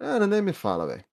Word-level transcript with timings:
Cara, 0.00 0.26
nem 0.26 0.40
me 0.40 0.54
fala, 0.54 0.86
velho. 0.86 1.04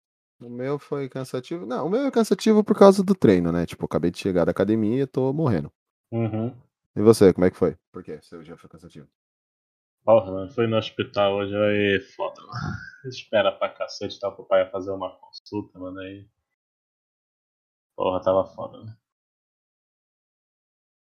O 0.41 0.48
meu 0.48 0.79
foi 0.79 1.08
cansativo. 1.08 1.67
Não, 1.67 1.86
o 1.86 1.90
meu 1.90 2.07
é 2.07 2.11
cansativo 2.11 2.62
por 2.62 2.79
causa 2.79 3.03
do 3.03 3.17
treino, 3.17 3.51
né? 3.51 3.67
Tipo, 3.67 3.85
acabei 3.85 4.12
de 4.12 4.19
chegar 4.19 4.45
da 4.45 4.53
academia 4.53 5.03
e 5.03 5.07
tô 5.07 5.33
morrendo. 5.33 5.73
Uhum. 6.12 6.56
E 6.95 7.03
você, 7.03 7.33
como 7.33 7.46
é 7.46 7.51
que 7.51 7.57
foi? 7.57 7.77
Por 7.91 8.04
quê? 8.04 8.21
Seu 8.22 8.43
dia 8.45 8.57
foi 8.57 8.71
cansativo? 8.71 9.09
Porra, 10.04 10.30
mano, 10.30 10.53
fui 10.53 10.69
no 10.69 10.77
hospital 10.77 11.35
hoje, 11.35 11.57
aí 11.57 12.01
foda, 12.14 12.41
mano. 12.43 12.53
Espera 13.11 13.51
pra 13.51 13.75
cacete, 13.75 14.21
tá? 14.21 14.30
Pro 14.30 14.44
pai 14.44 14.62
ia 14.62 14.71
fazer 14.71 14.92
uma 14.92 15.10
consulta, 15.18 15.76
mano, 15.80 15.98
aí. 15.98 16.24
Porra, 17.96 18.23
tava 18.23 18.46
foda, 18.46 18.84
né? 18.84 18.96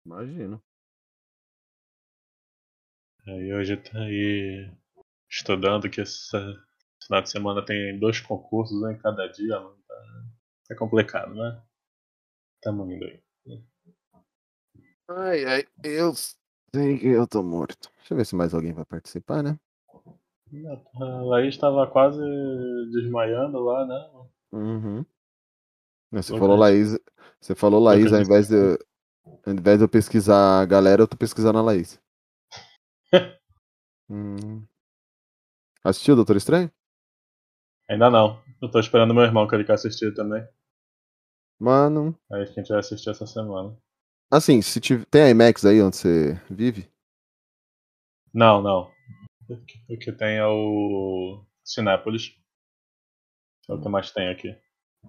Imagino. 0.05 0.61
Aí 3.25 3.54
hoje 3.55 3.75
tá 3.77 3.98
aí 4.00 4.71
estudando 5.27 5.89
que 5.89 6.02
esse 6.02 6.38
final 7.04 7.22
de 7.22 7.30
semana 7.30 7.66
tem 7.66 8.00
dois 8.00 8.20
concursos 8.20 8.82
um 8.82 8.90
em 8.90 8.98
cada 8.98 9.28
dia, 9.28 9.59
mano. 9.59 9.78
Tá, 9.88 9.96
tá 10.70 10.76
complicado, 10.76 11.34
né? 11.34 11.62
Tamo 12.62 12.92
indo 12.92 13.05
aí. 13.05 13.22
Ai, 15.09 15.45
ai, 15.45 15.68
eu 15.84 16.14
sei 16.73 16.98
que 16.98 17.08
eu 17.08 17.28
tô 17.28 17.44
morto. 17.44 17.90
Deixa 17.98 18.14
eu 18.14 18.18
ver 18.18 18.26
se 18.26 18.36
mais 18.36 18.54
alguém 18.54 18.72
vai 18.72 18.86
participar, 18.86 19.44
né? 19.44 19.59
A 20.95 21.06
Laís 21.23 21.58
tava 21.58 21.88
quase 21.88 22.22
desmaiando 22.92 23.59
lá, 23.59 23.86
né? 23.86 24.12
Uhum. 24.52 25.06
Você 26.12 26.38
falou 26.38 26.58
Laís. 26.58 27.00
Você 27.40 27.56
falou 27.56 27.81
Laís 27.81 28.12
ao 28.12 28.22
invés 28.22 28.48
de. 28.50 28.78
Ao 29.45 29.54
invés 29.54 29.78
de 29.78 29.86
eu 29.86 29.90
pesquisar 29.90 30.62
a 30.62 30.66
galera, 30.66 31.02
eu 31.02 31.08
tô 31.08 31.18
pesquisando 31.18 31.58
a 31.58 31.62
Laís. 31.62 32.00
Hum. 34.14 34.66
Assistiu 35.81 36.18
Doutor 36.18 36.36
Estranho? 36.36 36.70
Ainda 37.91 38.09
não. 38.09 38.41
Eu 38.62 38.72
tô 38.72 38.80
esperando 38.80 39.13
meu 39.13 39.23
irmão 39.23 39.45
que 39.45 39.54
ele 39.54 39.66
quer 39.66 39.73
assistir 39.73 40.13
também. 40.13 40.48
Mano. 41.59 42.17
Aí 42.31 42.44
a 42.44 42.45
gente 42.45 42.70
vai 42.70 42.80
assistir 42.80 43.09
essa 43.09 43.28
semana. 43.28 43.78
Assim, 44.31 44.61
se 44.61 44.80
tiver. 44.80 45.06
Tem 45.08 45.23
a 45.23 45.30
IMAX 45.30 45.66
aí 45.66 45.81
onde 45.81 45.97
você 45.97 46.42
vive? 46.50 46.89
Não, 48.34 48.62
não. 48.62 48.89
O 49.89 49.97
que 49.97 50.12
tem 50.14 50.38
é 50.38 50.47
o 50.47 51.45
Cinépolis. 51.66 52.34
É 53.69 53.73
o 53.73 53.81
que 53.81 53.89
mais 53.89 54.09
tem 54.12 54.30
aqui. 54.30 54.56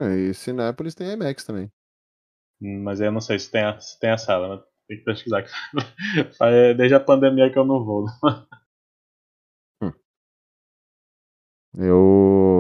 É, 0.01 0.15
e 0.17 0.35
Cinépolis 0.35 0.97
tem 0.97 1.09
a 1.09 1.13
IMAX 1.13 1.45
também. 1.45 1.71
Mas 2.61 3.01
aí 3.01 3.07
eu 3.07 3.13
não 3.13 3.21
sei 3.21 3.39
se 3.39 3.49
tem 3.49 3.63
a, 3.63 3.79
se 3.79 3.99
tem 4.01 4.11
a 4.11 4.19
sala, 4.19 4.57
né? 4.57 4.63
Tem 4.89 4.99
que 4.99 5.05
pesquisar. 5.05 5.45
Faz- 6.37 6.77
Desde 6.77 6.97
a 6.97 7.01
pandemia 7.01 7.51
que 7.53 7.59
eu 7.59 7.65
não 7.65 7.85
vou. 7.85 8.07
Eu. 11.75 12.52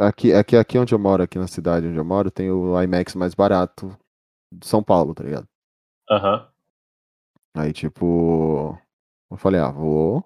Aqui, 0.00 0.32
aqui, 0.32 0.56
aqui 0.56 0.78
onde 0.78 0.94
eu 0.94 0.98
moro, 0.98 1.22
aqui 1.22 1.38
na 1.38 1.46
cidade 1.46 1.86
onde 1.86 1.98
eu 1.98 2.04
moro, 2.04 2.30
tem 2.30 2.50
o 2.50 2.80
IMAX 2.80 3.14
mais 3.14 3.34
barato 3.34 3.94
de 4.50 4.66
São 4.66 4.82
Paulo, 4.82 5.14
tá 5.14 5.22
ligado? 5.22 5.46
Aham. 6.10 6.50
Aí, 7.54 7.72
tipo. 7.72 8.78
Eu 9.30 9.36
falei, 9.36 9.60
ah, 9.60 9.70
vou. 9.70 10.24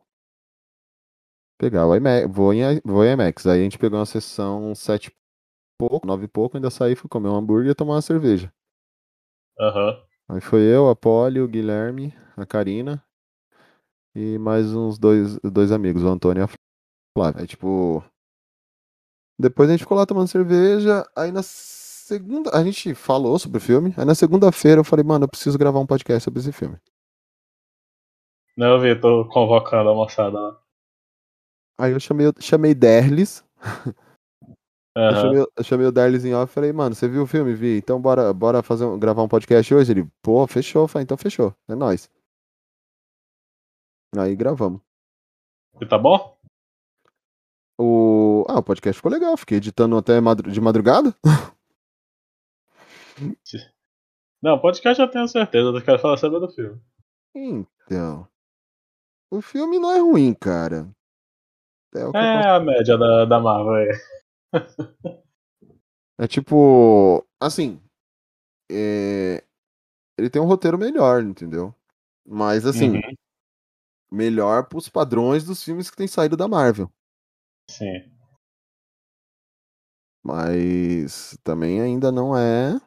Pegar 1.59 1.87
o 1.89 1.97
IMAX. 1.97 2.31
Vou 2.31 2.55
em, 2.55 2.81
vou 2.85 3.05
em 3.05 3.13
IMAX. 3.13 3.47
Aí 3.47 3.61
a 3.61 3.65
gente 3.65 3.77
pegou 3.77 3.99
uma 3.99 4.07
sessão 4.07 4.75
sete 4.77 5.09
e 5.09 5.15
pouco, 5.77 6.07
nove 6.07 6.27
e 6.27 6.29
pouco, 6.29 6.57
ainda 6.57 6.71
saí, 6.71 6.95
fui 6.95 7.09
comer 7.09 7.29
um 7.29 7.37
hambúrguer 7.37 7.73
e 7.73 7.75
tomar 7.75 7.95
uma 7.95 8.03
cerveja. 8.03 8.53
Aham. 9.59 10.01
Aí 10.29 10.41
foi 10.41 10.63
eu, 10.63 10.89
a 10.89 10.95
Polly, 10.95 11.41
o 11.41 11.49
Guilherme, 11.49 12.15
a 12.37 12.47
Karina 12.47 13.05
e 14.15 14.39
mais 14.39 14.73
uns 14.73 14.99
dois, 14.99 15.37
dois 15.41 15.73
amigos, 15.73 16.05
o 16.05 16.09
Antônio 16.09 16.43
e 16.43 16.45
a 16.45 16.49
Flávia. 17.17 17.41
Aí, 17.41 17.47
tipo. 17.47 18.05
Depois 19.39 19.69
a 19.69 19.73
gente 19.73 19.81
ficou 19.83 19.97
lá 19.97 20.07
tomando 20.07 20.29
cerveja. 20.29 21.05
Aí 21.17 21.33
na 21.33 21.43
segunda. 21.43 22.51
A 22.57 22.63
gente 22.63 22.95
falou 22.95 23.39
sobre 23.39 23.59
o 23.59 23.61
filme. 23.61 23.95
Aí 23.97 24.05
na 24.05 24.15
segunda-feira 24.15 24.81
eu 24.81 24.85
falei, 24.85 25.05
mano, 25.05 25.25
eu 25.25 25.29
preciso 25.29 25.59
gravar 25.59 25.81
um 25.81 25.87
podcast 25.87 26.25
sobre 26.25 26.41
esse 26.41 26.53
filme. 26.53 26.77
Não, 28.57 28.69
eu 28.75 28.81
vi, 28.81 29.01
tô 29.01 29.29
convocando 29.29 29.91
a 29.91 29.95
moçada 29.95 30.39
lá. 30.39 30.61
Aí 31.79 31.91
eu 31.93 31.99
chamei, 31.99 32.27
chamei 32.41 32.75
Derlis. 32.75 33.45
Eu 34.97 35.03
Aham. 35.03 35.21
chamei, 35.23 35.45
eu 35.57 35.65
chamei 35.65 35.87
o 35.89 35.91
Derlis 35.91 36.25
em 36.25 36.35
off 36.35 36.53
e 36.53 36.55
falei, 36.55 36.73
mano, 36.73 36.95
você 36.95 37.09
viu 37.09 37.25
o 37.25 37.27
filme? 37.27 37.53
Vi. 37.53 37.79
Então 37.79 38.01
bora, 38.01 38.33
bora 38.33 38.63
fazer 38.63 38.85
um- 38.85 38.97
gravar 38.97 39.25
um 39.25 39.29
podcast 39.29 39.75
hoje? 39.75 39.91
Ele, 39.91 40.09
pô, 40.23 40.47
fechou. 40.47 40.83
Eu 40.83 40.87
Falei, 40.89 41.03
então 41.03 41.17
fechou. 41.17 41.53
É 41.67 41.75
nóis. 41.75 42.09
Aí 44.17 44.37
gravamos. 44.37 44.81
E 45.81 45.87
tá 45.87 45.99
bom? 45.99 46.34
O... 47.79 48.45
Ah, 48.49 48.59
o 48.59 48.63
podcast 48.63 48.97
ficou 48.99 49.11
legal. 49.11 49.37
Fiquei 49.37 49.59
editando 49.59 49.97
até 49.97 50.21
madru- 50.21 50.51
de 50.51 50.61
madrugada. 50.61 51.15
Não, 54.43 54.59
podcast 54.61 55.01
eu 55.01 55.11
tenho 55.11 55.27
certeza, 55.29 55.69
eu 55.69 55.83
quero 55.85 55.99
falar 55.99 56.17
sobre 56.17 56.39
do 56.41 56.49
filme. 56.51 56.81
Então. 57.35 58.29
O 59.31 59.41
filme 59.41 59.79
não 59.79 59.91
é 59.93 59.99
ruim, 59.99 60.35
cara. 60.35 60.89
É, 61.95 62.01
É 62.19 62.49
a 62.51 62.61
média 62.61 62.99
da, 62.99 63.25
da 63.25 63.41
Marvel 63.41 63.73
aí. 63.75 63.89
É 66.17 66.29
tipo. 66.29 67.27
Assim. 67.41 67.83
é, 68.71 69.43
Ele 70.17 70.31
tem 70.31 70.41
um 70.41 70.47
roteiro 70.47 70.79
melhor, 70.79 71.25
entendeu? 71.25 71.75
Mas 72.25 72.65
assim, 72.65 72.91
Uhum, 72.91 73.15
melhor 74.13 74.69
pros 74.69 74.89
padrões 74.89 75.45
dos 75.45 75.61
filmes 75.65 75.91
que 75.91 75.97
tem 75.97 76.07
saído 76.07 76.37
da 76.37 76.47
Marvel. 76.47 76.89
Sim. 77.69 78.11
Mas 80.23 81.37
também 81.45 81.81
ainda 81.81 82.11
não 82.11 82.37
é 82.37 82.81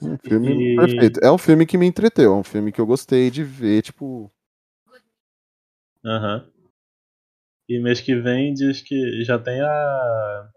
um 0.00 0.16
filme 0.18 0.72
E- 0.72 0.76
perfeito. 0.76 1.20
É 1.22 1.30
um 1.30 1.38
filme 1.38 1.66
que 1.66 1.78
me 1.78 1.86
entreteu, 1.86 2.32
é 2.32 2.36
um 2.36 2.44
filme 2.44 2.70
que 2.70 2.80
eu 2.80 2.86
gostei 2.86 3.30
de 3.30 3.42
ver, 3.42 3.82
tipo. 3.82 4.30
Aham. 6.04 6.50
E 7.68 7.80
mês 7.80 8.00
que 8.00 8.14
vem 8.14 8.52
diz 8.52 8.82
que 8.82 9.24
já 9.24 9.38
tem 9.38 9.60
a. 9.60 10.50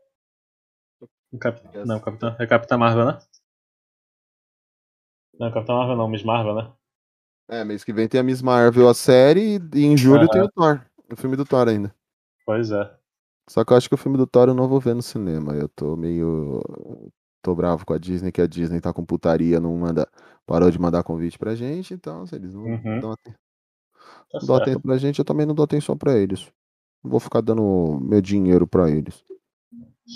o 1.31 1.38
Cap... 1.38 1.62
Não, 1.85 2.00
Capitã... 2.00 2.35
é 2.38 2.45
Capitã 2.45 2.78
Marvel, 2.78 3.06
né? 3.06 3.19
Não, 5.39 5.51
Capitã 5.51 5.74
Marvel 5.74 5.95
não, 5.95 6.09
Miss 6.09 6.24
Marvel, 6.24 6.56
né? 6.56 6.74
É, 7.50 7.63
mês 7.63 7.84
que 7.84 7.94
vem 7.94 8.09
tem 8.09 8.19
a 8.19 8.24
Miss 8.24 8.41
Marvel, 8.41 8.89
a 8.89 8.94
série, 8.94 9.57
e 9.74 9.85
em 9.85 9.95
julho 9.95 10.28
tem 10.28 10.41
o 10.41 10.51
Thor. 10.51 10.85
O 11.09 11.16
filme 11.16 11.38
do 11.38 11.45
Thor 11.45 11.69
ainda. 11.69 11.95
Pois 12.47 12.72
é. 12.72 12.97
Só 13.50 13.63
que 13.66 13.74
eu 13.74 13.78
acho 13.78 13.90
que 13.90 13.96
o 13.96 13.97
filme 13.97 14.18
do 14.18 14.25
Thor 14.25 14.47
eu 14.47 14.53
não 14.56 14.68
vou 14.69 14.80
ver 14.80 14.96
no 14.96 15.02
cinema. 15.02 15.53
Eu 15.53 15.68
tô 15.69 15.96
meio. 15.97 16.62
Tô 17.44 17.53
bravo 17.53 17.85
com 17.85 17.94
a 17.94 17.97
Disney, 17.97 18.31
que 18.31 18.41
a 18.41 18.47
Disney 18.47 18.80
tá 18.81 18.91
com 18.94 19.06
putaria, 19.06 19.59
não 19.59 19.75
manda. 19.78 20.09
Parou 20.46 20.72
de 20.72 20.80
mandar 20.80 21.03
convite 21.03 21.38
pra 21.38 21.53
gente, 21.56 21.94
então 21.94 22.25
se 22.25 22.36
eles 22.36 22.53
não 22.53 22.63
Uhum. 22.63 23.00
dão, 23.02 23.12
aten- 23.12 23.34
Tá 24.31 24.40
não 24.40 24.47
dão 24.47 24.56
atenção 24.56 24.81
pra 24.81 24.97
gente, 24.97 25.19
eu 25.19 25.25
também 25.25 25.46
não 25.46 25.53
dou 25.53 25.63
atenção 25.66 25.97
pra 25.97 26.18
eles. 26.18 26.50
Não 27.03 27.12
vou 27.12 27.19
ficar 27.19 27.41
dando 27.41 28.00
meu 28.02 28.22
dinheiro 28.22 28.66
pra 28.66 28.90
eles. 28.90 29.24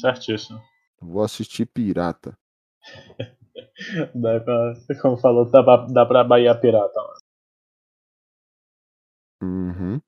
Certíssimo. 0.02 0.60
Vou 1.02 1.22
assistir 1.22 1.66
Pirata. 1.66 2.38
Dá 4.16 4.40
pra... 4.40 4.74
Como 5.02 5.18
falou, 5.18 5.50
dá 5.50 5.62
pra, 5.64 5.86
dá 5.88 6.06
pra 6.06 6.24
Bahia 6.24 6.56
Pirata. 6.60 7.00
lá. 7.02 7.14
Uhum. 9.44 10.00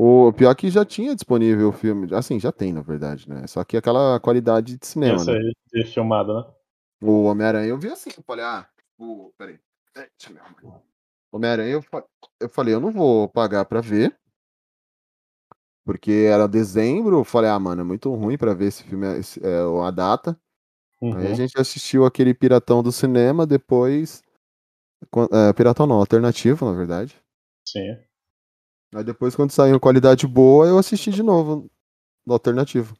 O 0.00 0.32
pior 0.32 0.54
que 0.54 0.70
já 0.70 0.84
tinha 0.84 1.12
disponível 1.12 1.70
o 1.70 1.72
filme. 1.72 2.14
Assim, 2.14 2.38
já 2.38 2.52
tem, 2.52 2.72
na 2.72 2.82
verdade, 2.82 3.28
né? 3.28 3.44
Só 3.48 3.64
que 3.64 3.76
aquela 3.76 4.20
qualidade 4.20 4.78
de 4.78 4.86
cinema, 4.86 5.16
Esse 5.16 5.32
né? 5.32 5.38
aí 5.38 5.44
né? 6.34 6.52
O 7.02 7.24
Homem-Aranha 7.24 7.66
eu 7.66 7.76
vi 7.78 7.88
assim, 7.88 8.10
eu 8.16 8.22
falei, 8.22 8.44
ah, 8.44 8.68
o. 8.96 9.32
Peraí. 9.36 9.58
É, 9.96 10.08
Deixa 10.16 10.32
eu. 10.62 10.82
Homem-Aranha, 11.32 11.72
eu, 11.72 11.84
eu 12.38 12.48
falei, 12.48 12.74
eu 12.74 12.78
não 12.80 12.92
vou 12.92 13.28
pagar 13.28 13.64
pra 13.64 13.80
ver. 13.80 14.16
Porque 15.84 16.28
era 16.30 16.46
dezembro, 16.46 17.18
eu 17.18 17.24
falei, 17.24 17.50
ah, 17.50 17.58
mano, 17.58 17.80
é 17.80 17.84
muito 17.84 18.14
ruim 18.14 18.38
pra 18.38 18.54
ver 18.54 18.66
esse 18.66 18.84
filme, 18.84 19.04
esse- 19.18 19.44
é, 19.44 19.58
a 19.84 19.90
data. 19.90 20.38
Aí 21.02 21.26
a 21.26 21.28
Uhum. 21.30 21.34
gente 21.34 21.58
assistiu 21.58 22.04
aquele 22.06 22.32
Piratão 22.34 22.84
do 22.84 22.92
cinema, 22.92 23.44
depois. 23.44 24.22
é, 25.32 25.52
Piratão 25.54 25.88
não, 25.88 25.96
alternativo, 25.96 26.64
na 26.70 26.76
verdade. 26.76 27.16
Sim. 27.66 27.96
Aí 28.94 29.04
depois, 29.04 29.36
quando 29.36 29.50
saiu 29.50 29.78
qualidade 29.78 30.26
boa, 30.26 30.66
eu 30.66 30.78
assisti 30.78 31.10
de 31.10 31.22
novo 31.22 31.70
no 32.26 32.32
alternativo. 32.34 32.96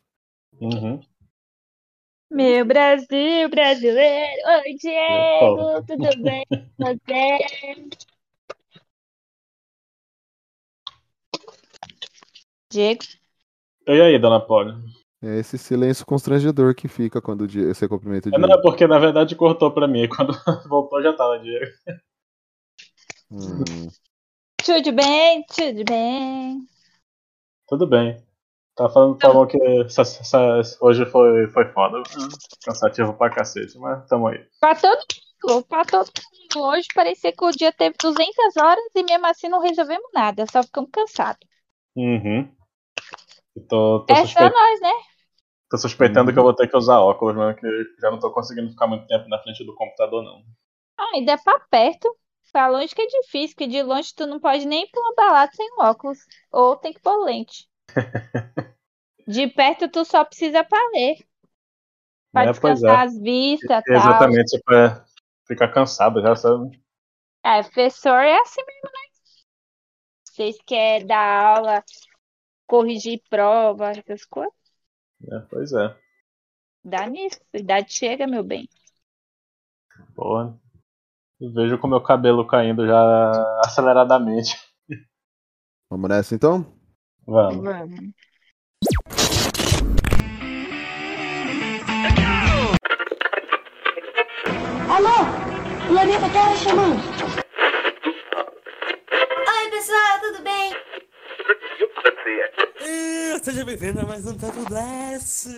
Uhum. 0.60 1.02
Meu 2.30 2.64
Brasil 2.64 3.48
brasileiro, 3.48 4.42
oi 4.64 4.74
Diego, 4.76 5.82
tudo 5.86 6.22
bem 6.22 6.44
com 6.78 6.84
você? 6.86 7.98
Diego, 12.70 13.04
E 13.86 14.00
aí, 14.00 14.18
dona 14.18 14.38
Polly? 14.40 14.72
É 15.20 15.38
esse 15.38 15.58
silêncio 15.58 16.06
constrangedor 16.06 16.74
que 16.74 16.86
fica 16.86 17.20
quando 17.20 17.46
você 17.48 17.88
cumprimenta 17.88 18.28
o 18.28 18.32
É, 18.32 18.38
Diego. 18.38 18.48
não, 18.48 18.58
é 18.58 18.62
porque 18.62 18.86
na 18.86 18.98
verdade 18.98 19.34
cortou 19.34 19.72
pra 19.72 19.88
mim. 19.88 20.08
Quando 20.14 20.32
voltou 20.68 21.02
já 21.02 21.12
tava 21.12 21.38
Diego. 21.40 21.66
Hum. 23.30 23.88
Tudo 24.68 24.92
bem? 24.92 25.44
Tudo 25.46 25.84
bem? 25.84 26.68
Tudo 27.66 27.86
bem. 27.86 28.22
Tá 28.76 28.88
falando, 28.90 29.18
falou 29.20 29.46
que 29.46 29.58
essa- 29.82 30.02
essa- 30.02 30.60
hoje 30.80 31.04
foi, 31.06 31.48
foi 31.48 31.72
foda. 31.72 32.02
Cansativo 32.64 33.14
pra 33.14 33.30
cacete, 33.30 33.78
mas 33.78 34.06
tamo 34.06 34.28
aí. 34.28 34.44
Pra 34.60 34.74
todo 34.74 34.98
mundo, 35.44 35.64
pra 35.64 35.84
todo 35.84 36.06
mundo. 36.06 36.68
Hoje 36.68 36.86
parecia 36.94 37.32
que 37.32 37.44
o 37.44 37.50
dia 37.50 37.72
teve 37.72 37.96
200 38.00 38.56
horas 38.56 38.84
e 38.94 39.02
mesmo 39.02 39.26
assim 39.26 39.48
não 39.48 39.60
resolvemos 39.60 40.08
nada, 40.14 40.44
só 40.50 40.62
ficamos 40.62 40.90
cansados. 40.92 41.46
Uhum. 41.96 42.48
Tô, 43.68 44.00
tô, 44.06 44.14
É 44.14 44.26
só 44.26 44.40
nós, 44.40 44.80
né? 44.80 44.92
tô 45.70 45.78
suspeitando 45.78 46.32
que 46.32 46.38
eu 46.38 46.42
vou 46.42 46.54
ter 46.54 46.68
que 46.68 46.76
usar 46.76 47.00
óculos, 47.00 47.34
mano, 47.36 47.56
que 47.56 47.66
já 48.00 48.10
não 48.10 48.18
tô 48.18 48.30
conseguindo 48.32 48.70
ficar 48.70 48.86
muito 48.86 49.06
tempo 49.06 49.28
na 49.28 49.38
frente 49.42 49.64
do 49.64 49.74
computador, 49.74 50.22
não. 50.22 50.42
Ah, 50.96 51.10
ainda 51.14 51.32
é 51.32 51.36
pra 51.36 51.58
perto. 51.70 52.08
Pra 52.52 52.68
longe 52.68 52.94
que 52.94 53.00
é 53.02 53.06
difícil, 53.06 53.56
que 53.56 53.66
de 53.66 53.82
longe 53.82 54.14
tu 54.14 54.26
não 54.26 54.38
pode 54.40 54.66
nem 54.66 54.84
ir 54.84 54.90
pra 54.90 55.00
uma 55.00 55.14
balada 55.14 55.52
sem 55.54 55.66
óculos. 55.78 56.18
Ou 56.52 56.76
tem 56.76 56.92
que 56.92 57.00
pôr 57.00 57.24
lente. 57.24 57.68
De 59.28 59.46
perto 59.46 59.88
tu 59.88 60.04
só 60.04 60.24
precisa 60.24 60.64
pra 60.64 60.78
ler. 60.92 61.18
Pra 62.32 62.44
É, 62.44 62.52
pois 62.54 62.82
descansar 62.82 62.82
é. 62.82 63.06
as 63.06 63.18
vistas 63.18 63.80
e 63.84 63.90
tal. 63.92 64.28
Exatamente, 64.28 64.60
pra 64.64 65.04
ficar 65.46 65.68
cansado 65.72 66.20
já, 66.22 66.34
sabe? 66.36 66.78
É, 67.44 67.62
professor 67.62 68.20
é 68.22 68.36
assim 68.40 68.62
mesmo, 68.64 68.90
né? 68.92 69.08
Vocês 70.24 70.56
querem 70.64 71.06
dar 71.08 71.56
aula, 71.56 71.84
corrigir 72.66 73.22
prova, 73.30 73.90
essas 73.92 74.24
coisas? 74.26 74.54
É, 75.32 75.38
pois 75.50 75.72
é. 75.72 75.96
Dá 76.84 77.06
nisso. 77.06 77.40
A 77.54 77.58
idade 77.58 77.92
chega, 77.92 78.26
meu 78.26 78.42
bem. 78.42 78.68
Porra. 80.14 80.58
Eu 81.40 81.52
vejo 81.52 81.78
com 81.78 81.86
o 81.86 81.90
meu 81.90 82.00
cabelo 82.00 82.46
caindo 82.46 82.86
já 82.86 83.32
aceleradamente. 83.64 84.56
Vamos 85.90 86.08
nessa 86.08 86.34
então? 86.34 86.66
Vamos. 87.26 87.62
Vamos. 87.62 87.98
Alô? 94.90 95.88
O 95.88 95.92
Lamenta 95.92 96.28
tá 96.30 96.56
chamando. 96.56 96.98
Oi, 99.48 99.70
pessoal, 99.70 100.20
tudo 100.20 100.42
bem? 100.42 100.74
Eh, 102.80 103.38
Seja 103.42 103.64
bem-vindo 103.64 104.00
a 104.00 104.04
mais 104.04 104.26
um 104.26 104.36
Papo 104.36 104.64
Blast! 104.68 105.48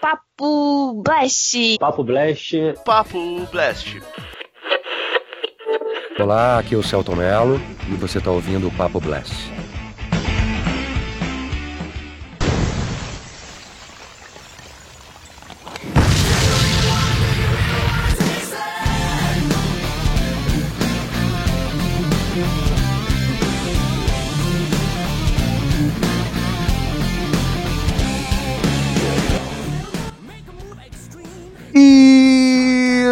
Papo 0.00 1.02
Blast. 1.02 1.78
Papo 1.78 2.04
Blast. 2.04 2.52
Papo 2.84 3.46
Blast. 3.50 4.00
Olá, 6.18 6.58
aqui 6.58 6.74
é 6.74 6.78
o 6.78 6.82
Celton 6.82 7.16
Mello 7.16 7.60
e 7.88 7.94
você 7.96 8.18
está 8.18 8.30
ouvindo 8.30 8.68
o 8.68 8.72
Papo 8.72 9.00
Blast. 9.00 9.57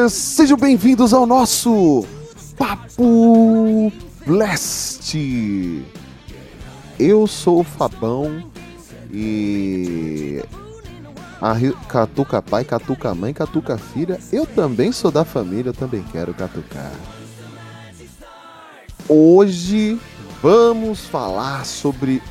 Sejam 0.09 0.57
bem-vindos 0.57 1.13
ao 1.13 1.27
nosso 1.27 2.07
Papo 2.57 3.93
Blast. 4.25 5.17
Eu 6.99 7.27
sou 7.27 7.61
o 7.61 7.65
Fabão 7.65 8.49
e 9.11 10.45
a 11.41 11.55
Catuca 11.89 12.41
pai, 12.41 12.65
Catuca 12.65 13.15
mãe, 13.15 13.33
Catuca 13.33 13.77
filha. 13.79 14.21
Eu 14.33 14.47
também 14.47 14.93
sou 14.93 15.11
da 15.11 15.25
família, 15.25 15.71
eu 15.71 15.75
também 15.75 16.05
quero 16.13 16.33
catucar. 16.35 16.93
Hoje 19.09 19.99
vamos 20.41 21.01
falar 21.07 21.65
sobre 21.65 22.23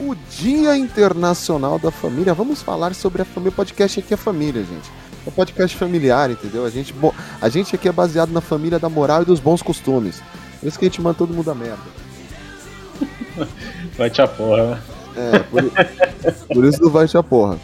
o 0.00 0.14
Dia 0.30 0.76
Internacional 0.76 1.78
da 1.78 1.90
Família. 1.90 2.34
Vamos 2.34 2.62
falar 2.62 2.94
sobre 2.94 3.22
a 3.22 3.24
família. 3.24 3.52
O 3.52 3.56
podcast 3.56 4.00
aqui 4.00 4.14
é 4.14 4.16
família, 4.16 4.64
gente. 4.64 5.05
É 5.26 5.28
um 5.28 5.32
podcast 5.32 5.76
familiar, 5.76 6.30
entendeu? 6.30 6.64
A 6.64 6.70
gente, 6.70 6.92
bo- 6.92 7.14
a 7.42 7.48
gente 7.48 7.74
aqui 7.74 7.88
é 7.88 7.92
baseado 7.92 8.30
na 8.30 8.40
família 8.40 8.78
da 8.78 8.88
moral 8.88 9.22
e 9.22 9.24
dos 9.24 9.40
bons 9.40 9.60
costumes. 9.60 10.22
Por 10.60 10.66
isso 10.68 10.78
que 10.78 10.84
a 10.84 10.88
gente 10.88 11.00
manda 11.02 11.18
todo 11.18 11.34
mundo 11.34 11.50
a 11.50 11.54
merda. 11.54 11.78
Vai 13.98 14.08
te 14.08 14.22
a 14.22 14.28
porra, 14.28 14.66
né? 14.76 14.82
É, 15.16 15.38
por, 15.40 15.62
por 16.54 16.64
isso 16.64 16.80
não 16.82 16.90
vai 16.90 17.06
te 17.08 17.16
a 17.16 17.22
porra. 17.22 17.58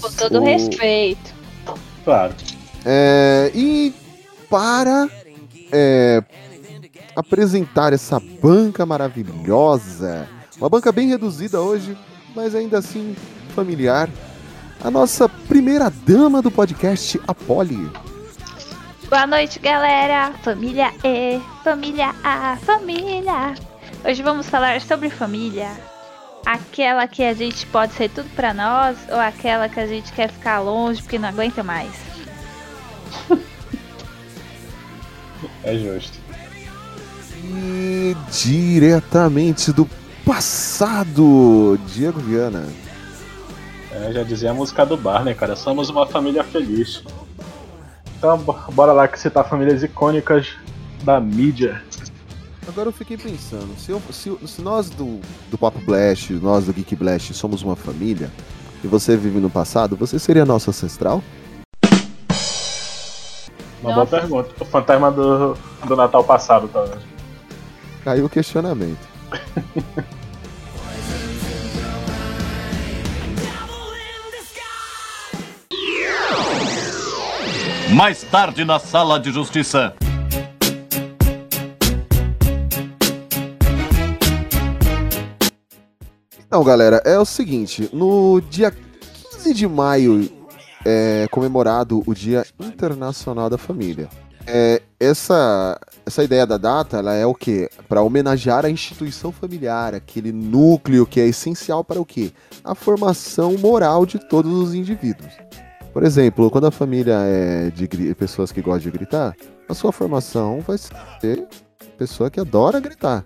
Com 0.00 0.10
todo 0.12 0.40
O- 0.40 0.44
respeito. 0.44 1.32
Claro. 2.04 2.34
É, 2.84 3.50
e 3.54 3.94
para 4.50 5.08
é, 5.72 6.22
apresentar 7.16 7.92
essa 7.92 8.20
banca 8.42 8.84
maravilhosa, 8.84 10.28
uma 10.58 10.68
banca 10.68 10.92
bem 10.92 11.08
reduzida 11.08 11.60
hoje, 11.60 11.96
mas 12.34 12.54
ainda 12.54 12.78
assim 12.78 13.16
familiar, 13.54 14.08
a 14.84 14.90
nossa 14.90 15.26
primeira 15.26 15.88
dama 15.88 16.42
do 16.42 16.50
podcast, 16.50 17.18
a 17.26 17.34
Polly. 17.34 17.90
Boa 19.08 19.26
noite, 19.26 19.58
galera. 19.58 20.34
Família 20.42 20.92
E, 21.02 21.40
família 21.64 22.14
A, 22.22 22.58
família. 22.58 23.54
Hoje 24.04 24.22
vamos 24.22 24.46
falar 24.46 24.82
sobre 24.82 25.08
família. 25.08 25.70
Aquela 26.44 27.08
que 27.08 27.22
a 27.22 27.32
gente 27.32 27.66
pode 27.68 27.94
ser 27.94 28.10
tudo 28.10 28.28
pra 28.36 28.52
nós 28.52 28.98
ou 29.08 29.18
aquela 29.18 29.70
que 29.70 29.80
a 29.80 29.86
gente 29.86 30.12
quer 30.12 30.30
ficar 30.30 30.60
longe 30.60 31.00
porque 31.00 31.18
não 31.18 31.30
aguenta 31.30 31.62
mais. 31.62 31.90
É 35.64 35.78
justo. 35.78 36.18
E 37.42 38.14
diretamente 38.30 39.72
do 39.72 39.88
passado, 40.26 41.78
Diego 41.86 42.20
Viana. 42.20 42.83
É, 43.94 44.12
já 44.12 44.22
dizia 44.22 44.50
a 44.50 44.54
música 44.54 44.84
do 44.84 44.96
bar, 44.96 45.24
né, 45.24 45.34
cara? 45.34 45.54
Somos 45.54 45.88
uma 45.88 46.06
família 46.06 46.42
feliz. 46.42 47.02
Então, 48.18 48.36
bo- 48.38 48.58
bora 48.72 48.92
lá 48.92 49.06
que 49.06 49.18
citar 49.18 49.48
famílias 49.48 49.82
icônicas 49.82 50.48
da 51.04 51.20
mídia. 51.20 51.82
Agora 52.66 52.88
eu 52.88 52.92
fiquei 52.92 53.16
pensando, 53.18 53.78
se, 53.78 53.90
eu- 53.90 54.02
se- 54.10 54.36
se 54.46 54.62
nós 54.62 54.88
do, 54.88 55.20
do 55.50 55.58
Papo 55.58 55.78
Blast, 55.80 56.32
nós 56.32 56.64
do 56.64 56.72
Geek 56.72 56.96
Blast, 56.96 57.34
somos 57.34 57.62
uma 57.62 57.76
família, 57.76 58.30
e 58.82 58.86
você 58.86 59.16
vive 59.16 59.38
no 59.38 59.50
passado, 59.50 59.96
você 59.96 60.18
seria 60.18 60.44
nosso 60.46 60.70
ancestral? 60.70 61.22
Uma 63.82 63.94
Nossa. 63.94 63.94
boa 63.94 64.06
pergunta. 64.06 64.50
O 64.58 64.64
fantasma 64.64 65.10
do, 65.12 65.54
do 65.86 65.94
Natal 65.94 66.24
passado, 66.24 66.68
talvez. 66.72 67.00
Caiu 68.02 68.24
o 68.24 68.30
questionamento. 68.30 69.06
Mais 77.94 78.24
tarde 78.24 78.64
na 78.64 78.80
sala 78.80 79.20
de 79.20 79.30
justiça. 79.30 79.94
Então, 86.44 86.64
galera, 86.64 87.00
é 87.04 87.16
o 87.20 87.24
seguinte, 87.24 87.88
no 87.92 88.40
dia 88.50 88.74
15 89.32 89.54
de 89.54 89.68
maio 89.68 90.28
é 90.84 91.28
comemorado 91.30 92.02
o 92.04 92.12
Dia 92.12 92.44
Internacional 92.58 93.48
da 93.48 93.56
Família. 93.56 94.08
É, 94.44 94.82
essa, 94.98 95.80
essa 96.04 96.24
ideia 96.24 96.44
da 96.44 96.58
data, 96.58 96.98
ela 96.98 97.14
é 97.14 97.24
o 97.24 97.32
quê? 97.32 97.70
Para 97.88 98.02
homenagear 98.02 98.66
a 98.66 98.70
instituição 98.70 99.30
familiar, 99.30 99.94
aquele 99.94 100.32
núcleo 100.32 101.06
que 101.06 101.20
é 101.20 101.28
essencial 101.28 101.84
para 101.84 102.00
o 102.00 102.04
quê? 102.04 102.32
A 102.64 102.74
formação 102.74 103.56
moral 103.56 104.04
de 104.04 104.18
todos 104.18 104.52
os 104.52 104.74
indivíduos. 104.74 105.32
Por 105.94 106.02
exemplo, 106.02 106.50
quando 106.50 106.66
a 106.66 106.72
família 106.72 107.14
é 107.20 107.70
de 107.70 107.86
pessoas 108.16 108.50
que 108.50 108.60
gostam 108.60 108.90
de 108.90 108.98
gritar, 108.98 109.32
a 109.68 109.74
sua 109.74 109.92
formação 109.92 110.60
vai 110.60 110.76
ser 110.76 111.46
pessoa 111.96 112.28
que 112.28 112.40
adora 112.40 112.80
gritar. 112.80 113.24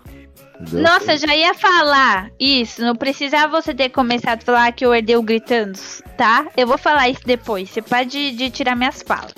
entendeu? 0.61 0.83
Nossa, 0.83 1.13
eu 1.13 1.17
já 1.17 1.35
ia 1.35 1.55
falar 1.55 2.29
isso. 2.39 2.79
Não 2.83 2.95
precisava 2.95 3.59
você 3.59 3.73
ter 3.73 3.89
começado 3.89 4.43
a 4.43 4.45
falar 4.45 4.71
que 4.71 4.85
eu 4.85 4.93
herdei 4.93 5.15
o 5.15 5.23
gritando, 5.23 5.79
tá? 6.15 6.47
Eu 6.55 6.67
vou 6.67 6.77
falar 6.77 7.09
isso 7.09 7.21
depois. 7.25 7.71
Você 7.71 7.81
pode 7.81 8.33
de 8.33 8.51
tirar 8.51 8.75
minhas 8.75 9.01
falas. 9.01 9.33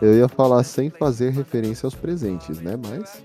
Eu 0.00 0.16
ia 0.16 0.28
falar 0.28 0.62
sem 0.62 0.88
fazer 0.88 1.30
referência 1.30 1.88
aos 1.88 1.94
presentes, 1.96 2.60
né? 2.60 2.76
Mas. 2.76 3.20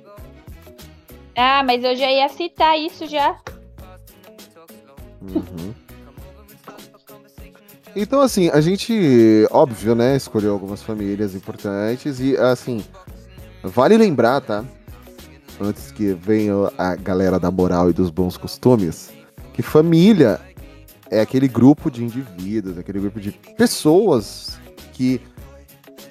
Ah, 1.38 1.62
mas 1.64 1.84
eu 1.84 1.96
já 1.96 2.12
ia 2.12 2.28
citar 2.30 2.80
isso 2.80 3.06
já. 3.06 3.38
Uhum. 5.22 5.91
Então, 7.96 8.22
assim, 8.22 8.50
a 8.50 8.62
gente, 8.62 9.46
óbvio, 9.52 9.94
né, 9.96 10.16
escolheu 10.16 10.54
algumas 10.54 10.82
famílias 10.82 11.36
importantes 11.36 12.20
e, 12.20 12.38
assim, 12.38 12.84
vale 13.64 13.98
lembrar, 13.98 14.40
tá? 14.42 14.64
Antes 15.60 15.92
que 15.92 16.14
venha 16.14 16.54
a 16.78 16.96
galera 16.96 17.38
da 17.40 17.52
moral 17.52 17.90
e 17.90 17.94
dos 17.94 18.10
bons 18.10 18.38
costumes, 18.38 19.12
que 19.54 19.62
família 19.62 20.40
é 21.10 21.20
aquele 21.20 21.48
grupo 21.48 21.92
de 21.92 22.04
indivíduos, 22.04 22.78
aquele 22.78 23.00
grupo 23.00 23.20
de 23.20 23.34
pessoas 23.58 24.58
que 24.94 25.20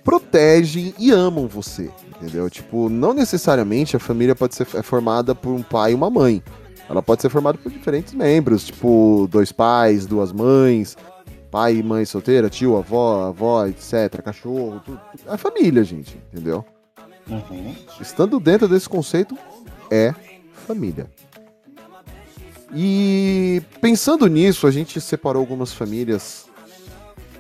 protegem 0.05 0.95
e 0.99 1.11
amam 1.11 1.49
você, 1.49 1.91
entendeu? 2.09 2.51
Tipo, 2.51 2.91
não 2.91 3.15
necessariamente 3.15 3.97
a 3.97 3.99
família 3.99 4.35
pode 4.35 4.55
ser 4.55 4.67
é 4.75 4.83
formada 4.83 5.35
por 5.35 5.51
um 5.51 5.63
pai 5.63 5.93
e 5.93 5.95
uma 5.95 6.11
mãe. 6.11 6.43
Ela 6.89 7.03
pode 7.03 7.23
ser 7.23 7.31
formada 7.31 7.57
por 7.57 7.73
diferentes 7.73 8.13
membros, 8.13 8.67
tipo, 8.67 9.29
dois 9.31 9.53
pais, 9.53 10.07
duas 10.07 10.33
mães, 10.33 10.97
pai 11.51 11.77
e 11.77 11.83
mãe 11.83 12.05
solteira, 12.05 12.49
tio, 12.49 12.77
avó, 12.77 13.29
avó, 13.29 13.67
etc, 13.67 14.23
cachorro, 14.23 14.81
tudo. 14.85 15.01
É 15.27 15.37
família, 15.37 15.83
gente, 15.83 16.17
entendeu? 16.33 16.65
Uhum. 17.29 17.75
Estando 18.01 18.39
dentro 18.39 18.69
desse 18.69 18.89
conceito, 18.89 19.37
é 19.91 20.15
família. 20.67 21.11
E 22.73 23.63
pensando 23.81 24.27
nisso, 24.27 24.67
a 24.67 24.71
gente 24.71 25.01
separou 25.01 25.41
algumas 25.41 25.73
famílias. 25.73 26.49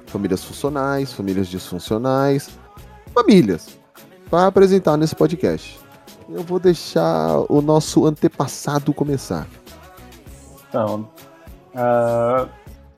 Famílias 0.06 0.42
funcionais, 0.42 1.12
famílias 1.12 1.46
disfuncionais, 1.46 2.50
famílias, 3.14 3.78
para 4.28 4.48
apresentar 4.48 4.96
nesse 4.96 5.14
podcast. 5.14 5.78
Eu 6.28 6.42
vou 6.42 6.58
deixar 6.58 7.44
o 7.48 7.62
nosso 7.62 8.04
antepassado 8.06 8.92
começar. 8.92 9.46
Então, 10.68 11.08
a 11.74 12.48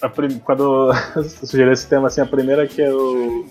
prim- 0.08 0.38
quando 0.38 0.92
sugeri 1.44 1.70
esse 1.70 1.88
tema, 1.88 2.08
assim, 2.08 2.20
a 2.20 2.26
primeira 2.26 2.66
que 2.66 2.80
eu. 2.80 3.46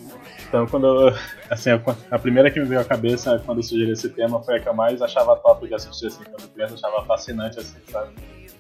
Então, 0.48 0.68
quando. 0.68 1.14
Assim, 1.50 1.70
a, 2.12 2.20
primeira 2.20 2.52
que 2.52 2.60
me 2.60 2.66
veio 2.66 2.82
à 2.82 2.84
cabeça 2.84 3.42
quando 3.46 3.60
eu 3.60 3.64
sugeri 3.64 3.92
esse 3.92 4.10
tema 4.10 4.42
foi 4.44 4.58
a 4.58 4.60
que 4.60 4.68
eu 4.68 4.74
mais 4.74 5.02
achava 5.02 5.36
top 5.38 5.68
de 5.68 5.74
assistir, 5.74 6.08
assim, 6.08 6.24
quando 6.24 6.50
criança, 6.50 6.76
achava 6.76 7.06
fascinante, 7.06 7.60
assim, 7.60 7.78
sabe? 7.90 8.10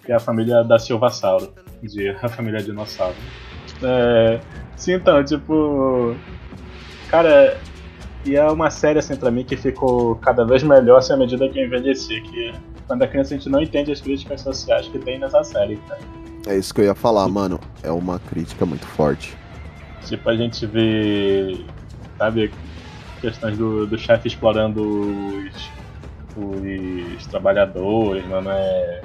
Que 0.05 0.11
é 0.11 0.15
a 0.15 0.19
família 0.19 0.63
da 0.63 0.79
Silvassauro, 0.79 1.53
de 1.81 2.09
A 2.21 2.29
Família 2.29 2.61
Dinossauro. 2.61 3.15
É, 3.83 4.39
sim, 4.75 4.93
então, 4.93 5.23
tipo. 5.23 6.15
Cara, 7.09 7.57
e 8.23 8.35
é 8.35 8.45
uma 8.45 8.69
série, 8.69 8.99
assim, 8.99 9.15
pra 9.15 9.31
mim 9.31 9.43
que 9.43 9.57
ficou 9.57 10.15
cada 10.15 10.45
vez 10.45 10.63
melhor 10.63 10.99
assim, 10.99 11.13
à 11.13 11.17
medida 11.17 11.49
que 11.49 11.59
eu 11.59 11.65
envelheci. 11.65 12.21
Que 12.21 12.53
quando 12.87 13.03
a 13.03 13.07
criança 13.07 13.33
a 13.33 13.37
gente 13.37 13.49
não 13.49 13.61
entende 13.61 13.91
as 13.91 13.99
críticas 13.99 14.41
sociais 14.41 14.87
que 14.87 14.99
tem 14.99 15.19
nessa 15.19 15.43
série, 15.43 15.77
cara. 15.87 16.20
É 16.47 16.57
isso 16.57 16.73
que 16.73 16.81
eu 16.81 16.85
ia 16.85 16.95
falar, 16.95 17.27
mano. 17.27 17.59
É 17.83 17.91
uma 17.91 18.19
crítica 18.19 18.65
muito 18.65 18.85
forte. 18.85 19.35
Tipo, 20.05 20.29
a 20.29 20.35
gente 20.35 20.65
vê, 20.65 21.63
sabe, 22.17 22.51
questões 23.21 23.57
do, 23.57 23.85
do 23.85 23.97
chefe 23.97 24.27
explorando 24.27 24.81
os, 24.81 25.71
os 26.35 27.25
trabalhadores, 27.27 28.27
não 28.27 28.51
é? 28.51 29.01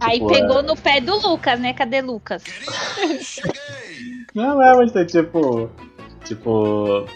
Aí 0.00 0.18
Tipo, 0.18 0.28
pegou 0.28 0.58
é- 0.60 0.62
no 0.62 0.76
pé 0.76 1.00
do 1.00 1.16
Lucas, 1.16 1.58
né? 1.60 1.72
Cadê 1.74 2.00
Lucas? 2.00 2.42
Não 4.34 4.62
é, 4.62 4.76
mas 4.76 4.92
tem 4.92 5.04
tipo. 5.06 5.70
Tipo. 6.24 7.06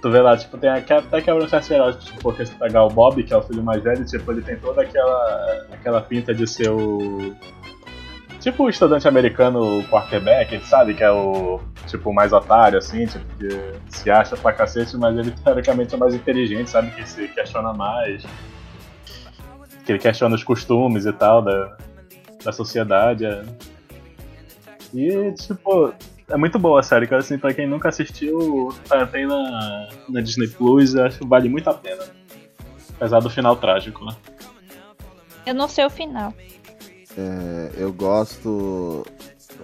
Tu 0.00 0.10
vê 0.10 0.20
lá, 0.20 0.36
tipo, 0.36 0.56
tem 0.58 0.70
até 0.70 1.20
que 1.20 1.28
é 1.28 1.34
um 1.34 1.48
certo 1.48 1.98
tipo, 1.98 2.20
porque 2.22 2.46
se 2.46 2.54
pegar 2.54 2.84
o 2.84 2.88
Bob, 2.88 3.20
que 3.24 3.32
é 3.32 3.36
o 3.36 3.42
filho 3.42 3.64
mais 3.64 3.82
velho, 3.82 4.04
tipo, 4.04 4.30
ele 4.30 4.42
tem 4.42 4.56
toda 4.56 4.82
aquela. 4.82 5.66
aquela 5.72 6.00
pinta 6.00 6.32
de 6.34 6.46
ser 6.46 6.70
o. 6.70 7.34
Tipo 8.40 8.64
o 8.64 8.68
estudante 8.70 9.06
americano 9.08 9.82
quarterback, 9.90 10.64
sabe? 10.64 10.94
Que 10.94 11.02
é 11.02 11.10
o. 11.10 11.60
Tipo, 11.86 12.12
mais 12.12 12.32
otário, 12.32 12.78
assim, 12.78 13.06
tipo, 13.06 13.24
que 13.36 13.72
se 13.96 14.10
acha 14.10 14.36
pra 14.36 14.52
cacete, 14.52 14.96
mas 14.96 15.16
ele 15.18 15.30
teoricamente 15.32 15.94
é 15.94 15.98
mais 15.98 16.14
inteligente, 16.14 16.70
sabe? 16.70 16.90
Que 16.92 17.08
se 17.08 17.26
questiona 17.28 17.72
mais. 17.72 18.22
Que 19.84 19.92
ele 19.92 19.98
questiona 19.98 20.34
os 20.36 20.44
costumes 20.44 21.04
e 21.06 21.12
tal 21.12 21.42
da, 21.42 21.76
da 22.44 22.52
sociedade. 22.52 23.24
é. 23.24 23.42
E, 24.94 25.32
tipo, 25.32 25.92
é 26.30 26.36
muito 26.36 26.58
boa 26.58 26.80
a 26.80 26.82
série, 26.82 27.06
cara. 27.06 27.20
Assim, 27.20 27.38
pra 27.38 27.52
quem 27.52 27.66
nunca 27.66 27.88
assistiu, 27.88 28.68
tá- 28.88 29.06
tem 29.06 29.26
na, 29.26 29.88
na 30.08 30.20
Disney 30.20 30.46
Plus, 30.48 30.94
acho 30.94 31.18
que 31.18 31.26
vale 31.26 31.48
muito 31.48 31.68
a 31.68 31.74
pena. 31.74 32.04
Apesar 32.96 33.20
do 33.20 33.30
final 33.30 33.56
trágico, 33.56 34.04
né? 34.04 34.14
Eu 35.46 35.54
não 35.54 35.68
sei 35.68 35.84
o 35.84 35.90
final. 35.90 36.32
É, 37.16 37.70
eu 37.76 37.92
gosto. 37.92 39.04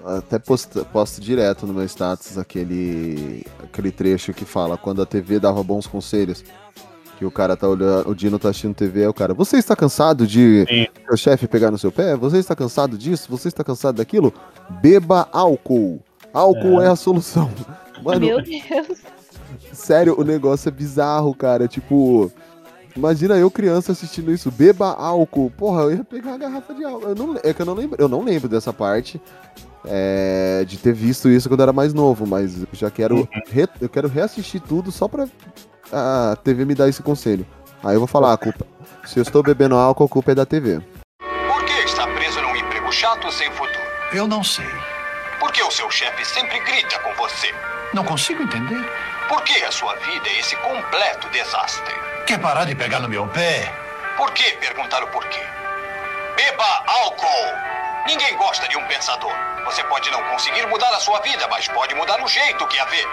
Até 0.04 0.38
posto, 0.38 0.84
posto 0.86 1.20
direto 1.20 1.66
no 1.66 1.72
meu 1.72 1.84
status 1.84 2.36
aquele, 2.36 3.46
aquele 3.62 3.90
trecho 3.90 4.32
que 4.34 4.44
fala 4.44 4.76
quando 4.76 5.00
a 5.00 5.06
TV 5.06 5.38
dava 5.38 5.62
bons 5.62 5.86
conselhos. 5.86 6.44
Que 7.18 7.24
o 7.24 7.30
cara 7.30 7.56
tá 7.56 7.68
olhando, 7.68 8.08
o 8.10 8.14
Dino 8.14 8.38
tá 8.40 8.48
assistindo 8.48 8.74
TV, 8.74 9.02
aí 9.02 9.06
o 9.06 9.14
cara, 9.14 9.32
você 9.32 9.56
está 9.56 9.76
cansado 9.76 10.26
de 10.26 10.66
Sim. 10.68 10.86
seu 11.06 11.16
chefe 11.16 11.46
pegar 11.46 11.70
no 11.70 11.78
seu 11.78 11.92
pé? 11.92 12.16
Você 12.16 12.38
está 12.38 12.56
cansado 12.56 12.98
disso? 12.98 13.28
Você 13.30 13.46
está 13.48 13.62
cansado 13.62 13.96
daquilo? 13.96 14.34
Beba 14.82 15.28
álcool. 15.32 16.00
Álcool 16.32 16.80
é, 16.82 16.86
É. 16.86 16.88
a 16.88 16.96
solução. 16.96 17.48
Mano, 18.02 18.26
Meu 18.26 18.42
Deus. 18.42 18.98
Sério, 19.72 20.18
o 20.20 20.24
negócio 20.24 20.68
é 20.68 20.72
bizarro, 20.72 21.32
cara. 21.34 21.68
Tipo, 21.68 22.32
imagina 22.96 23.36
eu 23.36 23.50
criança 23.50 23.92
assistindo 23.92 24.30
isso. 24.32 24.50
Beba 24.50 24.92
álcool. 24.92 25.50
Porra, 25.56 25.82
eu 25.82 25.92
ia 25.96 26.04
pegar 26.04 26.30
uma 26.30 26.38
garrafa 26.38 26.74
de 26.74 26.84
álcool. 26.84 27.08
Eu 27.08 27.14
não, 27.14 27.36
é 27.42 27.52
que 27.52 27.60
eu 27.62 27.66
não 27.66 27.74
lembro, 27.74 27.96
eu 28.00 28.08
não 28.08 28.22
lembro 28.22 28.48
dessa 28.48 28.72
parte 28.72 29.20
é, 29.86 30.64
de 30.66 30.78
ter 30.78 30.92
visto 30.92 31.28
isso 31.28 31.48
quando 31.48 31.60
eu 31.60 31.64
era 31.64 31.72
mais 31.72 31.92
novo, 31.92 32.26
mas 32.26 32.60
eu 32.62 32.68
já 32.72 32.90
quero, 32.90 33.28
re- 33.50 33.68
eu 33.80 33.88
quero 33.88 34.08
reassistir 34.08 34.60
tudo 34.60 34.90
só 34.90 35.06
pra 35.08 35.26
a 35.92 36.36
TV 36.42 36.64
me 36.64 36.74
dar 36.74 36.88
esse 36.88 37.02
conselho. 37.02 37.46
Aí 37.82 37.94
eu 37.94 38.00
vou 38.00 38.08
falar, 38.08 38.32
a 38.32 38.36
culpa, 38.36 38.66
se 39.04 39.18
eu 39.18 39.22
estou 39.22 39.42
bebendo 39.42 39.74
álcool, 39.76 40.04
a 40.04 40.08
culpa 40.08 40.32
é 40.32 40.34
da 40.34 40.46
TV. 40.46 40.80
Por 41.20 41.64
que 41.66 41.72
está 41.84 42.06
preso 42.06 42.40
num 42.40 42.56
emprego 42.56 42.90
chato 42.90 43.30
sem 43.30 43.50
futuro? 43.52 43.78
Eu 44.12 44.26
não 44.26 44.42
sei. 44.42 44.64
Por 45.38 45.52
que 45.52 45.62
o 45.62 45.70
seu 45.70 45.90
chefe 45.90 46.24
sempre 46.24 46.58
grita 46.60 46.98
com 47.00 47.12
você? 47.22 47.48
Não 47.92 48.04
consigo 48.04 48.42
entender. 48.42 48.82
Por 49.28 49.42
que 49.42 49.62
a 49.62 49.70
sua 49.70 49.94
vida 49.96 50.26
é 50.28 50.40
esse 50.40 50.56
completo 50.56 51.28
desastre? 51.30 51.94
Quer 52.26 52.38
parar 52.40 52.64
de 52.64 52.74
pegar 52.74 53.00
no 53.00 53.08
meu 53.08 53.26
pé? 53.28 53.70
Por 54.16 54.32
que 54.32 54.50
perguntar 54.56 55.02
o 55.02 55.08
porquê? 55.08 55.42
Beba 56.36 56.84
álcool! 56.86 58.06
Ninguém 58.06 58.34
gosta 58.38 58.66
de 58.66 58.78
um 58.78 58.86
pensador. 58.86 59.32
Você 59.66 59.84
pode 59.84 60.10
não 60.10 60.22
conseguir 60.30 60.66
mudar 60.68 60.88
a 60.88 61.00
sua 61.00 61.20
vida, 61.20 61.46
mas 61.50 61.68
pode 61.68 61.94
mudar 61.94 62.22
o 62.22 62.28
jeito 62.28 62.66
que 62.66 62.78
a 62.78 62.84
vê. 62.86 63.04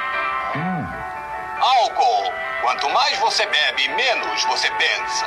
Álcool! 1.59 2.31
Quanto 2.61 2.89
mais 2.91 3.19
você 3.19 3.45
bebe, 3.47 3.89
menos 3.89 4.43
você 4.45 4.69
pensa. 4.71 5.25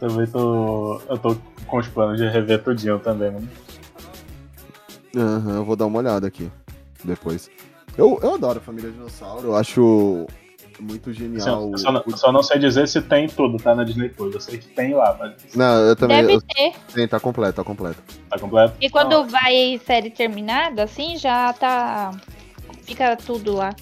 Também 0.00 0.26
tô. 0.26 1.00
Eu 1.08 1.18
tô 1.18 1.36
com 1.66 1.78
os 1.78 1.86
planos 1.88 2.18
de 2.18 2.28
rever 2.28 2.62
tudinho 2.64 2.98
também, 2.98 3.30
mano. 3.30 3.48
Aham, 5.16 5.56
eu 5.56 5.64
vou 5.64 5.76
dar 5.76 5.86
uma 5.86 5.98
olhada 5.98 6.26
aqui 6.26 6.50
depois. 7.04 7.50
Eu, 7.96 8.18
eu 8.22 8.34
adoro 8.34 8.60
Família 8.60 8.90
Dinossauro, 8.90 9.48
eu 9.48 9.56
acho 9.56 10.26
muito 10.80 11.12
genial. 11.12 11.70
Só, 11.72 11.76
só, 11.76 11.92
não- 11.92 12.02
o- 12.06 12.16
só 12.16 12.32
não 12.32 12.42
sei 12.42 12.58
dizer 12.58 12.88
se 12.88 13.00
tem 13.02 13.28
tudo, 13.28 13.56
tá? 13.58 13.74
Na 13.74 13.84
Disney 13.84 14.08
Plus. 14.08 14.34
Eu 14.34 14.40
sei 14.40 14.58
que 14.58 14.66
tem 14.68 14.94
lá, 14.94 15.16
mas 15.18 15.32
Não, 15.54 15.74
eu 15.80 15.94
também. 15.96 16.18
Deve 16.22 16.34
eu- 16.34 16.40
ter. 16.42 16.72
Sim, 16.88 17.06
tá 17.08 17.20
completo, 17.20 17.54
tá 17.54 17.64
completo. 17.64 17.98
tá 18.28 18.38
completo. 18.38 18.74
E 18.80 18.88
quando 18.90 19.14
Ah, 19.14 19.22
vai 19.22 19.80
série 19.86 20.10
terminada, 20.10 20.82
assim, 20.84 21.16
já 21.16 21.52
tá. 21.52 22.10
Fica 22.84 23.16
tudo 23.16 23.54
lá. 23.56 23.74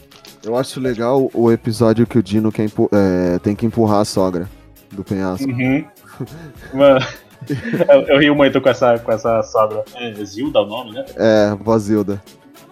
Eu 0.45 0.57
acho 0.57 0.79
legal 0.81 1.31
o 1.35 1.51
episódio 1.51 2.07
que 2.07 2.19
o 2.19 2.23
Dino 2.23 2.53
quer 2.53 2.65
empu- 2.65 2.91
é, 2.93 3.39
tem 3.41 3.55
que 3.57 3.65
empurrar 3.67 4.01
a 4.01 4.05
sogra 4.05 4.49
do 4.93 5.03
penhasco. 5.03 5.49
Uhum. 5.51 5.85
Mano, 6.75 7.01
eu, 7.91 8.01
eu 8.15 8.19
rio 8.21 8.35
muito 8.35 8.61
com 8.61 8.69
essa, 8.69 8.99
com 8.99 9.11
essa 9.13 9.43
sogra. 9.43 9.85
É 9.97 10.13
Zilda 10.25 10.61
o 10.61 10.67
nome, 10.67 10.93
né? 10.93 11.05
É, 11.17 11.55
Vazilda. 11.61 12.23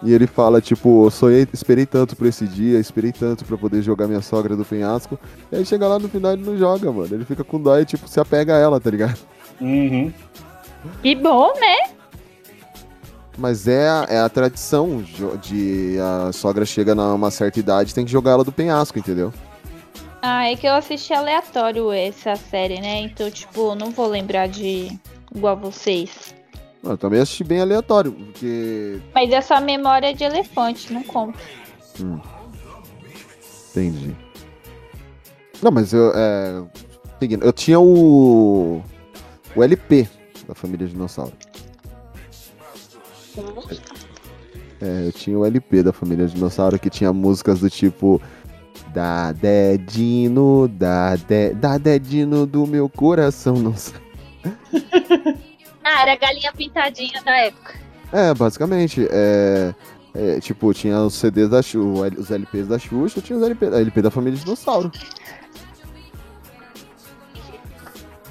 E 0.02 0.12
ele 0.12 0.26
fala, 0.26 0.60
tipo, 0.60 1.10
sonhei, 1.10 1.48
esperei 1.52 1.86
tanto 1.86 2.14
por 2.16 2.26
esse 2.26 2.46
dia, 2.46 2.78
esperei 2.78 3.12
tanto 3.12 3.44
pra 3.44 3.56
poder 3.56 3.82
jogar 3.82 4.06
minha 4.06 4.20
sogra 4.20 4.54
do 4.54 4.64
penhasco. 4.64 5.18
E 5.50 5.56
aí 5.56 5.64
chega 5.64 5.88
lá 5.88 5.98
no 5.98 6.08
final 6.08 6.32
ele 6.32 6.44
não 6.44 6.56
joga, 6.56 6.92
mano. 6.92 7.14
Ele 7.14 7.24
fica 7.24 7.42
com 7.42 7.60
dó 7.60 7.78
e, 7.78 7.84
tipo, 7.84 8.06
se 8.06 8.20
apega 8.20 8.54
a 8.54 8.58
ela, 8.58 8.78
tá 8.78 8.90
ligado? 8.90 9.18
Uhum. 9.60 10.12
Que 11.02 11.14
bom, 11.14 11.52
né? 11.58 11.96
Mas 13.38 13.66
é 13.68 13.88
a, 13.88 14.06
é 14.08 14.20
a 14.20 14.28
tradição 14.28 15.02
de 15.42 15.96
a 16.00 16.32
sogra 16.32 16.64
chega 16.64 16.94
numa 16.94 17.30
certa 17.30 17.60
idade 17.60 17.94
tem 17.94 18.04
que 18.04 18.10
jogar 18.10 18.32
ela 18.32 18.44
do 18.44 18.52
penhasco, 18.52 18.98
entendeu? 18.98 19.32
Ah, 20.22 20.50
é 20.50 20.56
que 20.56 20.66
eu 20.66 20.74
assisti 20.74 21.12
aleatório 21.12 21.92
essa 21.92 22.34
série, 22.36 22.80
né? 22.80 23.00
Então, 23.00 23.30
tipo, 23.30 23.74
não 23.74 23.90
vou 23.90 24.06
lembrar 24.06 24.48
de 24.48 24.98
igual 25.34 25.56
vocês. 25.56 26.34
Eu 26.82 26.96
também 26.96 27.20
assisti 27.20 27.42
bem 27.42 27.60
aleatório, 27.60 28.12
porque. 28.12 29.00
Mas 29.14 29.30
essa 29.30 29.60
memória 29.60 30.10
é 30.10 30.12
de 30.12 30.24
elefante, 30.24 30.92
não 30.92 31.02
conta. 31.02 31.38
Hum. 32.00 32.20
Entendi. 33.70 34.14
Não, 35.62 35.70
mas 35.70 35.92
eu. 35.92 36.12
É... 36.14 36.62
seguindo, 37.18 37.44
Eu 37.44 37.52
tinha 37.52 37.80
o. 37.80 38.82
O 39.54 39.62
LP 39.62 40.08
da 40.46 40.54
família 40.54 40.86
Dinossauro. 40.86 41.32
É, 44.80 45.06
eu 45.06 45.12
tinha 45.12 45.38
o 45.38 45.44
LP 45.44 45.82
da 45.82 45.92
família 45.92 46.26
Dinossauro 46.26 46.78
que 46.78 46.90
tinha 46.90 47.12
músicas 47.12 47.60
do 47.60 47.70
tipo. 47.70 48.20
Da 48.92 49.32
dedinho, 49.32 50.68
da, 50.68 51.16
de, 51.16 51.52
da 51.52 51.76
dedinho 51.76 52.46
do 52.46 52.66
meu 52.66 52.88
coração, 52.88 53.56
não 53.56 53.74
sei. 53.76 54.00
Ah, 55.88 56.02
era 56.02 56.14
a 56.14 56.16
galinha 56.16 56.52
pintadinha 56.52 57.22
da 57.22 57.36
época. 57.36 57.74
É, 58.12 58.34
basicamente. 58.34 59.06
É, 59.08 59.72
é, 60.12 60.40
tipo, 60.40 60.74
tinha 60.74 60.98
os 60.98 61.14
CDs 61.14 61.48
da 61.48 61.62
Xuxa, 61.62 62.12
os 62.18 62.28
LPs 62.28 62.66
da 62.66 62.76
Xuxa, 62.76 63.20
tinha 63.20 63.38
os 63.38 63.44
LP, 63.44 63.66
LP 63.66 64.02
da 64.02 64.10
família 64.10 64.36
Dinossauro. 64.36 64.90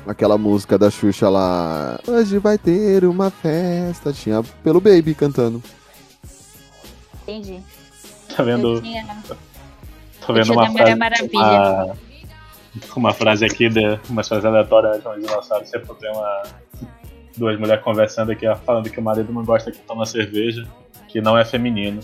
Aquela 0.05 0.37
música 0.37 0.77
da 0.77 0.91
Xuxa 0.91 1.29
lá. 1.29 1.97
Hoje 2.05 2.39
vai 2.39 2.57
ter 2.57 3.05
uma 3.05 3.31
festa. 3.31 4.11
Tinha 4.11 4.43
pelo 4.61 4.81
Baby 4.81 5.15
cantando. 5.15 5.63
Entendi. 7.23 7.63
Tá 8.35 8.43
vendo? 8.43 8.81
Tinha... 8.81 9.23
Tô 10.27 10.33
vendo 10.33 10.51
uma 10.51 10.69
frase, 10.73 10.95
Maravilha. 10.95 11.39
uma, 11.39 11.95
uma 12.97 13.13
frase 13.13 13.45
aqui, 13.45 13.69
de, 13.69 13.97
uma 14.09 14.23
frase 14.25 14.45
aleatória 14.45 14.99
de 14.99 15.07
um 15.07 15.19
dinossauro. 15.21 15.65
Sempre 15.65 15.95
tem 15.95 16.11
uma, 16.11 16.43
duas 17.37 17.59
mulheres 17.59 17.83
conversando 17.83 18.31
aqui, 18.31 18.45
falando 18.65 18.89
que 18.89 18.99
o 18.99 19.03
marido 19.03 19.31
não 19.31 19.43
gosta 19.43 19.71
que 19.71 19.79
toma 19.79 20.05
cerveja, 20.05 20.67
que 21.07 21.21
não 21.21 21.37
é 21.37 21.45
feminino. 21.45 22.01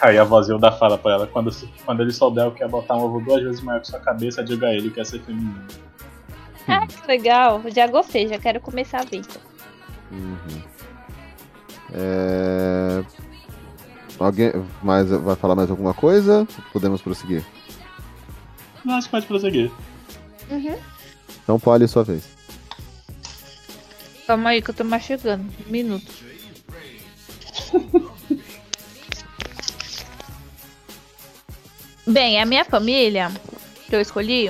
Aí 0.00 0.18
a 0.18 0.24
vozinha 0.24 0.58
da 0.58 0.72
fala 0.72 0.96
pra 0.96 1.12
ela, 1.12 1.26
quando, 1.26 1.50
quando 1.84 2.00
ele 2.02 2.12
souber 2.12 2.50
que 2.52 2.64
é 2.64 2.68
botar 2.68 2.96
um 2.96 3.02
ovo 3.02 3.20
duas 3.20 3.42
vezes 3.42 3.60
maior 3.60 3.80
que 3.80 3.88
sua 3.88 4.00
cabeça, 4.00 4.42
diga 4.42 4.68
a 4.68 4.74
ele 4.74 4.90
que 4.90 5.00
é 5.00 5.04
ser 5.04 5.20
feminino. 5.20 5.62
Ah, 6.66 6.86
que 6.86 7.06
legal. 7.06 7.62
Já 7.74 7.86
gostei, 7.86 8.28
já 8.28 8.38
quero 8.38 8.60
começar 8.60 9.00
a 9.00 9.04
ver. 9.04 9.18
então. 9.18 9.42
Uhum. 10.10 10.62
É... 11.92 13.04
Alguém 14.18 14.52
mais 14.82 15.10
vai 15.10 15.36
falar 15.36 15.54
mais 15.54 15.70
alguma 15.70 15.94
coisa? 15.94 16.46
Podemos 16.72 17.00
prosseguir. 17.02 17.44
Não, 18.84 18.94
acho 18.94 19.06
que 19.06 19.10
pode 19.10 19.26
prosseguir. 19.26 19.70
Uhum. 20.50 20.76
Então, 21.42 21.58
Polly, 21.58 21.88
sua 21.88 22.04
vez. 22.04 22.39
Calma 24.30 24.50
aí 24.50 24.62
que 24.62 24.70
eu 24.70 24.74
tô 24.74 24.84
mastigando. 24.84 25.44
Minuto. 25.66 26.06
Bem, 32.06 32.40
a 32.40 32.46
minha 32.46 32.64
família 32.64 33.28
que 33.88 33.96
eu 33.96 34.00
escolhi. 34.00 34.48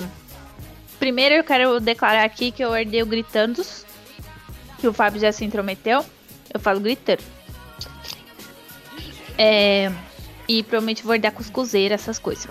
Primeiro 0.99 1.37
eu 1.37 1.43
quero 1.43 1.81
declarar 1.81 2.25
aqui 2.25 2.53
que 2.53 2.63
eu 2.63 2.77
herdei 2.77 3.03
o 3.03 3.07
Gritandos. 3.07 3.87
Que 4.79 4.87
o 4.87 4.93
Fábio 4.93 5.19
já 5.19 5.33
se 5.33 5.47
intrometeu. 5.47 6.05
Eu 6.53 6.61
falo 6.61 6.79
gritando. 6.79 7.25
É, 9.39 9.91
e 10.47 10.63
provavelmente 10.63 11.03
vou 11.05 11.15
herdar 11.15 11.33
cuscuzeira, 11.33 11.95
essas 11.95 12.19
coisas. 12.19 12.51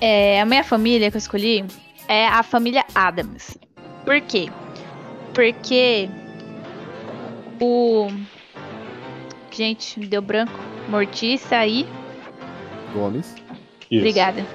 É, 0.00 0.40
a 0.40 0.46
minha 0.46 0.62
família 0.62 1.10
que 1.10 1.16
eu 1.16 1.18
escolhi 1.18 1.64
é 2.06 2.28
a 2.28 2.44
família 2.44 2.84
Adams. 2.94 3.58
Por 4.04 4.20
quê? 4.20 4.48
Porque 5.34 6.08
o. 7.60 8.08
Gente, 9.50 9.98
me 9.98 10.06
deu 10.06 10.22
branco. 10.22 10.58
Mortiça 10.88 11.56
aí. 11.56 11.86
Gomes. 12.92 13.34
Obrigada. 13.92 14.46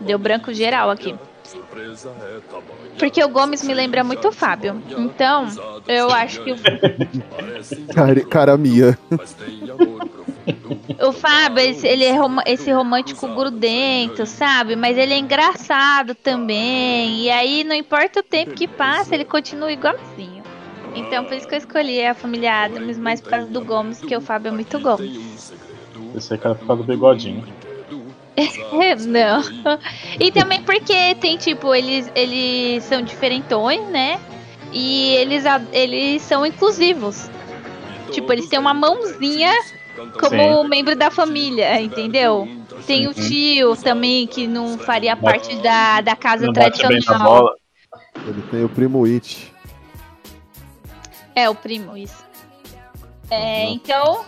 Deu 0.00 0.18
branco 0.18 0.52
geral 0.52 0.90
aqui. 0.90 1.14
Porque 2.98 3.22
o 3.22 3.28
Gomes 3.28 3.62
me 3.62 3.74
lembra 3.74 4.02
muito 4.02 4.28
o 4.28 4.32
Fábio. 4.32 4.82
Então, 4.96 5.46
eu 5.86 6.10
acho 6.10 6.42
que 6.42 6.52
o, 6.52 6.56
Cara, 7.94 8.24
cara 8.24 8.56
minha. 8.56 8.98
o 11.00 11.12
Fábio, 11.12 11.60
esse- 11.60 11.86
ele 11.86 12.04
é 12.04 12.12
rom- 12.16 12.40
esse 12.46 12.70
romântico 12.72 13.26
grudento, 13.28 14.24
sabe? 14.26 14.76
Mas 14.76 14.96
ele 14.98 15.14
é 15.14 15.18
engraçado 15.18 16.14
também. 16.14 17.20
E 17.22 17.30
aí, 17.30 17.64
não 17.64 17.74
importa 17.74 18.20
o 18.20 18.22
tempo 18.22 18.52
que 18.52 18.66
passa, 18.68 19.14
ele 19.14 19.24
continua 19.24 19.72
igualzinho. 19.72 20.42
Então, 20.94 21.24
por 21.24 21.34
isso 21.34 21.46
que 21.48 21.54
eu 21.54 21.58
escolhi 21.58 22.04
a 22.04 22.14
família 22.14 22.64
Adams, 22.64 22.98
mais 22.98 23.20
por 23.20 23.30
causa 23.30 23.46
do 23.46 23.60
Gomes, 23.64 23.98
que 24.00 24.16
o 24.16 24.20
Fábio 24.20 24.48
é 24.48 24.52
muito 24.52 24.78
Gomes. 24.78 25.52
Esse 26.16 26.34
aí 26.34 26.38
cara 26.38 26.54
por 26.54 26.66
causa 26.66 26.82
do 26.82 26.86
bigodinho. 26.86 27.44
Não. 29.06 29.42
E 30.20 30.30
também 30.32 30.62
porque 30.62 31.14
tem, 31.16 31.36
tipo, 31.36 31.74
eles, 31.74 32.10
eles 32.14 32.82
são 32.84 33.02
diferentões, 33.02 33.84
né? 33.90 34.20
E 34.72 35.10
eles, 35.16 35.44
eles 35.72 36.22
são 36.22 36.44
inclusivos. 36.44 37.28
Tipo, 38.10 38.32
eles 38.32 38.48
têm 38.48 38.58
uma 38.58 38.74
mãozinha 38.74 39.52
como 40.20 40.62
Sim. 40.62 40.68
membro 40.68 40.96
da 40.96 41.10
família, 41.10 41.80
entendeu? 41.80 42.48
Tem 42.86 43.06
o 43.06 43.14
tio 43.14 43.76
também, 43.76 44.26
que 44.26 44.46
não 44.46 44.78
faria 44.78 45.16
parte 45.16 45.54
da, 45.56 46.00
da 46.00 46.16
casa 46.16 46.46
Não 46.46 46.52
tradicional. 46.52 47.50
Ele 48.26 48.42
tem 48.50 48.64
o 48.64 48.68
primo 48.68 49.04
It. 49.04 49.52
É, 51.34 51.48
o 51.48 51.54
primo, 51.54 51.96
isso. 51.96 52.24
É, 53.30 53.64
então, 53.70 54.24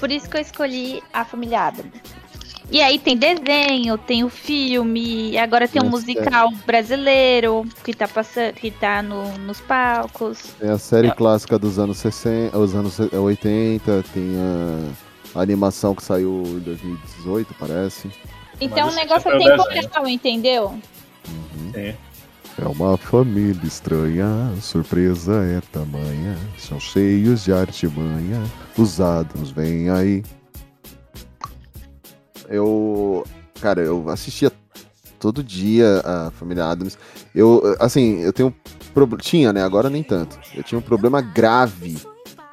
por 0.00 0.10
isso 0.10 0.28
que 0.28 0.36
eu 0.36 0.40
escolhi 0.40 1.02
a 1.12 1.24
família 1.24 1.66
Adams. 1.66 2.13
E 2.70 2.80
aí 2.80 2.98
tem 2.98 3.16
desenho, 3.16 3.98
tem 3.98 4.24
o 4.24 4.28
filme, 4.28 5.36
agora 5.36 5.68
tem 5.68 5.82
um 5.82 5.84
Nossa, 5.84 5.98
musical 5.98 6.50
brasileiro 6.66 7.64
que 7.84 7.92
tá 7.94 8.08
passando, 8.08 8.54
que 8.54 8.70
tá 8.70 9.02
no, 9.02 9.36
nos 9.38 9.60
palcos. 9.60 10.38
Tem 10.58 10.70
a 10.70 10.78
série 10.78 11.10
clássica 11.12 11.58
dos 11.58 11.78
anos 11.78 11.98
60, 11.98 12.58
os 12.58 12.74
anos 12.74 12.98
80, 12.98 14.04
tem 14.14 14.34
a, 14.38 15.38
a 15.38 15.42
animação 15.42 15.94
que 15.94 16.02
saiu 16.02 16.42
em 16.46 16.60
2018, 16.60 17.54
parece. 17.58 18.10
Então 18.60 18.88
o 18.88 18.94
negócio 18.94 19.30
é 19.30 19.34
é 19.34 19.36
o 19.36 19.64
temporal, 19.64 20.08
entendeu? 20.08 20.74
Sim. 21.72 21.94
É 22.56 22.68
uma 22.68 22.96
família 22.96 23.66
estranha, 23.66 24.26
surpresa 24.60 25.42
é 25.44 25.60
tamanha, 25.72 26.38
são 26.56 26.78
cheios 26.78 27.44
de 27.44 27.52
artimanha, 27.52 28.42
os 28.78 29.00
Adams 29.00 29.50
vêm 29.50 29.90
aí. 29.90 30.22
Eu, 32.48 33.24
cara, 33.60 33.80
eu 33.82 34.08
assistia 34.08 34.50
todo 35.18 35.42
dia 35.42 36.00
a 36.04 36.30
família 36.32 36.66
Adams. 36.66 36.98
Eu, 37.34 37.62
assim, 37.80 38.20
eu 38.20 38.32
tenho 38.32 38.54
prob- 38.92 39.16
tinha, 39.20 39.52
né? 39.52 39.62
Agora 39.62 39.88
nem 39.88 40.02
tanto. 40.02 40.38
Eu 40.54 40.62
tinha 40.62 40.78
um 40.78 40.82
problema 40.82 41.20
grave 41.20 41.96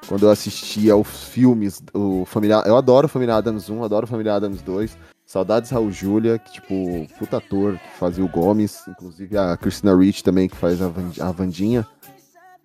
quando 0.08 0.25
eu 0.25 0.30
assistia 0.32 0.93
aos 0.93 1.25
filmes, 1.25 1.82
o 1.93 2.25
família, 2.25 2.63
eu 2.65 2.75
adoro 2.75 3.08
Família 3.08 3.36
Adams 3.36 3.69
1, 3.69 3.84
adoro 3.84 4.06
Família 4.08 4.34
Adams 4.36 4.62
2. 4.62 4.97
Saudades 5.25 5.69
Raul 5.69 5.89
Júlia, 5.91 6.38
que 6.38 6.51
tipo, 6.51 7.08
puta 7.17 7.38
ator, 7.38 7.77
que 7.77 7.97
fazia 7.97 8.23
o 8.23 8.27
Gomes, 8.27 8.86
inclusive 8.89 9.38
a 9.38 9.56
Christina 9.56 9.95
Ricci 9.95 10.21
também, 10.21 10.49
que 10.49 10.56
faz 10.58 10.82
a, 10.82 10.89
Van- 10.89 11.12
a 11.21 11.32
Vandinha. 11.32 11.88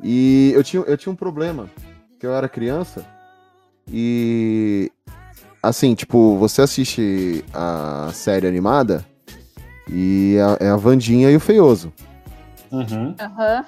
E 0.03 0.51
eu 0.55 0.65
tinha, 0.65 0.83
eu 0.83 0.97
tinha 0.97 1.13
um 1.13 1.17
problema, 1.17 1.71
que 2.19 2.27
eu 2.27 2.35
era 2.35 2.49
criança, 2.49 3.07
e 3.93 4.91
assim, 5.69 5.95
tipo, 5.95 6.37
você 6.39 6.63
assiste 6.63 7.45
a 7.53 8.11
série 8.13 8.47
animada, 8.47 9.05
e 9.89 10.37
a- 10.61 10.65
é 10.67 10.69
a 10.71 10.77
Vandinha 10.77 11.31
e 11.31 11.37
o 11.37 11.41
Feioso. 11.41 11.93
Uhum. 12.73 13.15
Aham. 13.21 13.65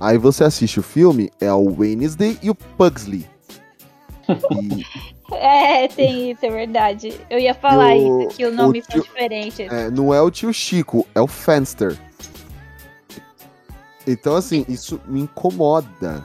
Aí 0.00 0.16
você 0.16 0.44
assiste 0.44 0.78
o 0.78 0.82
filme, 0.82 1.30
é 1.40 1.52
o 1.52 1.74
Wednesday 1.78 2.38
e 2.42 2.50
o 2.50 2.54
Pugsley. 2.54 3.26
E, 4.28 4.84
É, 5.30 5.86
tem 5.88 6.30
isso, 6.30 6.46
é 6.46 6.48
verdade. 6.50 7.12
Eu 7.28 7.38
ia 7.38 7.52
falar 7.52 7.94
o- 7.94 8.22
isso, 8.22 8.36
que 8.36 8.46
o 8.46 8.50
nome 8.54 8.78
o 8.78 8.82
são 8.82 8.92
tio- 8.94 9.02
diferentes. 9.02 9.60
é, 9.70 9.90
não 9.90 10.12
é 10.14 10.22
o 10.22 10.30
tio 10.30 10.50
Chico, 10.54 11.06
é 11.14 11.20
o 11.20 11.26
Fenster. 11.26 11.98
Então, 14.06 14.34
assim, 14.36 14.64
isso 14.68 14.98
me 15.06 15.20
incomoda. 15.20 16.22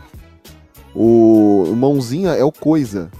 O, 0.96 1.66
o 1.68 1.76
Mãozinha 1.76 2.30
é 2.32 2.44
o 2.46 2.52
Coisa. 2.52 3.12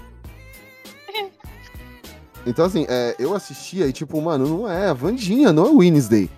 Então, 2.46 2.66
assim, 2.66 2.86
é, 2.90 3.16
eu 3.18 3.34
assistia 3.34 3.88
e, 3.88 3.94
tipo, 3.94 4.22
mano, 4.22 4.48
não 4.48 4.70
é 4.70 4.90
a 4.90 4.94
Vandinha, 4.94 5.54
não 5.54 5.66
é 5.66 5.70
o 5.70 5.78
Wednesday. 5.78 6.30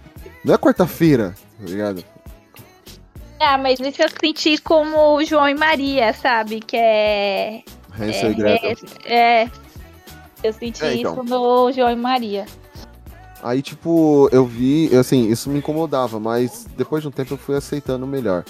Não 0.44 0.54
é 0.54 0.58
quarta-feira, 0.58 1.36
tá 1.60 1.66
ligado? 1.66 2.04
Ah, 3.40 3.58
mas 3.58 3.80
isso 3.80 4.02
eu 4.02 4.10
senti 4.10 4.58
como 4.60 5.16
o 5.16 5.24
João 5.24 5.50
e 5.50 5.56
Maria, 5.56 6.14
sabe? 6.14 6.60
Que 6.60 6.78
é. 6.78 7.64
Hansel 8.00 8.30
é, 8.30 8.32
e 8.32 8.36
Gretel. 8.36 8.76
É, 9.04 9.42
é. 9.44 9.52
Eu 10.44 10.54
senti 10.54 10.84
É, 10.84 10.96
então. 10.96 11.14
isso 11.14 11.24
no 11.24 11.72
João 11.72 11.92
e 11.92 11.96
Maria. 11.96 12.46
Aí, 13.44 13.62
tipo, 13.62 14.30
eu 14.32 14.46
vi, 14.46 14.96
assim, 14.96 15.30
isso 15.30 15.50
me 15.50 15.60
incomodava, 15.60 16.20
mas 16.20 16.66
depois 16.78 17.02
de 17.02 17.08
um 17.08 17.12
tempo 17.12 17.34
eu 17.34 17.38
fui 17.38 17.56
aceitando 17.56 18.08
melhor. 18.08 18.44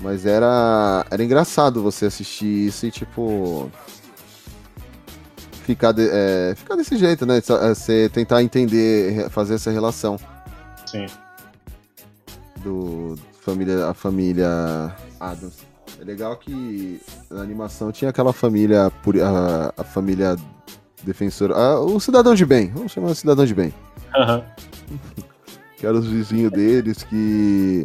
Mas 0.00 0.26
era, 0.26 1.06
era 1.10 1.24
engraçado 1.24 1.82
você 1.82 2.06
assistir 2.06 2.66
isso 2.66 2.86
e, 2.86 2.90
tipo. 2.90 3.70
Ficar, 5.66 5.90
de- 5.90 6.08
é, 6.08 6.54
ficar 6.56 6.76
desse 6.76 6.96
jeito, 6.96 7.26
né? 7.26 7.40
Só- 7.40 7.58
é, 7.60 7.74
Você 7.74 8.08
tentar 8.08 8.40
entender, 8.40 9.28
fazer 9.30 9.54
essa 9.54 9.68
relação 9.70 10.16
Sim. 10.86 11.06
do 12.62 13.16
família, 13.40 13.88
a 13.88 13.92
família 13.94 14.94
Adams. 15.18 15.54
É 16.00 16.04
legal 16.04 16.36
que 16.36 17.00
na 17.28 17.42
animação 17.42 17.90
tinha 17.90 18.10
aquela 18.10 18.32
família, 18.32 18.86
a, 18.86 19.72
a 19.76 19.84
família 19.84 20.36
defensora, 21.02 21.54
a- 21.56 21.80
o 21.80 21.98
cidadão 21.98 22.34
de 22.34 22.46
bem, 22.46 22.70
vamos 22.72 22.92
chamar 22.92 23.08
de 23.08 23.16
cidadão 23.16 23.44
de 23.44 23.54
bem. 23.54 23.74
Aham. 24.14 24.44
que 25.76 25.84
eram 25.86 25.98
os 25.98 26.06
vizinhos 26.06 26.52
deles 26.52 27.02
que 27.02 27.84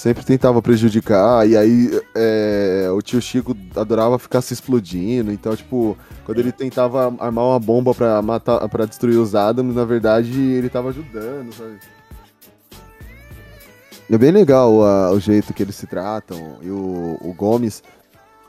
sempre 0.00 0.24
tentava 0.24 0.62
prejudicar, 0.62 1.46
e 1.46 1.54
aí 1.56 2.00
é, 2.14 2.88
o 2.90 3.02
tio 3.02 3.20
Chico 3.20 3.54
adorava 3.76 4.18
ficar 4.18 4.40
se 4.40 4.54
explodindo, 4.54 5.30
então, 5.30 5.54
tipo, 5.54 5.96
quando 6.24 6.38
ele 6.38 6.50
tentava 6.50 7.14
armar 7.18 7.44
uma 7.44 7.60
bomba 7.60 7.94
pra, 7.94 8.22
matar, 8.22 8.66
pra 8.70 8.86
destruir 8.86 9.18
os 9.18 9.34
Adams, 9.34 9.74
na 9.76 9.84
verdade, 9.84 10.32
ele 10.40 10.70
tava 10.70 10.88
ajudando, 10.88 11.52
sabe? 11.52 11.78
É 14.10 14.16
bem 14.16 14.30
legal 14.30 14.82
a- 14.82 15.12
o 15.12 15.20
jeito 15.20 15.52
que 15.52 15.62
eles 15.62 15.76
se 15.76 15.86
tratam, 15.86 16.56
e 16.62 16.70
o, 16.70 17.18
o 17.20 17.34
Gomes 17.34 17.82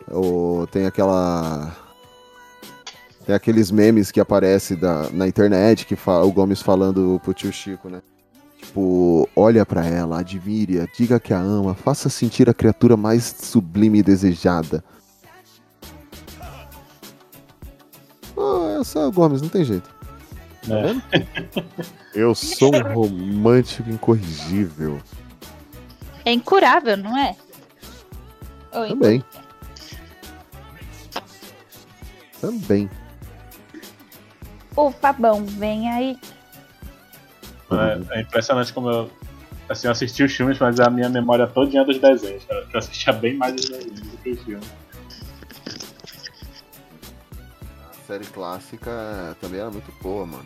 o, 0.09 0.65
tem 0.71 0.85
aquela... 0.85 1.75
Tem 3.25 3.35
aqueles 3.35 3.69
memes 3.69 4.09
que 4.09 4.19
aparecem 4.19 4.79
na 5.13 5.27
internet, 5.27 5.85
que 5.85 5.95
o 5.95 6.31
Gomes 6.31 6.61
falando 6.61 7.19
pro 7.23 7.33
tio 7.33 7.51
Chico, 7.51 7.87
né? 7.89 8.01
Tipo, 8.61 9.27
olha 9.35 9.65
pra 9.65 9.85
ela, 9.85 10.19
admire-a, 10.19 10.85
diga 10.95 11.19
que 11.19 11.33
a 11.33 11.39
ama, 11.39 11.73
faça 11.73 12.09
sentir 12.09 12.49
a 12.49 12.53
criatura 12.53 12.95
mais 12.95 13.23
sublime 13.41 13.99
e 13.99 14.03
desejada. 14.03 14.83
Ah, 18.37 18.77
é 18.79 18.83
só 18.83 19.07
o 19.07 19.11
Gomes, 19.11 19.41
não 19.41 19.49
tem 19.49 19.65
jeito. 19.65 19.89
Tá 20.67 20.75
É. 20.77 20.81
vendo? 20.83 21.03
Eu 22.13 22.35
sou 22.35 22.71
um 22.75 22.93
romântico 22.93 23.89
incorrigível. 23.89 25.01
É 26.23 26.31
incurável, 26.31 26.95
não 26.97 27.17
é? 27.17 27.35
Ou 28.73 28.87
Também. 28.87 29.23
Também. 32.39 32.89
O 34.75 34.91
Fabão, 34.91 35.45
vem 35.45 35.89
aí. 35.89 36.17
É, 37.71 38.17
é 38.17 38.21
impressionante 38.21 38.73
como 38.73 38.89
eu. 38.89 39.09
Assim, 39.69 39.87
eu 39.87 39.91
assisti 39.91 40.23
os 40.23 40.33
filmes, 40.33 40.59
mas 40.59 40.79
a 40.79 40.89
minha 40.89 41.07
memória 41.07 41.47
todinha 41.47 41.83
é 41.83 41.85
dos 41.85 41.97
desenhos, 41.97 42.43
cara. 42.43 42.67
Eu 42.73 42.79
assistia 42.79 43.13
bem 43.13 43.37
mais 43.37 43.55
os 43.55 43.69
desenhos 43.69 44.01
do 44.01 44.17
que 44.17 44.29
os 44.31 44.41
filmes. 44.41 44.67
A 47.89 47.93
série 48.05 48.25
clássica 48.25 49.37
também 49.39 49.61
era 49.61 49.71
muito 49.71 49.91
boa, 50.01 50.25
mano. 50.25 50.45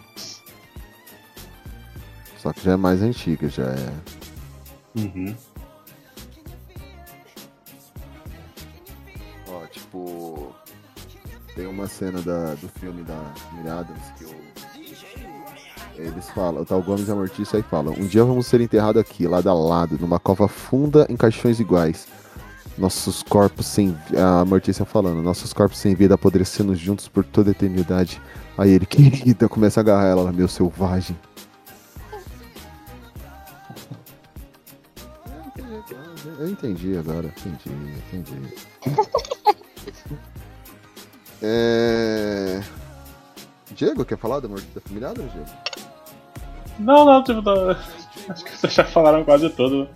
Só 2.37 2.53
que 2.53 2.63
já 2.63 2.73
é 2.73 2.75
mais 2.75 3.01
antiga, 3.01 3.49
já 3.49 3.63
é. 3.63 4.15
Uhum. 4.95 5.35
Ó, 9.47 9.65
tipo. 9.65 10.55
Tem 11.55 11.65
uma 11.65 11.87
cena 11.87 12.21
da, 12.21 12.53
do 12.55 12.67
filme 12.67 13.03
da 13.03 13.15
Adams 13.79 14.11
que 14.17 14.25
o. 14.25 14.44
Eles 15.97 16.29
falam, 16.29 16.65
tá 16.65 16.75
o 16.75 16.83
Gomes 16.83 17.07
e 17.07 17.11
a 17.11 17.15
Mortícia 17.15 17.57
aí 17.57 17.63
falam: 17.63 17.93
Um 17.93 18.05
dia 18.05 18.23
vamos 18.23 18.47
ser 18.47 18.61
enterrados 18.61 19.01
aqui, 19.01 19.27
lado 19.27 19.49
a 19.49 19.53
lado, 19.53 19.97
numa 19.99 20.19
cova 20.19 20.47
funda 20.47 21.05
em 21.09 21.15
caixões 21.15 21.59
iguais. 21.59 22.07
Nossos 22.77 23.23
corpos 23.23 23.65
sem. 23.65 23.97
A 24.17 24.43
Mortícia 24.43 24.85
falando: 24.85 25.21
Nossos 25.21 25.53
corpos 25.53 25.77
sem 25.77 25.95
vida 25.95 26.15
apodrecendo 26.15 26.75
juntos 26.75 27.07
por 27.07 27.23
toda 27.23 27.49
a 27.49 27.51
eternidade. 27.51 28.21
Aí 28.57 28.71
ele, 28.71 28.85
querida, 28.85 29.47
começa 29.49 29.79
a 29.79 29.81
agarrar 29.81 30.07
ela, 30.07 30.31
meu 30.33 30.47
selvagem. 30.47 31.17
Eu 36.37 36.49
entendi 36.49 36.97
agora, 36.97 37.33
entendi, 37.45 37.69
entendi. 38.13 38.53
É... 41.41 42.63
Diego, 43.71 44.05
quer 44.05 44.17
falar 44.17 44.39
da 44.39 44.47
morte 44.47 44.65
da 44.73 44.81
família 44.81 45.09
Adams, 45.09 45.31
Diego? 45.31 45.49
Não, 46.79 47.05
não, 47.05 47.23
tipo, 47.23 47.41
acho 48.29 48.43
que 48.43 48.57
vocês 48.57 48.73
já 48.73 48.83
falaram 48.83 49.23
quase 49.23 49.49
tudo. 49.49 49.89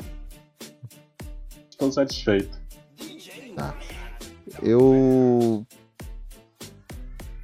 Estou 1.70 1.92
satisfeito. 1.92 2.58
Tá. 3.56 3.76
Eu 4.62 5.66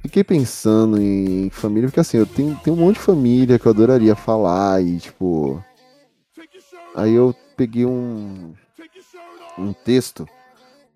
fiquei 0.02 0.24
pensando 0.24 1.00
em 1.00 1.50
família, 1.50 1.88
porque 1.88 2.00
assim, 2.00 2.18
eu 2.18 2.26
tenho, 2.26 2.58
tenho 2.62 2.76
um 2.76 2.80
monte 2.80 2.96
de 2.96 3.02
família 3.02 3.58
que 3.58 3.66
eu 3.66 3.72
adoraria 3.72 4.14
falar 4.14 4.82
e 4.82 4.98
tipo. 4.98 5.62
Aí 6.94 7.12
eu 7.12 7.34
peguei 7.56 7.84
um 7.84 8.54
um 9.58 9.72
texto 9.72 10.28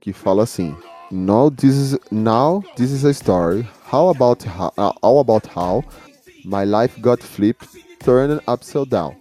que 0.00 0.12
fala 0.12 0.42
assim: 0.42 0.74
Now 1.10 1.50
this 1.50 1.74
is 1.74 1.98
now 2.10 2.62
this 2.76 2.90
is 2.90 3.04
a 3.04 3.12
story. 3.12 3.66
How 3.90 4.10
about 4.10 4.44
how, 4.46 4.72
all 5.02 5.20
about 5.20 5.46
how 5.46 5.82
my 6.44 6.64
life 6.64 7.00
got 7.00 7.22
flipped, 7.22 7.68
turned 8.00 8.40
upside 8.48 8.90
down. 8.90 9.16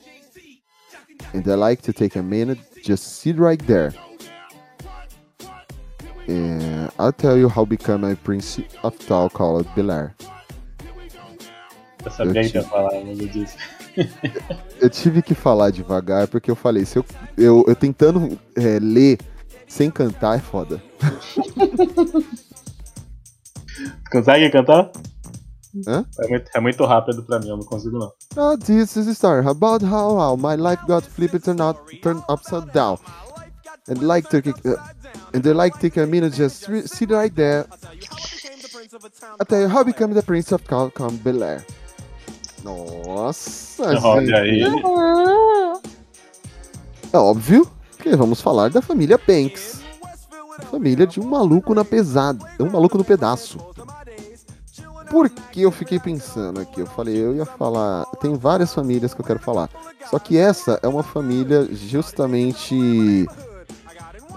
And 1.34 1.48
I 1.48 1.56
like 1.56 1.82
to 1.84 1.94
take 1.94 2.16
a 2.16 2.24
minute, 2.24 2.58
just 2.84 3.22
sit 3.22 3.38
right 3.38 3.62
there. 3.68 3.94
And 6.28 6.92
I'll 6.98 7.14
tell 7.14 7.38
you 7.38 7.50
how 7.50 7.66
become 7.66 8.04
a 8.04 8.16
prince 8.16 8.60
of 8.84 8.98
Tal 9.08 9.30
called 9.30 9.68
Belair. 9.76 10.16
Eu 12.06 12.12
sabia 12.12 12.42
Eu 12.42 12.50
que 12.50 12.58
ia 12.58 12.64
falar, 12.64 13.04
mas 13.04 13.20
eu 13.20 13.28
disse. 13.28 13.58
Eu 14.80 14.90
tive 14.90 15.22
que 15.22 15.36
falar 15.36 15.72
devagar 15.72 16.26
porque 16.28 16.50
eu 16.50 16.56
falei, 16.56 16.86
se 16.86 16.98
eu, 16.98 17.06
eu, 17.38 17.66
eu 17.68 17.76
tentando 17.76 18.40
é, 18.56 18.80
ler 18.80 19.18
sem 19.68 19.92
cantar 19.92 20.38
é 20.38 20.40
foda. 20.40 20.82
Consegue 24.10 24.50
cantar? 24.50 24.90
Hã? 25.88 26.06
É 26.20 26.28
muito, 26.28 26.52
é 26.56 26.60
muito 26.60 26.86
rápido 26.86 27.24
pra 27.24 27.40
mim, 27.40 27.50
eu 27.50 27.58
não 27.58 27.66
consigo 27.66 27.98
não. 27.98 28.12
Now 28.36 28.58
this 28.58 28.96
is 28.96 29.08
a 29.08 29.12
story 29.12 29.46
about 29.48 29.84
how, 29.84 30.18
how 30.18 30.38
my 30.38 30.56
life 30.56 30.84
got 30.88 31.04
flipped 31.04 31.50
and 31.50 31.56
not 31.56 31.80
turned 32.02 32.24
upside 32.30 32.72
down. 32.74 32.98
And 33.88 34.06
like 34.06 34.30
to 34.30 34.38
uh, 34.38 34.78
and 35.34 35.42
they 35.42 35.54
like 35.54 35.80
take 35.80 36.00
a 36.00 36.06
minute 36.06 36.36
just 36.36 36.66
sit 36.88 37.10
right 37.10 37.34
there. 37.36 37.66
I 39.40 39.44
tell 39.46 39.62
you 39.62 39.68
how 39.68 39.84
become 39.84 40.14
the 40.14 40.22
prince 40.22 40.52
of 40.52 40.64
Cal 40.66 40.92
Cal 40.92 41.10
Belair. 41.12 41.66
Nossa, 42.64 43.84
Olha 44.04 44.26
gente. 44.26 44.34
aí. 44.34 44.64
É 47.12 47.18
óbvio 47.18 47.70
que 47.98 48.16
vamos 48.16 48.42
falar 48.42 48.70
da 48.70 48.82
família 48.82 49.18
Banks. 49.18 49.82
Família 50.70 51.08
de 51.08 51.20
um 51.20 51.26
maluco 51.26 51.74
na 51.74 51.86
pesada, 51.86 52.46
um 52.60 52.70
maluco 52.70 52.98
no 52.98 53.04
pedaço. 53.04 53.58
Por 55.10 55.30
que 55.30 55.62
eu 55.62 55.72
fiquei 55.72 56.00
pensando 56.00 56.60
aqui? 56.60 56.82
Eu 56.82 56.88
falei, 56.88 57.18
eu 57.18 57.36
ia 57.36 57.46
falar. 57.46 58.06
Tem 58.22 58.36
várias 58.36 58.74
famílias 58.74 59.14
que 59.14 59.22
eu 59.22 59.26
quero 59.26 59.40
falar. 59.40 59.70
Só 60.10 60.20
que 60.20 60.38
essa 60.38 60.80
é 60.84 60.88
uma 60.88 61.04
família 61.04 61.68
justamente. 61.72 63.28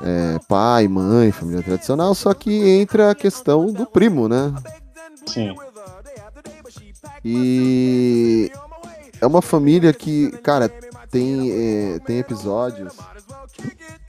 é, 0.02 0.38
pai, 0.48 0.88
mãe, 0.88 1.30
família 1.30 1.62
tradicional, 1.62 2.14
só 2.14 2.34
que 2.34 2.68
entra 2.68 3.10
a 3.10 3.14
questão 3.14 3.72
do 3.72 3.86
primo, 3.86 4.28
né? 4.28 4.52
Sim. 5.26 5.54
E 7.24 8.50
é 9.20 9.26
uma 9.26 9.40
família 9.40 9.92
que, 9.92 10.30
cara, 10.42 10.68
tem, 11.10 11.50
é, 11.52 11.98
tem 12.00 12.18
episódios. 12.18 12.94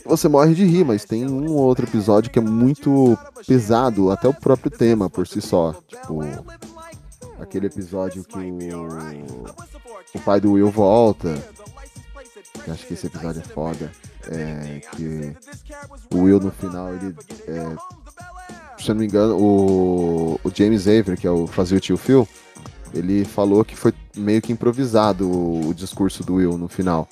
Você 0.05 0.27
morre 0.27 0.53
de 0.53 0.65
rir, 0.65 0.83
mas 0.83 1.05
tem 1.05 1.25
um 1.25 1.51
ou 1.51 1.59
outro 1.59 1.85
episódio 1.85 2.29
que 2.29 2.39
é 2.39 2.41
muito 2.41 3.17
pesado, 3.47 4.11
até 4.11 4.27
o 4.27 4.33
próprio 4.33 4.69
tema 4.69 5.09
por 5.09 5.25
si 5.27 5.41
só. 5.41 5.73
Tipo, 5.87 6.21
aquele 7.39 7.67
episódio 7.67 8.23
que 8.23 8.37
o, 8.37 10.17
o 10.17 10.19
pai 10.21 10.41
do 10.41 10.53
Will 10.53 10.69
volta. 10.69 11.29
Eu 12.65 12.73
acho 12.73 12.85
que 12.85 12.93
esse 12.93 13.07
episódio 13.07 13.41
é 13.41 13.45
foda. 13.45 13.91
É, 14.29 14.81
que 14.95 15.35
o 16.13 16.23
Will 16.23 16.39
no 16.39 16.51
final, 16.51 16.93
ele. 16.93 17.15
É, 17.47 17.75
se 18.81 18.89
eu 18.89 18.95
não 18.95 19.01
me 19.01 19.07
engano, 19.07 19.37
o, 19.37 20.39
o 20.43 20.51
James 20.53 20.87
Avery, 20.87 21.17
que 21.17 21.27
é 21.27 21.31
o 21.31 21.47
fazia 21.47 21.77
o 21.77 21.81
tio 21.81 21.97
Phil, 21.97 22.27
ele 22.93 23.25
falou 23.25 23.63
que 23.63 23.75
foi 23.75 23.93
meio 24.15 24.41
que 24.41 24.51
improvisado 24.51 25.29
o, 25.29 25.69
o 25.69 25.73
discurso 25.73 26.23
do 26.23 26.35
Will 26.35 26.57
no 26.57 26.67
final. 26.67 27.07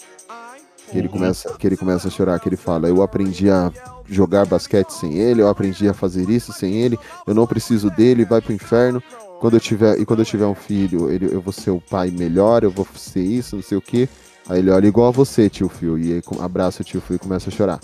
Que 0.91 0.97
ele, 0.97 1.07
começa, 1.07 1.57
que 1.57 1.65
ele 1.65 1.77
começa 1.77 2.09
a 2.09 2.11
chorar, 2.11 2.37
que 2.39 2.49
ele 2.49 2.57
fala, 2.57 2.89
eu 2.89 3.01
aprendi 3.01 3.49
a 3.49 3.71
jogar 4.05 4.45
basquete 4.45 4.89
sem 4.89 5.17
ele, 5.17 5.41
eu 5.41 5.47
aprendi 5.47 5.87
a 5.87 5.93
fazer 5.93 6.29
isso 6.29 6.51
sem 6.51 6.75
ele, 6.75 6.99
eu 7.25 7.33
não 7.33 7.47
preciso 7.47 7.89
dele, 7.89 8.25
vai 8.25 8.41
pro 8.41 8.51
inferno. 8.51 9.01
Quando 9.39 9.55
eu 9.55 9.59
tiver, 9.59 9.97
e 9.99 10.05
quando 10.05 10.19
eu 10.19 10.25
tiver 10.25 10.45
um 10.45 10.53
filho, 10.53 11.09
ele, 11.09 11.33
eu 11.33 11.39
vou 11.39 11.53
ser 11.53 11.71
o 11.71 11.79
pai 11.79 12.11
melhor, 12.11 12.63
eu 12.63 12.69
vou 12.69 12.85
ser 12.93 13.23
isso, 13.23 13.55
não 13.55 13.63
sei 13.63 13.77
o 13.77 13.81
que. 13.81 14.09
Aí 14.49 14.59
ele 14.59 14.69
olha 14.69 14.85
igual 14.85 15.07
a 15.07 15.11
você, 15.11 15.49
tio 15.49 15.69
Phil, 15.69 15.97
e 15.97 16.13
aí 16.13 16.21
abraça 16.41 16.81
o 16.81 16.85
tio 16.85 16.99
Phil 16.99 17.15
e 17.15 17.19
começa 17.19 17.49
a 17.49 17.53
chorar. 17.53 17.79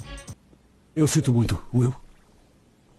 Eu 0.93 1.07
sinto 1.07 1.31
muito, 1.31 1.57
Will. 1.73 1.95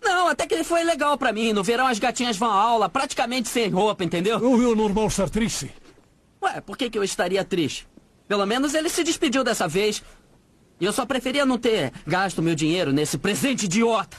Não, 0.02 0.28
até 0.28 0.46
que 0.46 0.54
ele 0.54 0.64
foi 0.64 0.84
legal 0.84 1.18
pra 1.18 1.32
mim. 1.32 1.52
No 1.52 1.62
verão 1.62 1.86
as 1.86 1.98
gatinhas 1.98 2.36
vão 2.36 2.50
à 2.50 2.54
aula 2.54 2.88
praticamente 2.88 3.48
sem 3.48 3.68
roupa, 3.68 4.04
entendeu? 4.04 4.38
O 4.38 4.52
Will 4.52 4.74
normal 4.74 5.08
estar 5.08 5.28
triste. 5.28 5.70
Ué, 6.42 6.60
por 6.60 6.78
que, 6.78 6.88
que 6.88 6.98
eu 6.98 7.04
estaria 7.04 7.44
triste? 7.44 7.86
Pelo 8.28 8.44
menos 8.44 8.74
ele 8.74 8.90
se 8.90 9.02
despediu 9.02 9.42
dessa 9.42 9.66
vez. 9.66 10.02
E 10.78 10.84
eu 10.84 10.92
só 10.92 11.06
preferia 11.06 11.46
não 11.46 11.58
ter 11.58 11.92
gasto 12.06 12.42
meu 12.42 12.54
dinheiro 12.54 12.92
nesse 12.92 13.18
presente 13.18 13.64
idiota. 13.64 14.18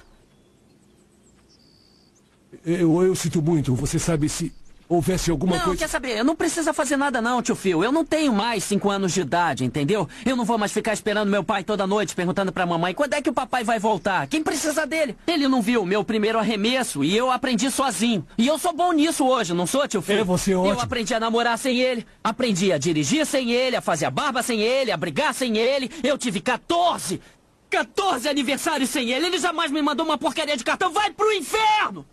Eu, 2.66 3.02
eu 3.04 3.16
sinto 3.16 3.42
muito. 3.42 3.74
Você 3.76 4.00
sabe 4.00 4.28
se. 4.28 4.52
Houvesse 4.90 5.30
alguma 5.30 5.56
não, 5.58 5.64
coisa. 5.66 5.80
quer 5.80 5.88
saber? 5.88 6.24
Não 6.24 6.36
precisa 6.36 6.74
fazer 6.74 6.98
nada 6.98 7.22
não, 7.22 7.42
tio 7.44 7.56
Phil. 7.56 7.84
Eu 7.84 7.92
não 7.92 8.04
tenho 8.04 8.34
mais 8.34 8.64
cinco 8.64 8.90
anos 8.90 9.14
de 9.14 9.22
idade, 9.22 9.64
entendeu? 9.64 10.10
Eu 10.26 10.36
não 10.36 10.44
vou 10.44 10.58
mais 10.58 10.72
ficar 10.72 10.94
esperando 10.94 11.30
meu 11.30 11.44
pai 11.44 11.64
toda 11.64 11.86
noite 11.86 12.16
perguntando 12.16 12.52
pra 12.52 12.66
mamãe 12.66 12.94
quando 12.94 13.14
é 13.14 13.22
que 13.22 13.30
o 13.30 13.34
papai 13.34 13.64
vai 13.64 13.78
voltar. 13.78 14.26
Quem 14.28 14.44
precisa 14.44 14.88
dele? 14.88 15.16
Ele 15.28 15.48
não 15.48 15.62
viu 15.62 15.86
meu 15.86 16.04
primeiro 16.04 16.40
arremesso 16.40 17.04
e 17.04 17.16
eu 17.16 17.30
aprendi 17.30 17.70
sozinho. 17.70 18.26
E 18.36 18.48
eu 18.48 18.58
sou 18.58 18.74
bom 18.74 18.92
nisso 18.92 19.26
hoje, 19.26 19.54
não 19.54 19.68
sou, 19.68 19.88
tio 19.88 20.02
Phil? 20.02 20.18
É, 20.20 20.24
você 20.24 20.52
é 20.52 20.56
Eu 20.56 20.62
ótimo. 20.62 20.82
aprendi 20.82 21.14
a 21.14 21.20
namorar 21.20 21.58
sem 21.60 21.80
ele, 21.80 22.06
aprendi 22.24 22.74
a 22.74 22.80
dirigir 22.80 23.26
sem 23.28 23.52
ele, 23.52 23.76
a 23.76 23.82
fazer 23.82 24.06
a 24.06 24.12
barba 24.12 24.42
sem 24.42 24.60
ele, 24.62 24.92
a 24.92 24.98
brigar 24.98 25.34
sem 25.36 25.56
ele. 25.58 25.92
Eu 26.04 26.18
tive 26.18 26.42
14! 26.42 27.22
14 27.70 28.28
aniversários 28.28 28.90
sem 28.90 29.12
ele! 29.12 29.28
Ele 29.28 29.38
jamais 29.38 29.70
me 29.70 29.82
mandou 29.84 30.04
uma 30.04 30.18
porcaria 30.18 30.58
de 30.58 30.64
cartão! 30.64 30.92
Vai 30.92 31.12
pro 31.12 31.32
inferno! 31.32 32.06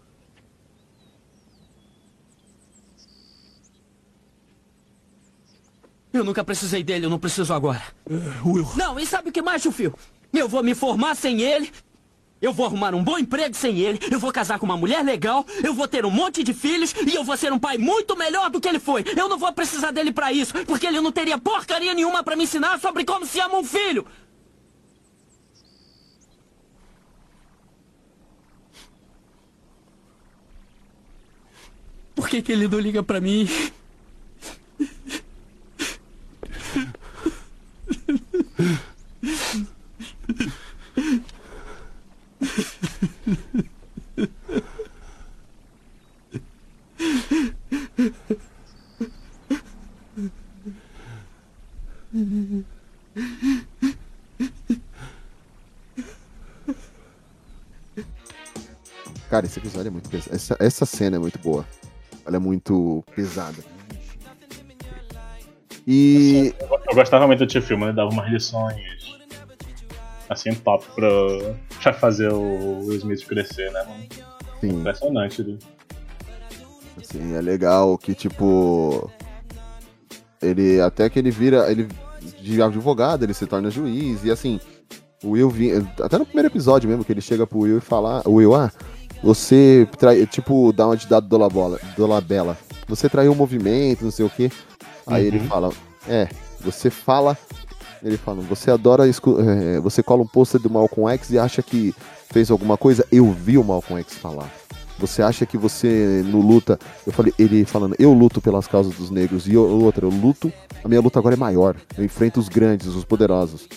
Eu 6.16 6.24
nunca 6.24 6.42
precisei 6.42 6.82
dele, 6.82 7.04
eu 7.04 7.10
não 7.10 7.18
preciso 7.18 7.52
agora. 7.52 7.82
Will. 8.44 8.68
Não, 8.74 8.98
e 8.98 9.06
sabe 9.06 9.28
o 9.28 9.32
que 9.32 9.42
mais, 9.42 9.62
Phil? 9.62 9.92
Eu 10.32 10.48
vou 10.48 10.62
me 10.62 10.74
formar 10.74 11.14
sem 11.14 11.42
ele. 11.42 11.70
Eu 12.40 12.52
vou 12.52 12.66
arrumar 12.66 12.94
um 12.94 13.04
bom 13.04 13.18
emprego 13.18 13.54
sem 13.54 13.78
ele. 13.78 13.98
Eu 14.10 14.18
vou 14.18 14.32
casar 14.32 14.58
com 14.58 14.66
uma 14.66 14.76
mulher 14.76 15.04
legal. 15.04 15.44
Eu 15.62 15.74
vou 15.74 15.86
ter 15.86 16.04
um 16.04 16.10
monte 16.10 16.42
de 16.42 16.54
filhos. 16.54 16.94
E 17.06 17.14
eu 17.14 17.24
vou 17.24 17.36
ser 17.36 17.52
um 17.52 17.58
pai 17.58 17.76
muito 17.76 18.16
melhor 18.16 18.50
do 18.50 18.60
que 18.60 18.68
ele 18.68 18.78
foi. 18.78 19.04
Eu 19.16 19.28
não 19.28 19.38
vou 19.38 19.52
precisar 19.52 19.90
dele 19.90 20.12
pra 20.12 20.32
isso. 20.32 20.52
Porque 20.66 20.86
ele 20.86 21.00
não 21.00 21.12
teria 21.12 21.38
porcaria 21.38 21.92
nenhuma 21.94 22.22
pra 22.22 22.36
me 22.36 22.44
ensinar 22.44 22.78
sobre 22.80 23.04
como 23.04 23.26
se 23.26 23.40
ama 23.40 23.58
um 23.58 23.64
filho. 23.64 24.06
Por 32.14 32.28
que, 32.28 32.40
que 32.40 32.52
ele 32.52 32.66
não 32.68 32.78
liga 32.78 33.02
pra 33.02 33.20
mim? 33.20 33.46
Cara, 59.28 59.44
esse 59.44 59.58
episódio 59.58 59.88
é 59.88 59.90
muito 59.90 60.08
pesado. 60.08 60.34
Essa, 60.34 60.56
essa 60.58 60.86
cena 60.86 61.16
é 61.16 61.18
muito 61.18 61.38
boa. 61.38 61.66
Ela 62.24 62.36
é 62.36 62.38
muito 62.38 63.04
pesada. 63.14 63.75
E. 65.86 66.52
Eu, 66.58 66.94
gostava 66.94 67.26
muito 67.26 67.40
do 67.40 67.46
tio 67.46 67.62
Phil, 67.62 67.80
ele 67.82 67.92
dava 67.92 68.10
umas 68.10 68.30
lições 68.30 69.16
assim 70.28 70.52
top 70.54 70.84
pra, 70.94 71.08
pra 71.82 71.92
fazer 71.92 72.32
o 72.32 72.80
Will 72.80 72.96
Smith 72.96 73.24
crescer, 73.26 73.70
né, 73.72 73.84
mano? 73.84 74.04
Sim. 74.60 74.80
Impressionante, 74.80 75.42
né? 75.42 75.58
Assim, 76.98 77.34
é 77.34 77.40
legal 77.40 77.96
que, 77.98 78.14
tipo. 78.14 79.10
Ele. 80.42 80.80
Até 80.80 81.08
que 81.08 81.18
ele 81.18 81.30
vira. 81.30 81.70
Ele 81.70 81.88
de 82.40 82.60
advogado, 82.62 83.22
ele 83.22 83.34
se 83.34 83.46
torna 83.46 83.70
juiz. 83.70 84.24
E 84.24 84.30
assim, 84.30 84.60
o 85.22 85.30
Will 85.30 85.50
vinha. 85.50 85.86
Até 86.00 86.18
no 86.18 86.26
primeiro 86.26 86.48
episódio 86.48 86.88
mesmo, 86.88 87.04
que 87.04 87.12
ele 87.12 87.20
chega 87.20 87.46
pro 87.46 87.60
Will 87.60 87.78
e 87.78 87.80
fala. 87.80 88.22
O 88.24 88.34
Will, 88.34 88.54
ah, 88.54 88.72
você 89.22 89.88
trai, 89.98 90.26
tipo, 90.26 90.72
dá 90.72 90.86
uma 90.86 90.96
de 90.96 91.06
dado 91.06 91.28
do 91.28 92.06
Labela. 92.06 92.58
Você 92.88 93.08
traiu 93.08 93.32
o 93.32 93.36
movimento, 93.36 94.04
não 94.04 94.10
sei 94.10 94.24
o 94.24 94.30
quê. 94.30 94.50
Aí 95.06 95.26
ele 95.26 95.38
Uhum. 95.38 95.46
fala, 95.46 95.72
é, 96.08 96.28
você 96.60 96.90
fala. 96.90 97.36
Ele 98.02 98.16
fala, 98.16 98.40
você 98.42 98.70
adora. 98.70 99.08
escu- 99.08 99.38
é, 99.40 99.80
você 99.80 100.02
cola 100.02 100.22
um 100.22 100.26
pôster 100.26 100.60
do 100.60 100.68
Malcolm 100.70 101.10
X 101.14 101.30
e 101.30 101.38
acha 101.38 101.62
que 101.62 101.94
fez 102.30 102.50
alguma 102.50 102.76
coisa. 102.76 103.06
Eu 103.10 103.30
vi 103.32 103.56
o 103.58 103.64
Malcolm 103.64 104.00
X 104.02 104.14
falar. 104.16 104.50
Você 104.98 105.22
acha 105.22 105.44
que 105.44 105.58
você 105.58 106.22
não 106.26 106.40
luta? 106.40 106.78
Eu 107.06 107.12
falei, 107.12 107.32
ele 107.38 107.64
falando, 107.66 107.94
eu 107.98 108.12
luto 108.14 108.40
pelas 108.40 108.66
causas 108.66 108.94
dos 108.94 109.10
negros. 109.10 109.46
E 109.46 109.52
eu, 109.54 109.62
outra, 109.82 110.06
eu 110.06 110.10
luto. 110.10 110.50
A 110.82 110.88
minha 110.88 111.00
luta 111.00 111.18
agora 111.18 111.34
é 111.34 111.38
maior. 111.38 111.76
Eu 111.98 112.04
enfrento 112.04 112.40
os 112.40 112.48
grandes, 112.48 112.86
os 112.88 113.04
poderosos. 113.04 113.68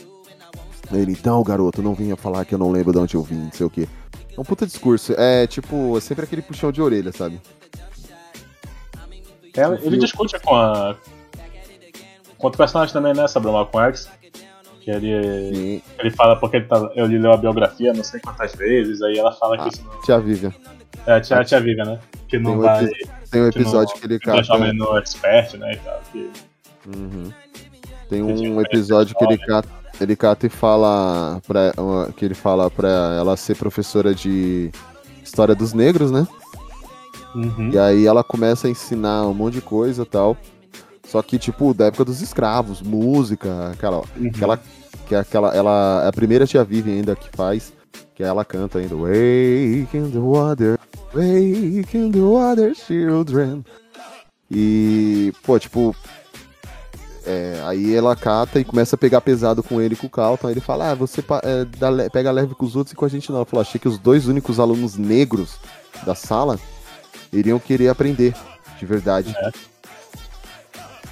Ele, 0.92 1.12
então, 1.12 1.44
garoto, 1.44 1.82
não 1.82 1.94
vinha 1.94 2.16
falar 2.16 2.46
que 2.46 2.56
eu 2.56 2.60
não 2.60 2.72
lembro 2.72 2.92
de 2.94 2.98
onde 3.00 3.16
eu 3.16 3.22
vim, 3.24 3.36
não 3.36 3.52
sei 3.52 3.66
o 3.66 3.70
quê. 3.70 3.88
É 4.36 4.40
um 4.40 4.44
puta 4.46 4.66
discurso. 4.66 5.14
É 5.18 5.46
tipo, 5.46 5.98
é 5.98 6.00
sempre 6.02 6.24
aquele 6.24 6.42
puxão 6.42 6.72
de 6.72 6.82
orelha, 6.82 7.12
sabe? 7.12 7.40
É, 9.56 9.86
ele 9.86 9.98
discute 9.98 10.40
com 10.40 10.56
a. 10.56 10.96
Outro 12.42 12.58
personagem 12.58 12.94
também, 12.94 13.14
né? 13.14 13.28
Sobre 13.28 13.50
o 13.50 13.54
Malcolm 13.54 13.88
X. 13.90 14.10
Que 14.82 14.92
ele. 14.92 15.84
Ele 16.00 16.12
fala 16.12 16.36
porque 16.38 16.58
ele, 16.58 16.66
tá, 16.66 16.90
ele 16.96 17.18
leu 17.20 17.34
a 17.34 17.38
biografia 17.38 17.94
não 17.94 18.04
sei 18.04 18.20
quantas 18.22 18.54
vezes, 18.56 19.02
aí 19.02 19.18
ela 19.18 19.32
fala 19.34 19.58
que 19.58 19.64
Ah, 19.64 19.68
isso 19.68 19.84
não. 19.86 20.02
tia 20.02 20.20
Vivian. 20.20 20.54
É, 21.06 21.20
tia, 21.20 21.38
a 21.40 21.44
tia 21.44 21.60
Viga, 21.60 21.84
né? 21.86 22.00
Que 22.28 22.38
não 22.40 22.52
Tem 22.52 22.60
um 22.60 22.62
vai. 22.62 22.88
tem 23.32 23.42
um 23.42 23.48
episódio 23.48 23.96
que 23.96 24.06
ele 24.06 24.20
cata- 24.20 24.38
transforma 24.38 24.74
no 24.74 24.98
expert, 24.98 25.54
né? 25.58 25.74
E 25.74 25.78
tal, 25.78 26.02
que- 26.12 26.32
Uhum. 26.88 27.32
Tem 28.10 28.24
um 28.24 28.60
episódio 28.62 29.16
que 29.16 29.24
ele 29.24 29.38
cata, 29.38 29.70
ele 30.02 30.16
cata 30.16 30.46
e 30.48 30.50
fala 30.50 31.40
pra, 31.48 31.72
que 32.16 32.26
ele 32.26 32.34
fala 32.34 32.70
pra 32.72 32.88
ela 33.18 33.36
ser 33.38 33.56
professora 33.56 34.16
de 34.16 34.72
história 35.24 35.54
dos 35.54 35.74
negros, 35.74 36.10
né? 36.10 36.28
Uhum. 37.36 37.70
E 37.72 37.78
aí 37.78 38.08
ela 38.08 38.24
começa 38.24 38.68
a 38.68 38.70
ensinar 38.72 39.28
um 39.28 39.34
monte 39.34 39.56
de 39.56 39.62
coisa 39.62 40.02
e 40.02 40.06
tal. 40.06 40.36
Só 41.10 41.24
que, 41.24 41.40
tipo, 41.40 41.74
da 41.74 41.86
época 41.86 42.06
dos 42.06 42.22
escravos, 42.22 42.82
música, 42.82 43.72
aquela, 43.72 44.04
Uhum. 44.16 44.28
aquela, 44.28 44.60
que 45.08 45.16
é 45.16 45.20
aquela, 45.20 45.56
ela, 45.56 46.04
é 46.06 46.08
a 46.08 46.12
primeira 46.14 46.46
tia 46.46 46.64
Vivian 46.64 46.96
ainda 46.98 47.16
que 47.16 47.30
faz, 47.36 47.74
que 48.14 48.22
ela 48.24 48.46
canta 48.46 48.78
ainda, 48.78 48.96
Wake 48.96 49.98
in 49.98 50.12
the 50.12 50.20
water, 50.20 50.78
wake 51.14 51.98
in 51.98 52.12
the 52.12 52.20
water, 52.20 52.76
children. 52.76 53.66
E, 54.52 55.34
pô, 55.44 55.58
tipo, 55.58 55.96
é, 57.26 57.62
aí 57.66 57.96
ela 57.96 58.16
cata 58.16 58.60
e 58.60 58.64
começa 58.64 58.96
a 58.96 59.00
pegar 59.00 59.22
pesado 59.22 59.64
com 59.64 59.82
ele 59.82 59.94
e 59.96 59.98
com 59.98 60.08
o 60.08 60.10
Calton. 60.10 60.48
Aí 60.48 60.54
ele 60.54 60.62
fala: 60.62 60.92
Ah, 60.92 60.96
você 60.96 61.24
é, 61.44 61.66
dá 61.78 62.10
pega 62.10 62.32
leve 62.32 62.56
com 62.56 62.66
os 62.66 62.76
outros 62.76 62.94
e 62.94 62.96
com 62.96 63.06
a 63.06 63.10
gente 63.10 63.30
não. 63.30 63.38
Ela 63.38 63.46
falou: 63.46 63.62
Achei 63.62 63.80
que 63.80 63.88
os 63.88 63.98
dois 64.00 64.28
únicos 64.28 64.60
alunos 64.60 64.98
negros 64.98 65.58
da 66.04 66.16
sala 66.16 66.60
iriam 67.32 67.60
querer 67.60 67.90
aprender, 67.90 68.34
de 68.80 68.86
verdade. 68.86 69.36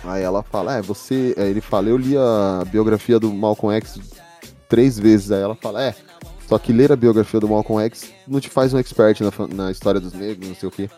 Aí 0.07 0.23
ela 0.23 0.41
fala: 0.41 0.77
É, 0.77 0.81
você. 0.81 1.35
Aí 1.37 1.49
ele 1.49 1.61
fala: 1.61 1.89
Eu 1.89 1.97
li 1.97 2.17
a 2.17 2.63
biografia 2.65 3.19
do 3.19 3.33
Malcolm 3.33 3.75
X 3.75 3.99
três 4.69 4.97
vezes. 4.97 5.31
Aí 5.31 5.41
ela 5.41 5.55
fala: 5.55 5.83
É, 5.83 5.95
só 6.47 6.57
que 6.57 6.71
ler 6.71 6.91
a 6.91 6.95
biografia 6.95 7.39
do 7.39 7.49
Malcolm 7.49 7.83
X 7.85 8.13
não 8.25 8.39
te 8.39 8.49
faz 8.49 8.73
um 8.73 8.77
expert 8.77 9.19
na, 9.21 9.31
na 9.47 9.71
história 9.71 9.99
dos 9.99 10.13
negros, 10.13 10.47
não 10.47 10.55
sei 10.55 10.69
o 10.69 10.71
quê. 10.71 10.89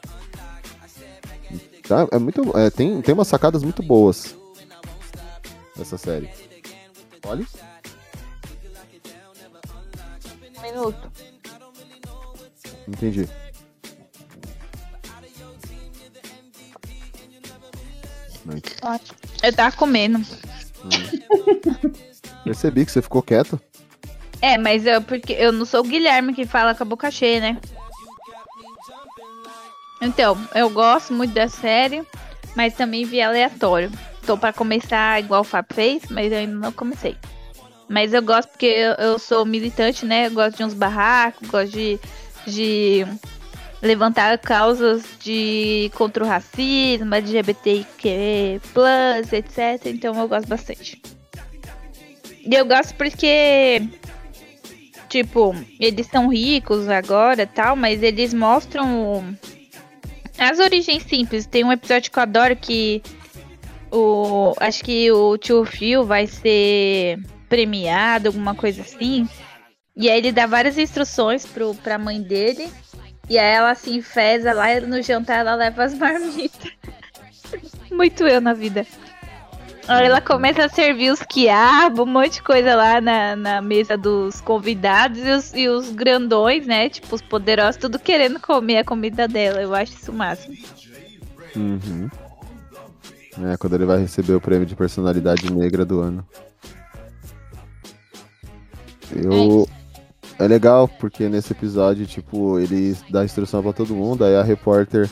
Tá? 1.88 2.08
É 2.12 2.19
muito, 2.19 2.56
é, 2.56 2.69
tem, 2.69 3.02
tem 3.02 3.15
umas 3.15 3.28
sacadas 3.28 3.63
muito 3.63 3.82
boas 3.82 4.36
nessa 5.76 5.98
série. 5.98 6.30
Olha. 7.26 7.45
Um 10.56 10.62
minuto. 10.62 11.12
Entendi. 12.88 13.28
Eu 19.43 19.53
tava 19.53 19.75
comendo. 19.75 20.25
percebi 22.43 22.85
que 22.85 22.91
você 22.91 23.01
ficou 23.01 23.21
quieto. 23.21 23.59
É, 24.41 24.57
mas 24.57 24.85
eu, 24.85 25.01
porque 25.01 25.33
eu 25.33 25.51
não 25.51 25.65
sou 25.65 25.81
o 25.81 25.88
Guilherme 25.88 26.33
que 26.33 26.45
fala 26.45 26.73
com 26.73 26.83
a 26.83 26.85
boca 26.85 27.12
cheia, 27.12 27.39
né? 27.39 27.57
Então, 30.01 30.38
eu 30.55 30.69
gosto 30.69 31.13
muito 31.13 31.33
da 31.33 31.49
série, 31.49 32.03
mas 32.55 32.73
também 32.73 33.03
vi 33.03 33.21
aleatório. 33.21 33.91
Tô 34.25 34.38
pra 34.38 34.53
começar 34.53 35.19
igual 35.19 35.41
o 35.41 35.45
Fábio 35.45 35.75
fez, 35.75 36.03
mas 36.09 36.31
eu 36.31 36.38
ainda 36.38 36.55
não 36.55 36.71
comecei. 36.71 37.17
Mas 37.89 38.13
eu 38.13 38.21
gosto 38.21 38.49
porque 38.49 38.67
eu, 38.67 38.93
eu 38.93 39.19
sou 39.19 39.45
militante, 39.45 40.05
né? 40.05 40.27
Eu 40.27 40.31
gosto 40.31 40.57
de 40.57 40.63
uns 40.63 40.73
barracos, 40.73 41.49
gosto 41.49 41.71
de, 41.71 41.99
de 42.45 43.05
levantar 43.81 44.37
causas 44.39 45.03
de 45.19 45.91
contra 45.95 46.23
o 46.23 46.27
racismo, 46.27 47.15
LGBTQ+, 47.15 48.61
etc. 49.31 49.85
Então 49.85 50.19
eu 50.19 50.27
gosto 50.27 50.47
bastante. 50.47 51.01
E 52.45 52.53
eu 52.53 52.65
gosto 52.65 52.95
porque, 52.95 53.81
tipo, 55.07 55.55
eles 55.79 56.07
são 56.07 56.29
ricos 56.29 56.87
agora 56.87 57.45
tal, 57.45 57.75
mas 57.75 58.01
eles 58.01 58.33
mostram 58.33 59.37
as 60.37 60.59
origens 60.59 61.03
simples. 61.03 61.45
Tem 61.45 61.63
um 61.63 61.71
episódio 61.71 62.11
que 62.11 62.17
eu 62.17 62.23
adoro 62.23 62.55
que 62.55 63.03
o. 63.91 64.53
Acho 64.59 64.83
que 64.83 65.11
o 65.11 65.37
tio 65.37 65.65
Phil 65.65 66.05
vai 66.05 66.27
ser 66.27 67.19
premiado, 67.47 68.29
alguma 68.29 68.55
coisa 68.55 68.81
assim. 68.81 69.27
E 69.95 70.09
aí 70.09 70.17
ele 70.17 70.31
dá 70.31 70.45
várias 70.45 70.77
instruções 70.77 71.45
pro, 71.45 71.75
pra 71.75 71.97
mãe 71.97 72.21
dele. 72.21 72.69
E 73.29 73.37
aí 73.37 73.55
ela 73.55 73.75
se 73.75 73.95
enfesa 73.95 74.53
lá 74.53 74.73
e 74.73 74.81
no 74.81 75.01
jantar 75.01 75.39
ela 75.39 75.55
leva 75.55 75.83
as 75.83 75.93
marmitas. 75.93 76.71
muito 77.91 78.27
eu 78.27 78.41
na 78.41 78.53
vida. 78.53 78.85
Aí 79.87 80.05
ela 80.05 80.21
começa 80.21 80.65
a 80.65 80.69
servir 80.69 81.11
os 81.11 81.21
quiabos, 81.23 81.99
um 81.99 82.11
monte 82.11 82.33
de 82.33 82.43
coisa 82.43 82.75
lá 82.75 83.01
na, 83.01 83.35
na 83.35 83.61
mesa 83.61 83.97
dos 83.97 84.39
convidados 84.39 85.19
e 85.19 85.31
os, 85.31 85.53
e 85.55 85.67
os 85.67 85.89
grandões, 85.89 86.67
né? 86.67 86.89
Tipo, 86.89 87.15
os 87.15 87.23
poderosos, 87.23 87.77
tudo 87.77 87.97
querendo 87.97 88.39
comer 88.39 88.77
a 88.77 88.83
comida 88.83 89.27
dela. 89.27 89.61
Eu 89.61 89.73
acho 89.73 89.93
isso 89.93 90.11
o 90.11 90.13
máximo. 90.13 90.55
Uhum. 91.55 92.07
É, 93.51 93.57
quando 93.57 93.75
ele 93.75 93.85
vai 93.85 93.99
receber 93.99 94.33
o 94.33 94.41
prêmio 94.41 94.65
de 94.65 94.75
personalidade 94.75 95.51
negra 95.51 95.83
do 95.83 96.01
ano. 96.01 96.27
Eu. 99.11 99.67
É 100.39 100.47
legal, 100.47 100.88
porque 100.88 101.28
nesse 101.28 101.52
episódio, 101.52 102.06
tipo, 102.06 102.58
ele 102.60 102.95
dá 103.10 103.25
instrução 103.25 103.62
pra 103.62 103.73
todo 103.73 103.93
mundo, 103.93 104.23
aí 104.23 104.36
a 104.36 104.43
repórter 104.43 105.10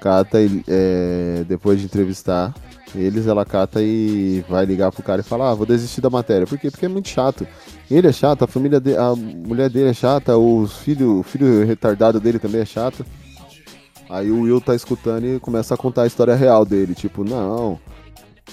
cata 0.00 0.40
e 0.40 0.64
é, 0.68 1.44
depois 1.48 1.80
de 1.80 1.86
entrevistar 1.86 2.54
eles, 2.94 3.26
ela 3.26 3.44
cata 3.44 3.82
e 3.82 4.44
vai 4.48 4.64
ligar 4.64 4.92
pro 4.92 5.02
cara 5.02 5.20
e 5.20 5.24
fala, 5.24 5.50
ah, 5.50 5.54
vou 5.54 5.66
desistir 5.66 6.00
da 6.00 6.10
matéria. 6.10 6.46
Por 6.46 6.58
quê? 6.58 6.70
Porque 6.70 6.86
é 6.86 6.88
muito 6.88 7.08
chato. 7.08 7.46
Ele 7.90 8.06
é 8.06 8.12
chato, 8.12 8.44
a 8.44 8.46
família 8.46 8.80
a 8.98 9.16
mulher 9.16 9.70
dele 9.70 9.90
é 9.90 9.94
chata, 9.94 10.36
os 10.36 10.76
filho, 10.78 11.20
o 11.20 11.22
filho 11.22 11.64
retardado 11.64 12.20
dele 12.20 12.38
também 12.38 12.60
é 12.60 12.66
chato. 12.66 13.04
Aí 14.10 14.30
o 14.30 14.42
Will 14.42 14.60
tá 14.60 14.74
escutando 14.74 15.24
e 15.24 15.40
começa 15.40 15.74
a 15.74 15.76
contar 15.76 16.02
a 16.02 16.06
história 16.06 16.34
real 16.34 16.64
dele. 16.66 16.94
Tipo, 16.94 17.24
não. 17.24 17.80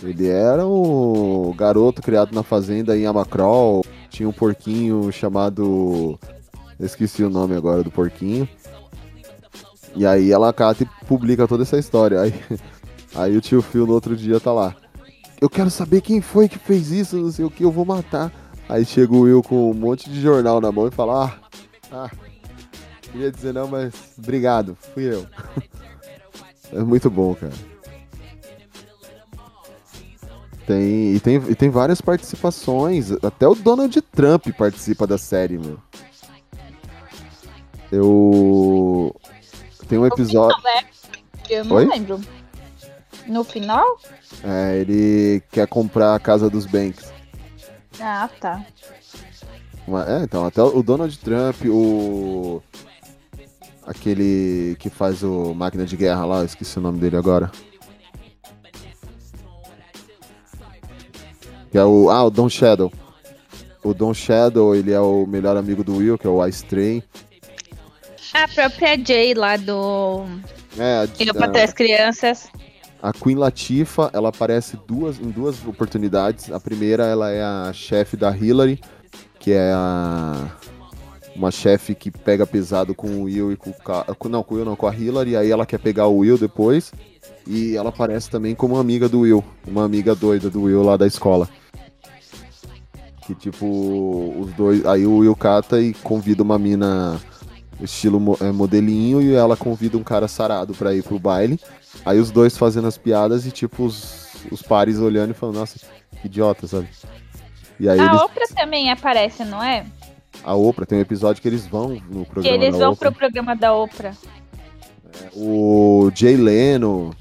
Ele 0.01 0.27
era 0.27 0.65
um 0.65 1.53
garoto 1.55 2.01
criado 2.01 2.33
na 2.33 2.43
fazenda 2.43 2.97
em 2.97 3.05
Amacrol. 3.05 3.85
Tinha 4.09 4.27
um 4.27 4.33
porquinho 4.33 5.12
chamado. 5.12 6.17
Esqueci 6.79 7.23
o 7.23 7.29
nome 7.29 7.55
agora 7.55 7.83
do 7.83 7.91
porquinho. 7.91 8.47
E 9.95 10.05
aí 10.05 10.31
ela 10.31 10.53
cata 10.53 10.83
e 10.83 11.05
publica 11.05 11.47
toda 11.47 11.63
essa 11.63 11.77
história. 11.77 12.21
Aí, 12.21 12.33
aí 13.15 13.35
o 13.35 13.41
tio 13.41 13.62
Phil 13.62 13.85
no 13.85 13.93
outro 13.93 14.15
dia 14.15 14.39
tá 14.39 14.53
lá. 14.53 14.75
Eu 15.41 15.49
quero 15.49 15.69
saber 15.69 16.01
quem 16.01 16.21
foi 16.21 16.47
que 16.47 16.59
fez 16.59 16.91
isso, 16.91 17.17
não 17.17 17.31
sei 17.31 17.45
o 17.45 17.51
que, 17.51 17.63
eu 17.63 17.71
vou 17.71 17.85
matar. 17.85 18.31
Aí 18.67 18.85
chega 18.85 19.13
o 19.13 19.21
Will 19.21 19.41
com 19.41 19.71
um 19.71 19.73
monte 19.73 20.09
de 20.09 20.21
jornal 20.21 20.62
na 20.62 20.71
mão 20.71 20.88
e 20.88 20.91
fala: 20.91 21.25
Ah, 21.91 22.05
ah 22.05 22.12
queria 23.12 23.31
dizer 23.31 23.53
não, 23.53 23.67
mas 23.67 23.93
obrigado, 24.17 24.77
fui 24.93 25.03
eu. 25.03 25.25
é 26.71 26.79
muito 26.79 27.09
bom, 27.09 27.33
cara. 27.33 27.68
Tem, 30.69 31.15
e, 31.15 31.19
tem, 31.19 31.36
e 31.49 31.55
tem 31.55 31.69
várias 31.71 31.99
participações. 31.99 33.12
Até 33.23 33.47
o 33.47 33.55
Donald 33.55 33.99
Trump 34.03 34.49
participa 34.55 35.08
da 35.08 35.17
série, 35.17 35.58
meu. 35.58 35.79
Eu. 37.91 39.15
Tem 39.88 39.97
um 39.97 40.05
episódio. 40.05 40.55
Né? 40.63 40.86
Eu 41.49 41.65
não 41.65 41.75
Oi? 41.77 41.86
lembro. 41.88 42.21
No 43.25 43.43
final? 43.43 43.97
É, 44.43 44.77
ele 44.77 45.41
quer 45.51 45.67
comprar 45.67 46.13
a 46.13 46.19
casa 46.19 46.51
dos 46.51 46.67
Banks. 46.67 47.12
Ah, 47.99 48.29
tá. 48.39 48.63
É, 50.08 50.23
então, 50.23 50.45
até 50.45 50.62
o 50.62 50.84
Donald 50.84 51.17
Trump, 51.17 51.65
o. 51.65 52.62
Aquele 53.88 54.75
que 54.77 54.91
faz 54.91 55.23
o 55.23 55.51
Máquina 55.55 55.84
de 55.84 55.97
Guerra 55.97 56.25
lá, 56.25 56.39
eu 56.41 56.45
esqueci 56.45 56.77
o 56.77 56.82
nome 56.82 56.99
dele 56.99 57.17
agora. 57.17 57.51
Que 61.71 61.77
é 61.77 61.84
o. 61.84 62.10
Ah, 62.10 62.23
o 62.23 62.29
Don 62.29 62.49
Shadow. 62.49 62.91
O 63.84 63.93
Don 63.93 64.13
Shadow, 64.13 64.75
ele 64.75 64.91
é 64.91 64.99
o 64.99 65.25
melhor 65.25 65.55
amigo 65.55 65.84
do 65.84 65.97
Will, 65.97 66.17
que 66.17 66.27
é 66.27 66.29
o 66.29 66.45
Ice 66.45 66.65
Train. 66.65 67.01
A 68.34 68.47
própria 68.47 68.97
Jay 68.97 69.34
lá 69.34 69.58
do. 69.58 70.25
É, 70.77 71.08
a, 71.29 71.34
pra 71.34 71.47
ter 71.49 71.62
as 71.62 71.73
crianças. 71.73 72.49
a 73.01 73.12
Queen 73.13 73.36
Latifah, 73.36 74.10
ela 74.13 74.29
aparece 74.29 74.77
duas, 74.88 75.19
em 75.19 75.29
duas 75.29 75.65
oportunidades. 75.65 76.51
A 76.51 76.60
primeira, 76.60 77.05
ela 77.05 77.32
é 77.32 77.41
a 77.41 77.71
chefe 77.73 78.15
da 78.15 78.36
Hillary, 78.36 78.79
que 79.39 79.51
é 79.51 79.71
a 79.73 80.47
uma 81.39 81.51
chefe 81.51 81.95
que 81.95 82.12
pega 82.12 82.45
pesado 82.45 82.93
com 82.93 83.08
o 83.08 83.23
Will 83.23 83.53
e 83.53 83.55
com 83.55 83.69
o 83.69 83.73
Ca... 83.73 84.05
não, 84.29 84.43
com 84.43 84.55
o 84.55 84.58
Will 84.58 84.65
não, 84.65 84.75
com 84.75 84.86
a 84.86 84.93
Hillary, 84.93 85.38
aí 85.38 85.49
ela 85.49 85.65
quer 85.65 85.79
pegar 85.79 86.08
o 86.08 86.17
Will 86.17 86.38
depois. 86.38 86.91
E 87.47 87.75
ela 87.77 87.89
aparece 87.89 88.29
também 88.29 88.53
como 88.53 88.77
amiga 88.77 89.08
do 89.08 89.21
Will, 89.21 89.43
uma 89.65 89.86
amiga 89.86 90.13
doida 90.13 90.49
do 90.49 90.63
Will 90.63 90.84
lá 90.84 90.97
da 90.97 91.08
escola. 91.08 91.47
Que 93.30 93.36
tipo, 93.36 94.34
os 94.39 94.52
dois, 94.54 94.84
aí 94.88 95.06
o 95.06 95.36
cata 95.36 95.80
e 95.80 95.94
convida 95.94 96.42
uma 96.42 96.58
mina 96.58 97.22
estilo 97.80 98.36
é, 98.42 98.52
modelinho 98.52 99.22
e 99.22 99.36
ela 99.36 99.56
convida 99.56 100.00
um 100.00 100.04
cara 100.04 100.28
sarado 100.28 100.74
pra 100.74 100.96
ir 100.96 101.04
pro 101.04 101.20
baile. 101.20 101.60
Aí 102.04 102.18
os 102.20 102.32
dois 102.32 102.58
fazendo 102.58 102.88
as 102.88 102.98
piadas 102.98 103.46
e 103.46 103.52
tipo 103.52 103.84
os, 103.84 104.30
os 104.52 104.63
pares 104.63 104.98
olhando 104.98 105.30
e 105.30 105.34
falando, 105.36 105.60
nossa, 105.60 105.78
que 106.20 106.26
idiota, 106.26 106.65
sabe? 106.65 106.89
E 107.80 107.88
aí 107.88 108.00
A 108.00 108.06
eles, 108.06 108.20
Oprah 108.20 108.48
também 108.56 108.92
aparece, 108.92 109.46
não 109.46 109.62
é? 109.62 109.86
a 110.44 110.56
Oprah, 110.56 110.88
tem 110.88 110.98
um 110.98 111.02
episódio 111.02 111.39
que 111.39 111.48
eles 111.48 111.68
vão 111.68 111.89
no 112.10 112.26
Que 112.26 112.32
programa 112.32 112.56
eles 112.56 112.72
da 112.80 112.86
vão 112.86 112.94
Oprah. 112.94 113.12
pro 113.12 113.20
programa 113.20 113.56
da 113.56 113.76
Oprah. 113.76 114.15
O 115.36 116.10
Jay 116.15 116.36
Leno. 116.36 117.15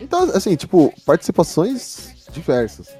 Então, 0.00 0.22
assim, 0.32 0.54
tipo, 0.54 0.94
participações 1.04 2.14
diversas. 2.32 2.94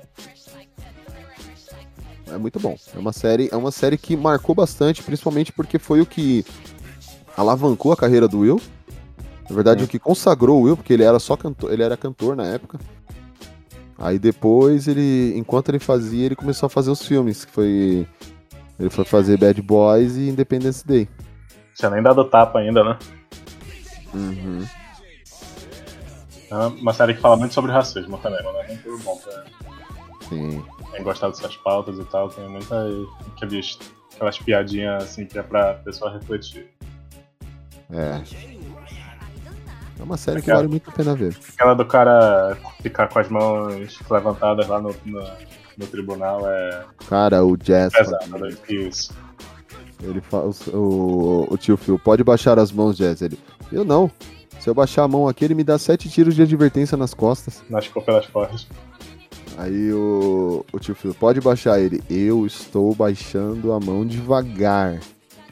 É 2.35 2.39
muito 2.39 2.59
bom. 2.59 2.77
É 2.93 2.99
uma 2.99 3.13
série, 3.13 3.49
é 3.53 3.57
uma 3.57 3.71
série 3.71 3.97
que 3.97 4.17
marcou 4.17 4.55
bastante, 4.57 5.05
principalmente 5.05 5.53
porque 5.53 5.79
foi 5.79 6.01
o 6.01 6.07
que 6.07 6.45
alavancou 7.37 7.93
a 7.93 7.97
carreira 7.97 8.27
do 8.27 8.41
Will. 8.41 8.61
Na 9.49 9.55
verdade, 9.55 9.85
o 9.85 9.89
que 9.89 10.01
consagrou 10.01 10.61
o 10.61 10.63
Will, 10.63 10.77
porque 10.77 10.93
ele 10.93 11.05
era 11.05 11.21
só 11.21 11.37
cantor, 11.37 11.73
ele 11.73 11.83
era 11.83 11.97
cantor 11.97 12.35
na 12.35 12.45
época. 12.45 12.81
Aí 13.97 14.19
depois 14.19 14.89
ele, 14.89 15.33
enquanto 15.37 15.69
ele 15.69 15.79
fazia, 15.79 16.27
ele 16.27 16.35
começou 16.35 16.67
a 16.67 16.71
fazer 16.71 16.91
os 16.91 17.07
filmes, 17.07 17.45
que 17.45 17.53
foi 17.53 18.09
ele 18.81 18.91
foi 18.91 19.05
fazer 19.05 19.39
Bad 19.39 19.63
Boys 19.63 20.17
e 20.17 20.29
Independence 20.29 20.85
Day. 20.85 21.09
Tinha 21.77 21.91
nem 21.91 22.03
dado 22.03 22.25
tapa 22.25 22.59
ainda, 22.59 22.83
né? 22.83 22.99
Uhum. 24.13 24.67
É 26.51 26.57
uma 26.81 26.93
série 26.93 27.15
que 27.15 27.21
fala 27.21 27.37
muito 27.37 27.55
sobre 27.55 27.71
racismo 27.71 28.19
também, 28.19 28.41
mas 28.43 28.57
é 28.57 28.67
muito 28.69 29.05
bom 29.05 29.17
pra 29.19 29.45
Sim. 30.29 30.65
Quem 30.95 31.05
gostar 31.05 31.29
dessas 31.29 31.57
pautas 31.57 31.99
e 31.99 32.05
tal. 32.05 32.29
Tem 32.29 32.49
muita 32.49 32.87
aqueles, 33.37 33.79
aquelas 34.15 34.39
piadinhas 34.39 35.05
assim 35.05 35.27
que 35.27 35.39
é 35.39 35.43
pra 35.43 35.75
pessoa 35.75 36.13
refletir. 36.13 36.69
É. 37.93 38.23
É 39.99 40.03
uma 40.03 40.17
série 40.17 40.37
que 40.37 40.43
Aquela- 40.51 40.59
vale 40.59 40.69
muito 40.69 40.91
a 40.91 40.93
pena 40.93 41.15
ver. 41.15 41.37
Aquela 41.55 41.75
do 41.75 41.85
cara 41.87 42.57
ficar 42.83 43.09
com 43.09 43.19
as 43.19 43.29
mãos 43.29 43.99
levantadas 44.11 44.67
lá 44.67 44.81
no, 44.81 44.95
no, 45.05 45.23
no 45.79 45.87
tribunal 45.87 46.49
é 46.49 46.85
Cara, 47.09 47.45
o 47.45 47.57
Jazz. 47.57 47.93
pesado, 47.93 48.39
né? 48.39 48.57
Isso. 48.69 49.15
Ele 50.03 50.21
fala, 50.21 50.51
o, 50.73 51.47
o 51.49 51.57
tio 51.57 51.77
Phil, 51.77 51.99
pode 51.99 52.25
baixar 52.25 52.59
as 52.59 52.73
mãos, 52.73 52.97
Jazz. 52.97 53.23
Ele, 53.23 53.39
eu 53.73 53.85
não. 53.85 54.11
Se 54.59 54.69
eu 54.69 54.75
baixar 54.75 55.05
a 55.05 55.09
mão 55.09 55.29
aqui, 55.29 55.45
ele 55.45 55.55
me 55.55 55.63
dá 55.63 55.79
sete 55.79 56.09
tiros 56.09 56.35
de 56.35 56.43
advertência 56.43 56.97
nas 56.97 57.15
costas. 57.15 57.63
Nas 57.71 57.87
pelas 57.87 58.27
costas. 58.27 58.67
Aí 59.57 59.93
o, 59.93 60.65
o 60.73 60.79
tio 60.81 60.95
Phil, 60.95 61.15
pode 61.15 61.41
baixar 61.41 61.81
ele. 61.81 62.03
Eu 62.11 62.45
estou 62.47 62.95
baixando 62.95 63.73
a 63.73 63.79
mão 63.81 64.05
devagar. 64.05 64.99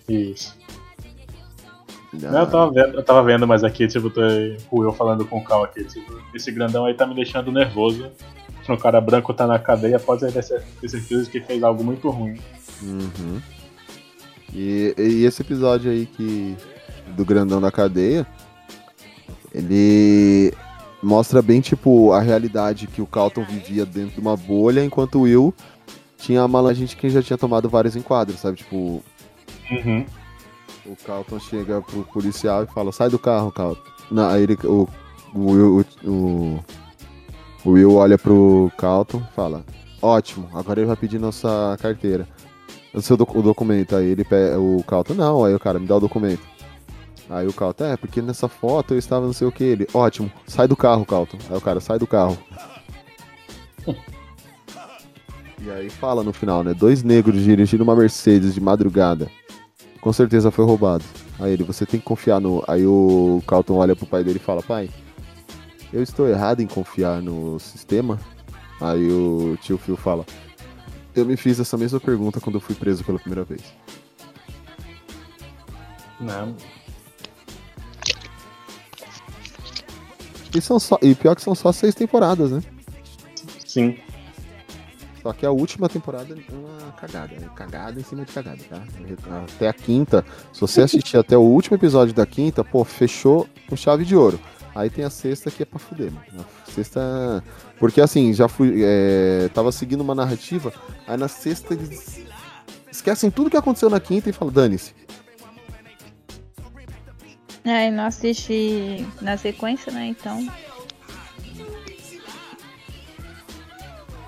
Isso. 0.08 0.56
Ah, 2.24 2.30
Não, 2.30 2.40
eu, 2.40 2.46
tava 2.50 2.70
vendo, 2.72 2.94
eu 2.98 3.02
tava 3.04 3.22
vendo, 3.22 3.46
mas 3.46 3.62
aqui, 3.64 3.86
tipo, 3.86 4.10
tô 4.10 4.20
o 4.70 4.80
Will 4.80 4.92
falando 4.92 5.24
com 5.24 5.42
calma 5.42 5.66
aqui. 5.66 5.84
Tipo, 5.84 6.20
esse 6.34 6.50
grandão 6.50 6.84
aí 6.84 6.94
tá 6.94 7.06
me 7.06 7.14
deixando 7.14 7.52
nervoso. 7.52 8.10
Um 8.68 8.76
cara 8.76 9.00
branco 9.00 9.32
tá 9.34 9.46
na 9.46 9.58
cadeia, 9.58 9.98
pode 9.98 10.30
ter 10.32 10.42
cer- 10.42 10.62
ter 10.80 10.88
certeza 10.88 11.24
de 11.24 11.30
que 11.30 11.40
fez 11.40 11.62
algo 11.62 11.82
muito 11.82 12.08
ruim. 12.10 12.38
Uhum. 12.82 13.40
E, 14.52 14.94
e 14.98 15.24
esse 15.24 15.42
episódio 15.42 15.90
aí 15.90 16.06
que 16.06 16.56
do 17.16 17.24
grandão 17.24 17.58
na 17.60 17.72
cadeia, 17.72 18.26
ele 19.52 20.52
mostra 21.02 21.42
bem 21.42 21.60
tipo 21.60 22.12
a 22.12 22.20
realidade 22.20 22.86
que 22.86 23.02
o 23.02 23.06
Calton 23.06 23.44
vivia 23.44 23.85
dentro 23.85 24.14
de 24.14 24.20
uma 24.20 24.37
bolha, 24.37 24.85
enquanto 24.85 25.16
o 25.16 25.22
Will 25.22 25.52
tinha 26.16 26.42
a 26.42 26.48
malandragem 26.48 26.87
de 26.87 26.94
quem 26.96 27.10
já 27.10 27.20
tinha 27.22 27.37
tomado 27.37 27.68
vários 27.68 27.96
enquadros, 27.96 28.38
sabe? 28.38 28.58
Tipo, 28.58 29.02
Uhum. 29.70 30.04
o 30.87 30.96
Calton 31.04 31.38
chega 31.40 31.81
pro 31.83 32.02
policial 32.04 32.62
e 32.64 32.66
fala: 32.66 32.92
"Sai 32.92 33.08
do 33.08 33.18
carro, 33.18 33.50
Calton". 33.50 33.81
Não, 34.10 34.29
aí 34.29 34.42
ele, 34.44 34.56
o, 34.64 34.88
o, 35.35 35.50
Will, 35.50 35.87
o, 36.04 36.60
o 37.64 37.70
Will 37.70 37.94
olha 37.94 38.16
pro 38.18 38.70
Calton 38.79 39.22
e 39.31 39.35
fala: 39.35 39.64
"Ótimo, 40.00 40.48
agora 40.54 40.81
ele 40.81 40.87
vai 40.87 40.96
pedir 40.96 41.18
nossa 41.18 41.77
carteira". 41.81 42.29
O 42.94 43.00
seu 43.00 43.16
doc- 43.16 43.35
o 43.35 43.40
documento 43.42 43.96
aí, 43.96 44.08
ele 44.08 44.22
pega 44.22 44.60
o 44.60 44.85
Calton, 44.87 45.14
não, 45.14 45.44
aí 45.44 45.54
o 45.54 45.58
cara 45.58 45.79
me 45.79 45.87
dá 45.87 45.96
o 45.96 46.00
documento. 46.00 46.42
Aí 47.33 47.46
o 47.46 47.52
Calton, 47.52 47.87
é, 47.87 47.96
porque 47.96 48.20
nessa 48.20 48.46
foto 48.46 48.92
eu 48.92 48.98
estava 48.98 49.24
não 49.24 49.33
sei 49.33 49.46
o 49.46 49.52
que, 49.52 49.64
ele, 49.64 49.88
ótimo, 49.94 50.30
sai 50.46 50.68
do 50.68 50.76
carro, 50.76 51.06
Calton. 51.06 51.38
Aí 51.48 51.56
o 51.56 51.60
cara, 51.62 51.80
sai 51.80 51.98
do 51.98 52.06
carro. 52.06 52.37
e 55.58 55.70
aí 55.70 55.88
fala 55.88 56.22
no 56.22 56.35
final, 56.35 56.62
né, 56.62 56.74
dois 56.74 57.02
negros 57.02 57.42
dirigindo 57.42 57.85
uma 57.85 57.96
Mercedes 57.96 58.52
de 58.52 58.60
madrugada. 58.60 59.30
Com 60.02 60.12
certeza 60.12 60.50
foi 60.50 60.66
roubado. 60.66 61.04
Aí 61.40 61.54
ele, 61.54 61.64
você 61.64 61.87
tem 61.87 61.98
que 61.98 62.04
confiar 62.04 62.38
no... 62.38 62.62
Aí 62.68 62.85
o 62.87 63.42
Calton 63.46 63.76
olha 63.76 63.96
pro 63.96 64.04
pai 64.04 64.22
dele 64.22 64.37
e 64.37 64.44
fala, 64.44 64.62
pai, 64.62 64.90
eu 65.90 66.02
estou 66.02 66.28
errado 66.28 66.60
em 66.60 66.66
confiar 66.66 67.22
no 67.22 67.58
sistema? 67.58 68.20
Aí 68.78 69.10
o 69.10 69.56
tio 69.62 69.78
Phil 69.78 69.96
fala, 69.96 70.26
eu 71.16 71.24
me 71.24 71.38
fiz 71.38 71.58
essa 71.58 71.78
mesma 71.78 71.98
pergunta 71.98 72.40
quando 72.40 72.56
eu 72.56 72.60
fui 72.60 72.74
preso 72.74 73.02
pela 73.02 73.18
primeira 73.18 73.42
vez. 73.42 73.62
Não. 76.20 76.54
E, 80.55 80.61
são 80.61 80.79
só, 80.79 80.98
e 81.03 81.15
pior 81.15 81.35
que 81.35 81.42
são 81.42 81.55
só 81.55 81.73
seis 81.73 81.94
temporadas, 81.94 82.50
né? 82.50 82.63
Sim. 83.67 83.96
Só 85.23 85.33
que 85.33 85.46
a 85.46 85.50
última 85.50 85.88
temporada 85.88 86.35
é 86.35 86.53
uma 86.53 86.92
cagada. 86.92 87.35
É 87.35 87.48
cagada 87.55 88.00
em 88.00 88.03
cima 88.03 88.25
de 88.25 88.33
cagada, 88.33 88.59
tá? 88.69 88.83
Até 89.44 89.69
a 89.69 89.73
quinta, 89.73 90.25
se 90.53 90.61
você 90.61 90.83
assistir 90.83 91.17
até 91.17 91.37
o 91.37 91.42
último 91.42 91.77
episódio 91.77 92.13
da 92.13 92.27
quinta, 92.27 92.65
pô, 92.65 92.85
fechou 92.85 93.48
com 93.69 93.77
chave 93.77 94.05
de 94.05 94.17
ouro. 94.17 94.38
Aí 94.75 94.90
tem 94.90 95.05
a 95.05 95.11
sexta 95.11 95.50
que 95.50 95.63
é 95.63 95.67
pra 95.67 95.79
fuder, 95.79 96.11
mano. 96.11 96.44
A 96.67 96.71
sexta. 96.71 97.44
Porque 97.79 98.00
assim, 98.00 98.33
já 98.33 98.48
fui. 98.48 98.81
É... 98.83 99.48
Tava 99.55 99.71
seguindo 99.71 100.00
uma 100.00 100.15
narrativa, 100.15 100.73
aí 101.07 101.17
na 101.17 101.29
sexta 101.29 101.75
eles 101.75 102.21
esquecem 102.90 103.31
tudo 103.31 103.50
que 103.50 103.57
aconteceu 103.57 103.88
na 103.88 104.00
quinta 104.00 104.29
e 104.29 104.33
falam, 104.33 104.53
dane-se. 104.53 104.94
Ai, 107.65 107.90
não 107.90 108.04
assisti 108.04 109.06
na 109.21 109.37
sequência, 109.37 109.92
né? 109.92 110.06
Então. 110.06 110.46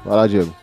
Vai 0.04 0.16
lá, 0.16 0.26
Diego. 0.26 0.54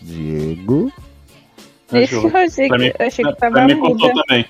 Diego. 0.00 0.92
Eu 1.90 2.36
achei 2.36 2.68
que, 2.68 2.78
mim- 2.78 2.92
eu 2.98 3.06
achei 3.06 3.24
que 3.24 3.36
tava 3.36 3.64
mim 3.66 3.78
contou 3.78 4.12
também. 4.14 4.46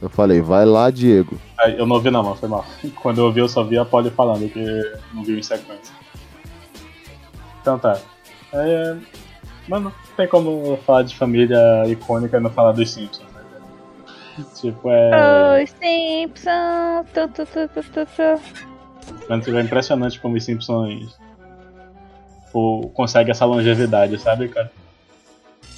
Eu 0.00 0.08
falei, 0.08 0.40
vai 0.40 0.64
lá, 0.64 0.90
Diego. 0.90 1.38
Eu 1.76 1.84
não 1.84 1.96
ouvi 1.96 2.10
não, 2.10 2.22
mano, 2.22 2.36
foi 2.36 2.48
mal. 2.48 2.64
Quando 3.02 3.18
eu 3.18 3.24
ouvi, 3.26 3.40
eu 3.40 3.48
só 3.48 3.64
vi 3.64 3.76
a 3.76 3.84
Polly 3.84 4.10
falando, 4.10 4.48
que 4.48 4.92
não 5.12 5.24
viu 5.24 5.38
em 5.38 5.42
sequência. 5.42 5.92
Então 7.60 7.78
tá. 7.78 8.00
É... 8.52 8.96
Mano, 9.68 9.92
não 10.08 10.16
tem 10.16 10.26
como 10.26 10.76
falar 10.78 11.02
de 11.02 11.16
família 11.16 11.86
icônica 11.86 12.36
e 12.36 12.40
não 12.40 12.50
falar 12.50 12.72
dos 12.72 12.90
Simpsons, 12.90 13.28
né? 13.32 14.44
Tipo, 14.54 14.90
é. 14.90 15.62
Os 15.62 15.70
Simpsons. 15.70 17.06
Tu, 17.12 17.28
tu, 17.28 17.46
tu, 17.46 17.68
tu, 17.68 17.82
tu, 17.82 18.06
tu. 18.06 19.28
Mano, 19.28 19.58
é 19.58 19.62
impressionante 19.62 20.18
como 20.20 20.36
os 20.36 20.44
Simpsons 20.44 21.18
tipo, 22.58 22.90
consegue 22.94 23.30
essa 23.30 23.44
longevidade, 23.44 24.18
sabe, 24.18 24.48
cara? 24.48 24.70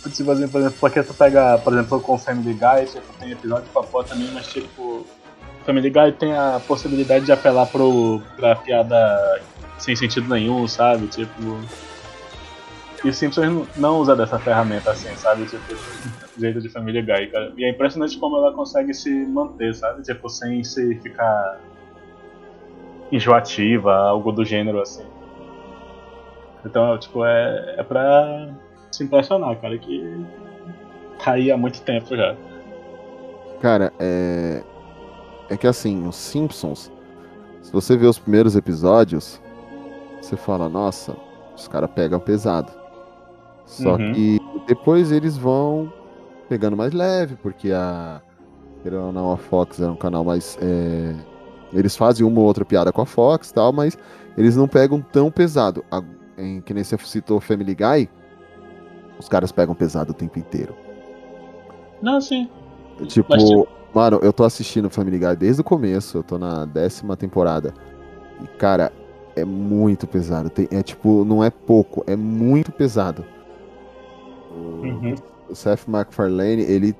Tipo 0.03 0.31
assim, 0.31 0.49
por 0.49 0.61
exemplo, 0.61 0.79
porque 0.81 1.03
tu 1.03 1.13
pega, 1.13 1.59
por 1.59 1.73
exemplo, 1.73 2.01
com 2.01 2.15
o 2.15 2.19
Family 2.19 2.55
Guy, 2.55 2.87
tipo, 2.87 3.13
tem 3.19 3.33
episódio 3.33 3.69
pra 3.73 3.83
pó 3.83 4.03
também, 4.03 4.31
mas 4.33 4.47
tipo. 4.47 5.07
Family 5.67 5.91
Guy 5.91 6.13
tem 6.13 6.33
a 6.33 6.61
possibilidade 6.67 7.27
de 7.27 7.33
apelar 7.33 7.67
pro, 7.67 8.23
pra 8.35 8.57
piada 8.57 9.43
sem 9.79 9.95
sentido 9.95 10.29
nenhum, 10.29 10.67
sabe? 10.67 11.07
Tipo. 11.09 11.61
E 13.03 13.09
o 13.09 13.15
Simpsons 13.15 13.67
não- 13.79 13.99
usa 13.99 14.15
dessa 14.15 14.39
ferramenta 14.39 14.91
assim, 14.91 15.15
sabe? 15.17 15.47
Tipo, 15.47 15.75
jeito 16.39 16.61
de 16.61 16.69
Family 16.69 17.01
Guy, 17.01 17.29
cara. 17.29 17.53
E 17.57 17.65
é 17.65 17.71
impressionante 17.71 18.19
como 18.19 18.37
ela 18.37 18.53
consegue 18.53 18.93
se 18.93 19.11
manter, 19.27 19.75
sabe? 19.75 20.03
Tipo, 20.03 20.29
sem 20.29 20.63
se 20.63 20.95
ficar 20.97 21.59
enjoativa, 23.11 23.95
algo 23.95 24.31
do 24.33 24.45
gênero 24.45 24.81
assim. 24.81 25.05
Então, 26.65 26.99
tipo, 26.99 27.25
é, 27.25 27.77
é 27.79 27.83
pra 27.83 28.49
se 28.93 29.03
impressionar, 29.05 29.57
cara, 29.61 29.79
que 29.79 30.25
tá 31.25 31.33
aí 31.33 31.51
há 31.51 31.57
muito 31.57 31.81
tempo 31.83 32.15
já. 32.17 32.37
Cara, 33.61 33.93
é. 33.99 34.63
É 35.49 35.57
que 35.57 35.67
assim, 35.67 36.07
os 36.07 36.15
Simpsons, 36.17 36.93
se 37.63 37.73
você 37.73 37.97
vê 37.97 38.07
os 38.07 38.19
primeiros 38.19 38.55
episódios, 38.55 39.41
você 40.21 40.37
fala, 40.37 40.69
nossa, 40.69 41.17
os 41.57 41.67
caras 41.67 41.91
pegam 41.91 42.21
pesado. 42.21 42.80
Só 43.71 43.93
Uhum. 43.97 44.13
que 44.13 44.41
depois 44.67 45.13
eles 45.13 45.37
vão 45.37 45.93
pegando 46.49 46.77
mais 46.77 46.93
leve, 46.93 47.37
porque 47.37 47.71
a. 47.71 48.21
Querendo 48.83 49.05
ou 49.07 49.13
não, 49.13 49.31
a 49.31 49.37
Fox 49.37 49.81
era 49.81 49.93
um 49.93 49.97
canal 49.97 50.25
mais. 50.25 50.59
é, 50.61 51.15
Eles 51.73 51.97
fazem 51.97 52.27
uma 52.27 52.41
ou 52.41 52.47
outra 52.47 52.65
piada 52.65 52.93
com 52.93 53.01
a 53.01 53.07
Fox 53.07 53.51
e 53.51 53.55
tal, 53.55 53.73
mas 53.73 53.97
eles 54.37 54.57
não 54.57 54.67
pegam 54.67 55.01
tão 55.01 55.31
pesado. 55.31 55.85
A- 55.91 56.03
Em, 56.37 56.61
que 56.63 56.73
nem 56.75 56.83
você 56.83 56.97
citou 56.99 57.39
Family 57.39 57.75
Guy, 57.77 58.09
os 59.19 59.29
caras 59.29 59.53
pegam 59.53 59.75
pesado 59.75 60.11
o 60.11 60.15
tempo 60.15 60.39
inteiro. 60.39 60.75
Não, 62.03 62.21
sim. 62.21 62.49
Tipo, 63.07 63.29
Mas, 63.31 63.45
tipo- 63.45 63.69
mano, 63.95 64.19
eu 64.23 64.33
tô 64.33 64.43
assistindo 64.45 64.89
Family 64.91 65.19
Guy 65.19 65.37
desde 65.37 65.61
o 65.61 65.65
começo, 65.65 66.19
eu 66.19 66.23
tô 66.23 66.39
na 66.39 66.65
décima 66.65 67.17
temporada. 67.17 67.73
E, 68.43 68.47
cara, 68.57 68.91
é 69.37 69.45
muito 69.45 70.07
pesado. 70.07 70.49
Tem- 70.51 70.67
é 70.73 70.83
tipo, 70.83 71.25
não 71.25 71.45
é 71.45 71.51
pouco, 71.51 72.03
é 72.07 72.17
muito 72.17 72.73
pesado. 72.73 73.25
O, 74.51 74.55
Uhum. 74.55 75.15
o 75.49 75.55
Seth 75.55 75.87
MacFarlane, 75.87 76.63
ele, 76.63 76.95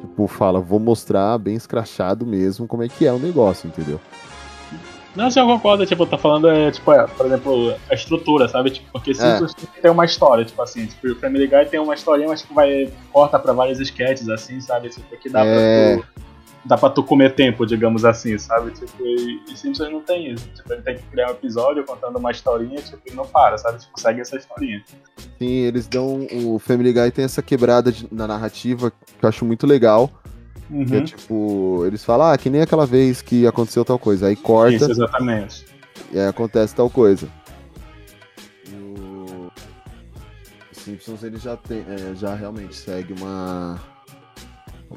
tipo, 0.00 0.26
fala, 0.26 0.60
vou 0.60 0.78
mostrar 0.80 1.38
bem 1.38 1.54
escrachado 1.54 2.26
mesmo 2.26 2.66
como 2.66 2.82
é 2.82 2.88
que 2.88 3.06
é 3.06 3.12
o 3.12 3.18
negócio, 3.18 3.68
entendeu? 3.68 4.00
Não, 5.14 5.30
sim, 5.30 5.40
eu 5.40 5.46
concordo, 5.46 5.86
tipo, 5.86 6.04
tá 6.04 6.18
falando, 6.18 6.46
é, 6.50 6.70
tipo, 6.70 6.92
é, 6.92 7.06
por 7.06 7.24
exemplo, 7.24 7.74
a 7.90 7.94
estrutura, 7.94 8.48
sabe? 8.48 8.68
Tipo, 8.70 8.92
porque 8.92 9.14
Simpsons 9.14 9.54
tem 9.80 9.90
uma 9.90 10.04
história, 10.04 10.44
tipo 10.44 10.60
assim, 10.60 10.84
tipo, 10.86 11.08
o 11.08 11.16
Family 11.16 11.46
Guy 11.46 11.64
tem 11.70 11.80
uma 11.80 11.94
historinha, 11.94 12.28
mas 12.28 12.42
tipo, 12.42 12.52
vai, 12.52 12.92
corta 13.10 13.38
pra 13.38 13.54
vários 13.54 13.80
sketches, 13.80 14.28
assim, 14.28 14.60
sabe? 14.60 14.90
Tipo, 14.90 15.16
que 15.16 15.30
dá 15.30 15.42
É. 15.42 15.96
pra 15.96 16.04
tu. 16.04 16.25
Dá 16.66 16.76
pra 16.76 16.90
tu 16.90 17.02
comer 17.04 17.34
tempo, 17.34 17.64
digamos 17.64 18.04
assim, 18.04 18.36
sabe? 18.38 18.72
Tipo, 18.72 19.04
e, 19.04 19.40
e 19.48 19.56
Simpsons 19.56 19.90
não 19.92 20.00
tem 20.00 20.32
isso. 20.32 20.48
Tipo, 20.54 20.72
ele 20.72 20.82
tem 20.82 20.96
que 20.96 21.02
criar 21.04 21.28
um 21.28 21.30
episódio 21.32 21.84
contando 21.84 22.18
uma 22.18 22.30
historinha, 22.30 22.80
tipo, 22.82 23.00
e 23.06 23.14
não 23.14 23.24
para, 23.26 23.56
sabe? 23.56 23.78
Tipo, 23.78 23.98
segue 24.00 24.20
essa 24.20 24.36
historinha. 24.36 24.82
Sim, 25.38 25.46
eles 25.48 25.86
dão. 25.86 26.26
O 26.44 26.58
Family 26.58 26.92
Guy 26.92 27.10
tem 27.12 27.24
essa 27.24 27.40
quebrada 27.40 27.92
de- 27.92 28.08
na 28.10 28.26
narrativa 28.26 28.90
que 28.90 29.24
eu 29.24 29.28
acho 29.28 29.44
muito 29.44 29.66
legal. 29.66 30.10
Que 30.68 30.74
é 30.94 30.98
Uhum. 30.98 31.04
tipo, 31.04 31.84
eles 31.86 32.04
falam, 32.04 32.26
ah, 32.32 32.36
que 32.36 32.50
nem 32.50 32.60
aquela 32.62 32.84
vez 32.84 33.22
que 33.22 33.46
aconteceu 33.46 33.84
tal 33.84 34.00
coisa. 34.00 34.26
Aí 34.26 34.34
corta. 34.34 34.74
Isso, 34.74 34.90
exatamente. 34.90 35.64
E 36.12 36.18
aí 36.18 36.26
acontece 36.26 36.74
tal 36.74 36.90
coisa. 36.90 37.28
O 38.72 39.48
Simpsons 40.72 41.22
ele 41.22 41.36
já 41.38 41.56
tem, 41.56 41.84
é, 41.88 42.14
já 42.16 42.34
realmente 42.34 42.74
segue 42.74 43.12
uma 43.12 43.78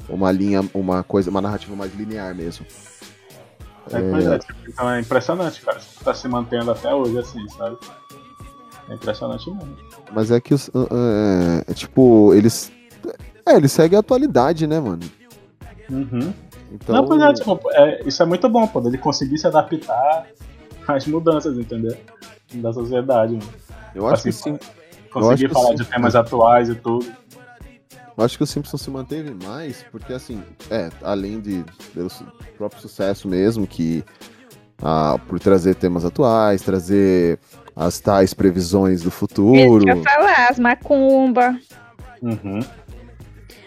uma 0.08 0.30
linha, 0.30 0.62
uma 0.74 1.02
coisa, 1.02 1.30
uma 1.30 1.40
narrativa 1.40 1.74
mais 1.74 1.94
linear 1.94 2.34
mesmo. 2.34 2.66
É, 3.92 4.10
pois 4.10 4.26
é, 4.26 4.38
tipo, 4.38 4.54
então 4.68 4.90
é 4.90 5.00
impressionante, 5.00 5.60
cara. 5.62 5.78
Tipo, 5.78 6.04
tá 6.04 6.14
se 6.14 6.28
mantendo 6.28 6.70
até 6.70 6.94
hoje, 6.94 7.18
assim, 7.18 7.48
sabe? 7.48 7.76
É 8.88 8.94
impressionante 8.94 9.50
mesmo. 9.50 9.76
Mas 10.12 10.30
é 10.30 10.40
que 10.40 10.54
os 10.54 10.68
é, 10.68 11.70
é, 11.70 11.74
tipo, 11.74 12.34
eles 12.34 12.70
é, 13.46 13.56
eles 13.56 13.72
seguem 13.72 13.96
a 13.96 14.00
atualidade, 14.00 14.66
né, 14.66 14.78
mano? 14.78 15.02
Uhum. 15.88 16.32
Então, 16.72 16.94
Não, 16.94 17.04
pois 17.04 17.20
é, 17.20 17.32
tipo, 17.32 17.60
é, 17.72 18.02
isso 18.06 18.22
é 18.22 18.26
muito 18.26 18.48
bom, 18.48 18.66
pô, 18.66 18.86
ele 18.86 18.98
conseguir 18.98 19.38
se 19.38 19.46
adaptar 19.46 20.26
às 20.86 21.06
mudanças, 21.06 21.58
entendeu? 21.58 21.96
Da 22.54 22.72
sociedade, 22.72 23.32
mano. 23.32 23.48
eu 23.94 24.06
acho 24.06 24.28
assim, 24.28 24.30
que 24.30 24.60
sim. 24.62 24.70
Conseguir 25.10 25.48
falar 25.48 25.70
sim. 25.70 25.74
de 25.76 25.84
temas 25.84 26.14
atuais 26.14 26.68
e 26.68 26.74
tudo. 26.76 27.06
Eu 28.16 28.24
acho 28.24 28.36
que 28.36 28.44
o 28.44 28.46
Simpsons 28.46 28.82
se 28.82 28.90
manteve 28.90 29.34
mais, 29.44 29.84
porque 29.90 30.12
assim, 30.12 30.42
é, 30.70 30.90
além 31.02 31.40
de 31.40 31.64
pelo 31.94 32.10
su- 32.10 32.26
próprio 32.56 32.80
sucesso 32.80 33.26
mesmo, 33.28 33.66
que 33.66 34.04
ah, 34.82 35.18
por 35.28 35.38
trazer 35.40 35.74
temas 35.74 36.04
atuais, 36.04 36.62
trazer 36.62 37.38
as 37.74 37.98
tais 38.00 38.34
previsões 38.34 39.02
do 39.02 39.10
futuro. 39.10 39.88
eu 39.88 39.96
ia 39.96 40.02
falar, 40.02 40.48
as 40.50 40.58
macumba. 40.58 41.58
Uhum. 42.20 42.60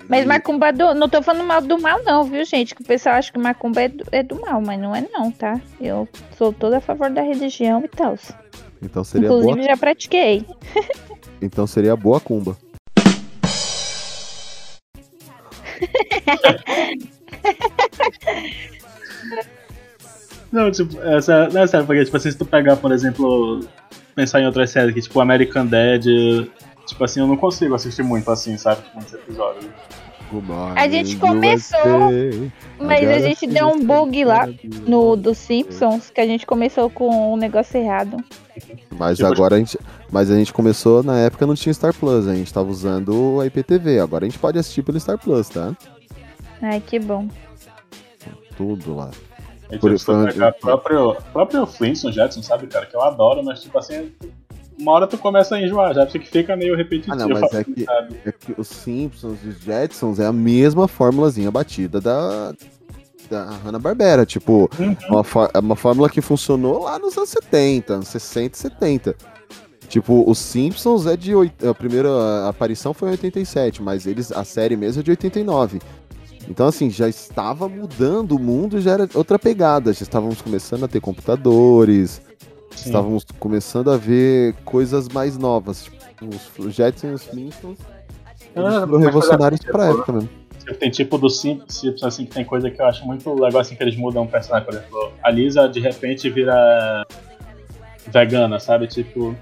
Mas 0.07 0.25
macumba 0.25 0.71
do, 0.73 0.93
não 0.93 1.07
tô 1.07 1.21
falando 1.23 1.47
mal 1.47 1.61
do 1.61 1.79
mal, 1.81 2.03
não, 2.03 2.25
viu, 2.25 2.43
gente? 2.45 2.75
Que 2.75 2.81
o 2.81 2.85
pessoal 2.85 3.15
acha 3.15 3.31
que 3.31 3.39
macumba 3.39 3.81
é 3.81 3.87
do, 3.87 4.03
é 4.11 4.21
do 4.21 4.39
mal, 4.39 4.61
mas 4.61 4.79
não 4.79 4.93
é, 4.95 5.01
não, 5.11 5.31
tá? 5.31 5.59
Eu 5.79 6.07
sou 6.37 6.51
toda 6.51 6.77
a 6.77 6.81
favor 6.81 7.09
da 7.09 7.21
religião 7.21 7.81
e 7.83 7.87
tal. 7.87 8.15
Então 8.81 9.03
seria 9.03 9.27
Inclusive, 9.27 9.53
boa, 9.55 9.63
já 9.65 9.77
pratiquei. 9.77 10.45
então 11.41 11.65
seria 11.65 11.95
boa 11.95 12.19
cumba. 12.19 12.57
Não, 20.53 20.69
tipo, 20.69 21.01
essa, 21.01 21.49
não 21.49 21.63
é 21.63 21.67
sério, 21.67 21.87
porque, 21.87 22.05
tipo 22.05 22.15
assim, 22.15 22.29
se 22.29 22.37
tu 22.37 22.45
pegar, 22.45 22.75
por 22.75 22.91
exemplo, 22.91 23.61
pensar 24.15 24.39
em 24.39 24.45
outras 24.45 24.69
séries, 24.69 24.93
que, 24.93 25.01
tipo, 25.01 25.19
American 25.19 25.65
Dad, 25.65 26.03
tipo 26.85 27.03
assim, 27.03 27.21
eu 27.21 27.25
não 27.25 27.35
consigo 27.35 27.73
assistir 27.73 28.03
muito 28.03 28.29
assim, 28.29 28.55
sabe? 28.55 28.83
Tipo, 28.83 28.97
muitos 28.97 29.13
episódios. 29.15 29.65
A 30.75 30.87
gente 30.87 31.17
começou, 31.17 32.11
Mas 32.79 33.07
a 33.07 33.19
gente 33.19 33.47
deu 33.47 33.67
um 33.67 33.83
bug 33.83 34.25
lá 34.25 34.47
no 34.87 35.15
do 35.15 35.35
Simpsons, 35.35 36.09
que 36.09 36.21
a 36.21 36.25
gente 36.25 36.45
começou 36.45 36.89
com 36.89 37.33
um 37.33 37.37
negócio 37.37 37.77
errado. 37.79 38.17
Mas 38.91 39.21
agora 39.21 39.55
a 39.55 39.59
gente, 39.59 39.77
mas 40.11 40.29
a 40.29 40.35
gente 40.35 40.53
começou 40.53 41.03
na 41.03 41.19
época 41.19 41.45
não 41.45 41.55
tinha 41.55 41.73
Star 41.73 41.93
Plus, 41.93 42.27
a 42.27 42.35
gente 42.35 42.53
tava 42.53 42.69
usando 42.69 43.39
a 43.41 43.47
IPTV. 43.47 43.99
Agora 43.99 44.25
a 44.25 44.29
gente 44.29 44.39
pode 44.39 44.57
assistir 44.59 44.83
pelo 44.83 44.99
Star 44.99 45.17
Plus, 45.17 45.49
tá? 45.49 45.75
Ai, 46.61 46.79
que 46.79 46.99
bom. 46.99 47.27
tudo 48.55 48.95
lá. 48.95 49.11
E, 49.71 49.77
Por 49.79 49.89
tipo, 49.89 49.93
isso, 49.93 50.05
você 50.05 50.33
pega 50.33 50.47
a 50.49 50.51
próprio, 50.51 51.17
próprio 51.31 51.65
Flintstone 51.65 52.13
Jetson, 52.13 52.43
sabe, 52.43 52.67
cara? 52.67 52.85
Que 52.85 52.95
eu 52.95 53.01
adoro, 53.01 53.43
mas 53.43 53.61
tipo 53.61 53.77
assim, 53.77 54.11
uma 54.79 54.91
hora 54.93 55.07
tu 55.07 55.17
começa 55.17 55.55
a 55.55 55.61
enjoar, 55.61 55.93
já 55.93 56.05
que 56.05 56.19
fica 56.19 56.55
meio 56.55 56.75
repetitivo. 56.75 57.13
Ah, 57.13 57.15
não, 57.17 57.29
mas 57.29 57.53
é 57.53 57.63
que, 57.63 57.83
sabe? 57.83 58.15
é 58.25 58.31
que 58.31 58.53
os 58.57 58.67
Simpsons 58.67 59.37
e 59.43 59.47
os 59.49 59.59
Jetsons 59.61 60.19
é 60.19 60.25
a 60.25 60.33
mesma 60.33 60.87
formulazinha 60.87 61.49
batida 61.51 61.99
da, 62.01 62.53
da 63.29 63.43
Hanna-Barbera. 63.63 64.25
Tipo, 64.25 64.69
uma, 65.09 65.23
fó- 65.23 65.49
é 65.53 65.59
uma 65.59 65.75
fórmula 65.75 66.09
que 66.09 66.21
funcionou 66.21 66.83
lá 66.83 66.97
nos 66.99 67.17
anos 67.17 67.29
70, 67.29 67.93
anos 67.93 68.07
60 68.07 68.55
e 68.55 68.59
70. 68.59 69.15
Tipo, 69.89 70.23
os 70.29 70.39
Simpsons 70.39 71.05
é 71.05 71.15
de. 71.15 71.35
oit- 71.35 71.67
A 71.67 71.73
primeira 71.73 72.09
aparição 72.49 72.93
foi 72.93 73.09
em 73.09 73.11
87, 73.11 73.81
mas 73.83 74.07
eles, 74.07 74.31
a 74.31 74.43
série 74.43 74.75
mesmo 74.75 75.01
é 75.01 75.03
de 75.03 75.11
89. 75.11 75.79
Então, 76.49 76.67
assim, 76.67 76.89
já 76.89 77.07
estava 77.07 77.69
mudando 77.69 78.33
o 78.33 78.39
mundo, 78.39 78.81
já 78.81 78.91
era 78.91 79.09
outra 79.13 79.37
pegada. 79.39 79.93
Já 79.93 80.01
estávamos 80.03 80.41
começando 80.41 80.83
a 80.83 80.87
ter 80.89 80.99
computadores, 80.99 82.21
Sim. 82.75 82.89
estávamos 82.89 83.25
começando 83.39 83.91
a 83.91 83.97
ver 83.97 84.53
coisas 84.65 85.07
mais 85.09 85.37
novas. 85.37 85.83
Tipo, 85.83 86.65
os, 86.65 86.73
Jetsons 86.73 87.03
e 87.03 87.13
os 87.13 87.21
Simpsons 87.21 87.79
eles 88.55 88.73
Ah, 88.73 88.85
revolucionários 88.85 89.61
pra 89.61 89.83
exemplo, 89.83 89.99
época 89.99 90.11
mesmo. 90.13 90.29
Tipo, 90.59 90.73
Tem 90.75 90.89
tipo 90.89 91.17
do 91.17 91.29
Simpsons, 91.29 91.75
Simpsons, 91.75 92.03
assim, 92.03 92.25
que 92.25 92.33
tem 92.33 92.45
coisa 92.45 92.69
que 92.69 92.81
eu 92.81 92.85
acho 92.85 93.05
muito 93.05 93.33
legal, 93.33 93.61
assim, 93.61 93.75
que 93.75 93.83
eles 93.83 93.95
mudam 93.97 94.23
o 94.23 94.27
personagem. 94.27 94.65
Por 94.65 94.75
exemplo, 94.75 95.11
a 95.21 95.31
Lisa 95.31 95.67
de 95.67 95.79
repente 95.79 96.29
vira 96.29 97.05
vegana, 98.07 98.59
sabe? 98.59 98.87
Tipo, 98.87 99.35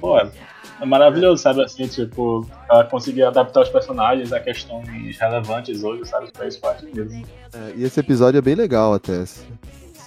pô, 0.00 0.18
é 0.18 0.86
maravilhoso, 0.86 1.42
sabe? 1.42 1.62
Assim, 1.62 1.86
tipo, 1.86 2.46
ela 2.70 2.84
conseguir 2.84 3.24
adaptar 3.24 3.62
os 3.62 3.68
personagens 3.68 4.32
a 4.32 4.40
questões 4.40 5.18
relevantes 5.18 5.82
hoje, 5.82 6.06
sabe? 6.06 6.30
Pra 6.32 6.46
isso, 6.46 6.60
eu 6.62 6.70
acho 6.70 6.86
mesmo. 6.86 7.26
É, 7.52 7.72
e 7.76 7.84
esse 7.84 7.98
episódio 8.00 8.38
é 8.38 8.42
bem 8.42 8.54
legal 8.54 8.94
até. 8.94 9.24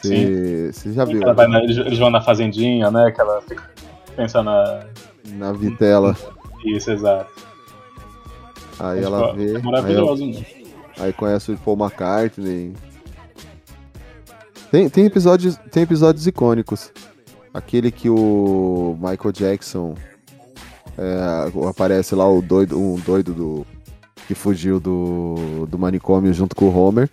Você 0.01 0.93
já 0.93 1.05
viu? 1.05 1.21
Vai 1.33 1.47
na- 1.47 1.63
eles, 1.63 1.97
vão 1.97 2.09
na 2.09 2.21
fazendinha, 2.21 2.89
né? 2.91 3.11
Que 3.11 3.19
ela 3.21 3.41
fica 3.41 3.63
pensando 4.15 4.45
na. 4.45 4.83
Na 5.33 5.51
vitela. 5.53 6.15
Isso, 6.65 6.91
exato. 6.91 7.29
Aí 8.79 9.03
ela 9.03 9.33
vê. 9.33 9.55
é 9.55 9.59
maravilhoso, 9.61 10.23
aí, 10.23 10.31
né? 10.31 10.45
ela- 10.97 11.05
aí 11.07 11.13
conhece 11.13 11.51
o 11.51 11.57
Paul 11.57 11.77
McCartney. 11.77 12.73
Tem, 14.71 14.87
tem, 14.89 15.05
episódios, 15.05 15.57
tem 15.71 15.83
episódios 15.83 16.27
icônicos. 16.27 16.91
Aquele 17.53 17.91
que 17.91 18.09
o 18.09 18.95
Michael 18.99 19.31
Jackson 19.33 19.95
é, 20.97 21.67
aparece 21.67 22.13
lá, 22.13 22.29
o 22.29 22.41
doido, 22.41 22.79
um 22.79 22.95
doido 22.97 23.33
do. 23.33 23.65
que 24.27 24.35
fugiu 24.35 24.79
do, 24.79 25.65
do 25.67 25.79
manicômio 25.79 26.31
junto 26.33 26.55
com 26.55 26.65
o 26.65 26.75
Homer, 26.77 27.09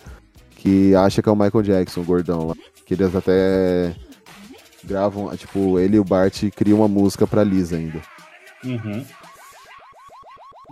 que 0.51 0.93
acha 0.93 1.21
que 1.21 1.27
é 1.27 1.31
o 1.31 1.35
Michael 1.35 1.63
Jackson, 1.63 2.01
o 2.01 2.05
gordão 2.05 2.47
lá. 2.49 2.55
Que 2.87 2.93
eles 2.95 3.13
até 3.15 3.93
gravam, 4.83 5.35
tipo, 5.35 5.77
ele 5.77 5.97
e 5.97 5.99
o 5.99 6.03
Bart 6.03 6.41
criam 6.55 6.79
uma 6.79 6.87
música 6.87 7.27
pra 7.27 7.43
Lisa 7.43 7.75
ainda. 7.75 8.01
Uhum. 8.63 9.05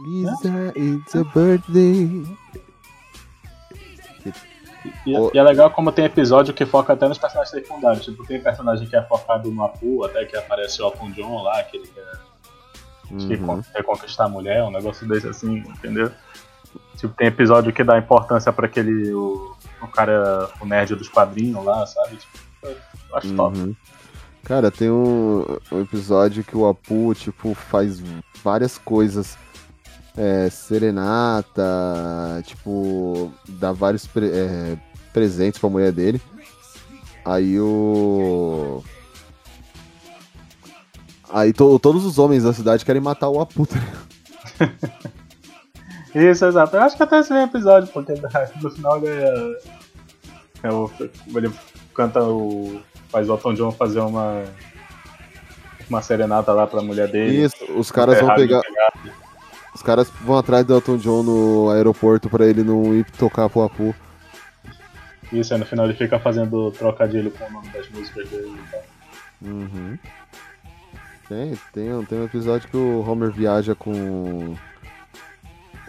Lisa, 0.07 0.73
it's 0.77 1.15
a 1.15 1.23
birthday. 1.23 2.25
E, 5.05 5.17
O- 5.17 5.31
e 5.33 5.37
é 5.37 5.43
legal 5.43 5.69
como 5.71 5.91
tem 5.91 6.05
episódio 6.05 6.53
que 6.53 6.65
foca 6.65 6.93
até 6.93 7.07
nos 7.07 7.17
personagens 7.17 7.49
secundários. 7.51 8.05
Tipo, 8.05 8.25
tem 8.25 8.41
personagem 8.41 8.87
que 8.87 8.95
é 8.95 9.01
focado 9.03 9.51
no 9.51 9.63
Apu, 9.63 10.03
até 10.05 10.25
que 10.25 10.37
aparece 10.37 10.81
o 10.81 10.85
Elton 10.87 11.11
John 11.11 11.41
lá, 11.43 11.63
que 11.63 11.77
ele 11.77 11.87
quer, 11.87 12.05
que 13.07 13.35
Uhum. 13.35 13.61
quer 13.63 13.83
conquistar 13.83 14.25
a 14.25 14.29
mulher, 14.29 14.63
um 14.63 14.71
negócio 14.71 15.07
desse 15.07 15.27
assim, 15.27 15.57
entendeu? 15.57 16.11
Tipo, 16.97 17.13
tem 17.15 17.27
episódio 17.27 17.73
que 17.73 17.83
dá 17.83 17.97
importância 17.97 18.53
pra 18.53 18.67
aquele. 18.67 19.11
O, 19.13 19.54
o 19.81 19.87
cara, 19.87 20.49
o 20.61 20.65
nerd 20.65 20.95
dos 20.95 21.07
quadrinhos 21.09 21.63
lá, 21.63 21.85
sabe? 21.85 22.17
Tipo, 22.17 22.37
eu 22.67 23.15
acho 23.17 23.33
top. 23.35 23.57
Uhum. 23.57 23.75
Cara, 24.43 24.69
tem 24.69 24.89
um, 24.91 25.43
um 25.71 25.81
episódio 25.81 26.43
que 26.43 26.55
o 26.55 26.67
Apu, 26.67 27.13
tipo, 27.15 27.53
faz 27.53 28.01
várias 28.43 28.77
coisas. 28.77 29.37
É, 30.17 30.49
serenata, 30.49 31.61
tipo, 32.45 33.33
dá 33.49 33.73
vários 33.73 34.07
pre- 34.07 34.31
é, 34.31 34.77
presentes 35.11 35.59
pra 35.59 35.69
mulher 35.69 35.91
dele. 35.91 36.21
Aí 37.25 37.59
o. 37.59 38.81
Aí 41.29 41.51
to- 41.51 41.77
todos 41.79 42.05
os 42.05 42.17
homens 42.17 42.43
da 42.43 42.53
cidade 42.53 42.85
querem 42.85 43.01
matar 43.01 43.27
o 43.29 43.41
Apu. 43.41 43.65
tá 43.65 43.75
ligado? 43.77 45.15
Isso, 46.15 46.45
exato. 46.45 46.77
Eu 46.77 46.81
acho 46.81 46.95
que 46.95 47.03
até 47.03 47.19
esse 47.19 47.33
episódio, 47.33 47.91
porque 47.91 48.13
no 48.63 48.71
final 48.71 48.97
ele 48.97 49.07
é, 49.07 49.57
é 50.63 51.37
ele 51.37 51.51
canta 51.93 52.23
o. 52.23 52.79
faz 53.09 53.29
o 53.29 53.33
Elton 53.33 53.53
John 53.53 53.71
fazer 53.73 53.99
uma. 53.99 54.43
uma 55.89 56.01
serenata 56.01 56.53
lá 56.53 56.65
pra 56.65 56.81
mulher 56.81 57.09
dele. 57.09 57.43
Isso, 57.43 57.57
os 57.75 57.91
caras 57.91 58.19
vão 58.21 58.33
pegar. 58.33 58.61
Os 59.73 59.81
caras 59.81 60.09
vão 60.21 60.37
atrás 60.37 60.65
do 60.65 60.73
Elton 60.73 60.95
John 60.95 61.21
no 61.21 61.69
aeroporto 61.69 62.29
pra 62.29 62.45
ele 62.45 62.63
não 62.63 62.95
ir 62.95 63.05
tocar 63.11 63.49
pro 63.49 63.63
Apu. 63.63 63.93
Isso, 65.33 65.53
aí 65.53 65.59
no 65.59 65.65
final 65.65 65.85
ele 65.85 65.95
fica 65.95 66.17
fazendo 66.17 66.71
trocadilho 66.71 67.29
com 67.31 67.43
o 67.43 67.51
nome 67.51 67.67
das 67.69 67.89
músicas 67.89 68.29
dele 68.29 68.55
e 68.55 68.71
tal. 68.71 68.83
Uhum. 69.41 69.99
Tem, 71.27 71.57
tem, 71.73 72.05
tem 72.05 72.19
um 72.19 72.25
episódio 72.25 72.69
que 72.69 72.77
o 72.77 73.01
Homer 73.05 73.31
viaja 73.31 73.75
com 73.75 74.55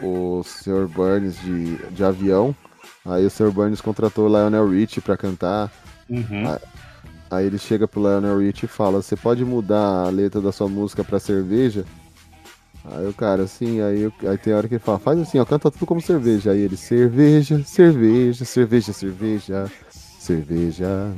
o 0.01 0.43
Sr. 0.43 0.87
Burns 0.89 1.41
de, 1.41 1.77
de 1.91 2.05
avião. 2.05 2.55
Aí 3.05 3.25
o 3.25 3.31
Sr. 3.31 3.51
Burns 3.51 3.81
contratou 3.81 4.27
o 4.27 4.29
Lionel 4.29 4.69
Richie 4.69 5.01
pra 5.01 5.17
cantar. 5.17 5.71
Uhum. 6.09 6.49
Aí, 6.49 6.59
aí 7.31 7.47
ele 7.47 7.59
chega 7.59 7.87
pro 7.87 8.01
Lionel 8.01 8.39
Richie 8.39 8.67
e 8.67 8.69
fala: 8.69 9.03
Você 9.03 9.17
pode 9.17 9.45
mudar 9.45 10.07
a 10.07 10.11
letra 10.11 10.41
da 10.41 10.53
sua 10.53 10.69
música 10.69 11.05
pra 11.05 11.19
cerveja? 11.19 11.85
Aí 12.85 13.09
o 13.09 13.13
cara, 13.13 13.43
assim, 13.43 13.81
aí, 13.81 14.13
aí 14.29 14.39
tem 14.39 14.55
hora 14.55 14.69
que 14.69 14.75
ele 14.75 14.83
fala: 14.83 14.99
Faz 14.99 15.19
assim, 15.21 15.39
ó, 15.39 15.45
canta 15.45 15.71
tudo 15.71 15.87
como 15.87 16.01
cerveja. 16.01 16.53
Aí 16.53 16.61
ele: 16.61 16.77
Cerveja, 16.77 17.63
cerveja, 17.65 18.45
cerveja, 18.45 18.93
cerveja, 18.93 19.71
cerveja. 20.19 21.13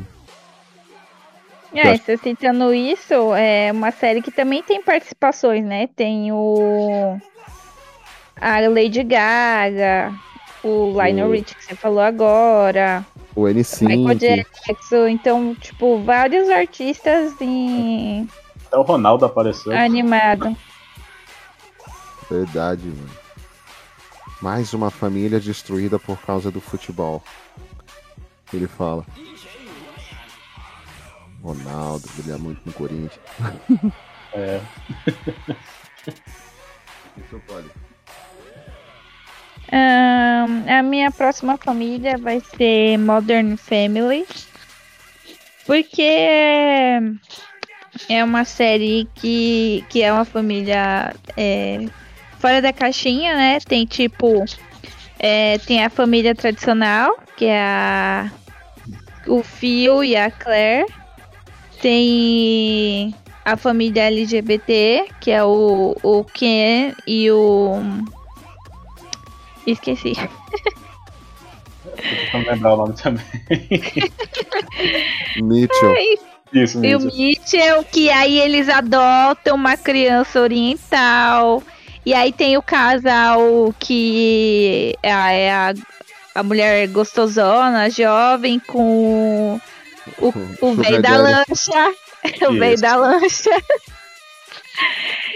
É, 1.75 1.97
você 1.97 2.17
citando 2.17 2.73
isso, 2.73 3.35
é 3.35 3.71
uma 3.71 3.91
série 3.91 4.23
que 4.23 4.31
também 4.31 4.63
tem 4.63 4.83
participações, 4.83 5.65
né? 5.65 5.87
Tem 5.89 6.33
o. 6.33 7.19
A 8.41 8.61
Lady 8.69 9.03
Gaga, 9.03 10.15
o 10.63 10.91
Lionel 10.93 11.29
O- 11.29 11.33
Richie 11.33 11.55
que 11.55 11.65
você 11.65 11.75
falou 11.75 12.01
agora, 12.01 13.05
O 13.35 13.43
N5. 13.43 13.87
Michael 13.89 14.19
Jackson, 14.67 15.09
então, 15.09 15.55
tipo, 15.55 16.01
vários 16.03 16.49
artistas 16.51 17.35
em 17.41 18.29
Até 18.67 18.77
o 18.77 18.83
Ronaldo 18.83 19.25
apareceu. 19.25 19.73
animado. 19.77 20.57
Verdade, 22.31 22.87
mano. 22.87 23.11
Mais 24.43 24.73
uma 24.75 24.91
família 24.91 25.41
destruída 25.41 25.99
por 25.99 26.19
causa 26.21 26.51
do 26.51 26.61
futebol. 26.61 27.23
Ele 28.53 28.67
fala. 28.69 29.05
Ronaldo, 31.43 32.09
brilha 32.17 32.37
muito 32.39 32.61
no 32.65 32.73
Corinthians. 32.73 33.19
É. 34.33 34.61
Isso 37.17 37.41
pode. 37.47 37.69
A 39.71 40.83
minha 40.83 41.11
próxima 41.11 41.57
família 41.57 42.17
vai 42.19 42.41
ser 42.41 42.99
Modern 42.99 43.57
Family. 43.57 44.27
Porque 45.67 46.03
é 48.09 48.25
uma 48.25 48.45
série 48.45 49.09
que, 49.15 49.85
que 49.89 50.03
é 50.03 50.13
uma 50.13 50.25
família 50.25 51.15
é, 51.37 51.87
fora 52.39 52.63
da 52.63 52.73
caixinha, 52.73 53.37
né? 53.37 53.59
Tem 53.61 53.85
tipo. 53.85 54.45
é, 55.19 55.59
tem 55.59 55.85
a 55.85 55.91
família 55.91 56.35
tradicional, 56.35 57.19
que 57.37 57.45
é 57.47 57.61
a, 57.61 58.31
o 59.27 59.43
Phil 59.43 60.03
e 60.05 60.17
a 60.17 60.31
Claire. 60.31 60.87
Tem 61.83 63.15
a 63.45 63.57
família 63.57 64.05
LGBT, 64.05 65.09
que 65.21 65.31
é 65.31 65.45
o, 65.45 65.97
o 66.03 66.25
Ken 66.25 66.95
e 67.07 67.31
o. 67.31 67.81
Esqueci. 69.67 70.15
Não 72.33 72.41
lembrar 72.41 72.75
o 72.75 72.77
nome 72.77 72.95
também. 72.95 73.25
Mitchell. 75.43 75.95
Isso, 76.53 76.85
E 76.85 76.97
o 76.97 77.01
Mitchell. 77.01 77.85
Que 77.85 78.11
aí 78.11 78.39
eles 78.39 78.69
adotam 78.69 79.57
uma 79.57 79.77
criança 79.77 80.41
oriental. 80.41 81.63
E 82.05 82.15
aí 82.15 82.33
tem 82.33 82.57
o 82.57 82.63
casal 82.63 83.75
que 83.79 84.95
é 85.03 85.13
a, 85.13 85.33
é 85.33 85.53
a, 85.53 85.75
a 86.35 86.43
mulher 86.43 86.89
gostosona, 86.89 87.91
jovem, 87.91 88.59
com 88.61 89.61
o, 90.19 90.29
o 90.63 90.75
velho 90.75 90.97
Sugar 90.97 91.03
da 91.03 91.17
lancha. 91.19 91.93
o 92.49 92.59
velho 92.59 92.81
da 92.81 92.97
lancha. 92.97 93.51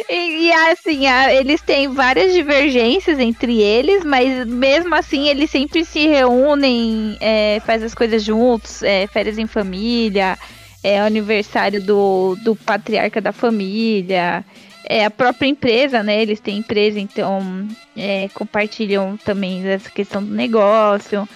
E, 0.08 0.48
e, 0.48 0.52
assim, 0.52 1.06
a- 1.06 1.32
eles 1.32 1.60
têm 1.62 1.88
várias 1.88 2.32
divergências 2.32 3.18
entre 3.18 3.60
eles, 3.60 4.04
mas 4.04 4.46
mesmo 4.46 4.94
assim 4.94 5.28
eles 5.28 5.50
sempre 5.50 5.84
se 5.84 6.06
reúnem, 6.06 7.16
é, 7.20 7.60
faz 7.64 7.82
as 7.82 7.94
coisas 7.94 8.22
juntos, 8.22 8.82
é, 8.82 9.06
férias 9.06 9.38
em 9.38 9.46
família, 9.46 10.38
é 10.82 11.00
aniversário 11.00 11.80
do, 11.82 12.36
do 12.44 12.56
patriarca 12.56 13.20
da 13.20 13.32
família, 13.32 14.44
é 14.84 15.04
a 15.04 15.10
própria 15.10 15.46
empresa, 15.46 16.02
né? 16.02 16.20
Eles 16.20 16.40
têm 16.40 16.58
empresa, 16.58 16.98
então 16.98 17.68
é, 17.96 18.28
compartilham 18.34 19.16
também 19.24 19.66
essa 19.66 19.88
questão 19.90 20.22
do 20.22 20.34
negócio. 20.34 21.28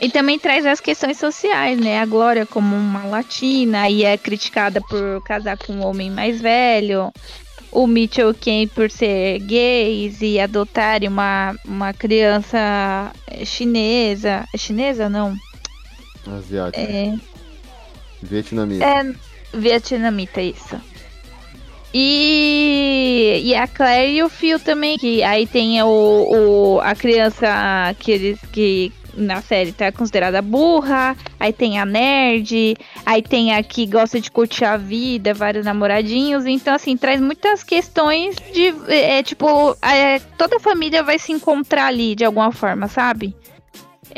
E 0.00 0.10
também 0.10 0.38
traz 0.38 0.66
as 0.66 0.80
questões 0.80 1.18
sociais, 1.18 1.78
né? 1.78 2.00
A 2.00 2.06
Glória 2.06 2.44
como 2.44 2.76
uma 2.76 3.04
latina 3.04 3.88
e 3.88 4.04
é 4.04 4.16
criticada 4.16 4.80
por 4.80 5.22
casar 5.24 5.56
com 5.56 5.72
um 5.72 5.86
homem 5.86 6.10
mais 6.10 6.40
velho. 6.40 7.12
O 7.72 7.86
Mitchell 7.86 8.32
Ken 8.34 8.68
por 8.68 8.90
ser 8.90 9.38
gays 9.40 10.20
e 10.20 10.38
adotarem 10.38 11.08
uma, 11.08 11.54
uma 11.64 11.92
criança 11.92 13.12
chinesa. 13.44 14.46
É 14.52 14.58
chinesa, 14.58 15.08
não? 15.08 15.36
Asiático. 16.26 16.84
É, 16.84 17.14
Vietnamita. 18.22 18.84
é 18.84 19.14
vietnamita, 19.54 20.40
isso. 20.40 20.80
E, 21.94 23.40
e 23.44 23.54
a 23.54 23.66
Claire 23.66 24.16
e 24.16 24.22
o 24.22 24.28
Phil 24.28 24.60
também, 24.60 24.98
que 24.98 25.22
aí 25.22 25.46
tem 25.46 25.82
o, 25.82 25.86
o, 25.86 26.80
a 26.80 26.94
criança 26.94 27.94
que 27.98 28.10
eles 28.10 28.38
que 28.52 28.92
na 29.16 29.40
série 29.40 29.72
tá 29.72 29.90
considerada 29.90 30.42
burra, 30.42 31.16
aí 31.40 31.52
tem 31.52 31.78
a 31.78 31.86
nerd, 31.86 32.76
aí 33.04 33.22
tem 33.22 33.54
a 33.54 33.62
que 33.62 33.86
gosta 33.86 34.20
de 34.20 34.30
curtir 34.30 34.64
a 34.64 34.76
vida, 34.76 35.32
vários 35.34 35.64
namoradinhos, 35.64 36.46
então 36.46 36.74
assim, 36.74 36.96
traz 36.96 37.20
muitas 37.20 37.62
questões 37.64 38.36
de, 38.52 38.74
é, 38.88 39.22
tipo, 39.22 39.76
é, 39.82 40.18
toda 40.38 40.56
a 40.56 40.60
família 40.60 41.02
vai 41.02 41.18
se 41.18 41.32
encontrar 41.32 41.86
ali 41.86 42.14
de 42.14 42.24
alguma 42.24 42.52
forma, 42.52 42.88
sabe? 42.88 43.34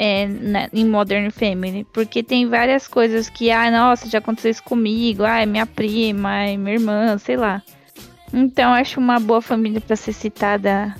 é, 0.00 0.28
na- 0.28 0.68
em 0.72 0.84
Modern 0.84 1.28
Family, 1.30 1.84
porque 1.92 2.22
tem 2.22 2.46
várias 2.46 2.86
coisas 2.86 3.28
que, 3.28 3.50
ah, 3.50 3.68
nossa, 3.68 4.08
já 4.08 4.18
aconteceu 4.18 4.52
isso 4.52 4.62
comigo, 4.62 5.24
ah, 5.24 5.40
é 5.42 5.46
minha 5.46 5.66
prima, 5.66 6.44
é 6.44 6.56
minha 6.56 6.74
irmã, 6.74 7.18
sei 7.18 7.36
lá. 7.36 7.60
Então, 8.32 8.72
acho 8.74 9.00
uma 9.00 9.18
boa 9.18 9.42
família 9.42 9.80
para 9.80 9.96
ser 9.96 10.12
citada 10.12 10.94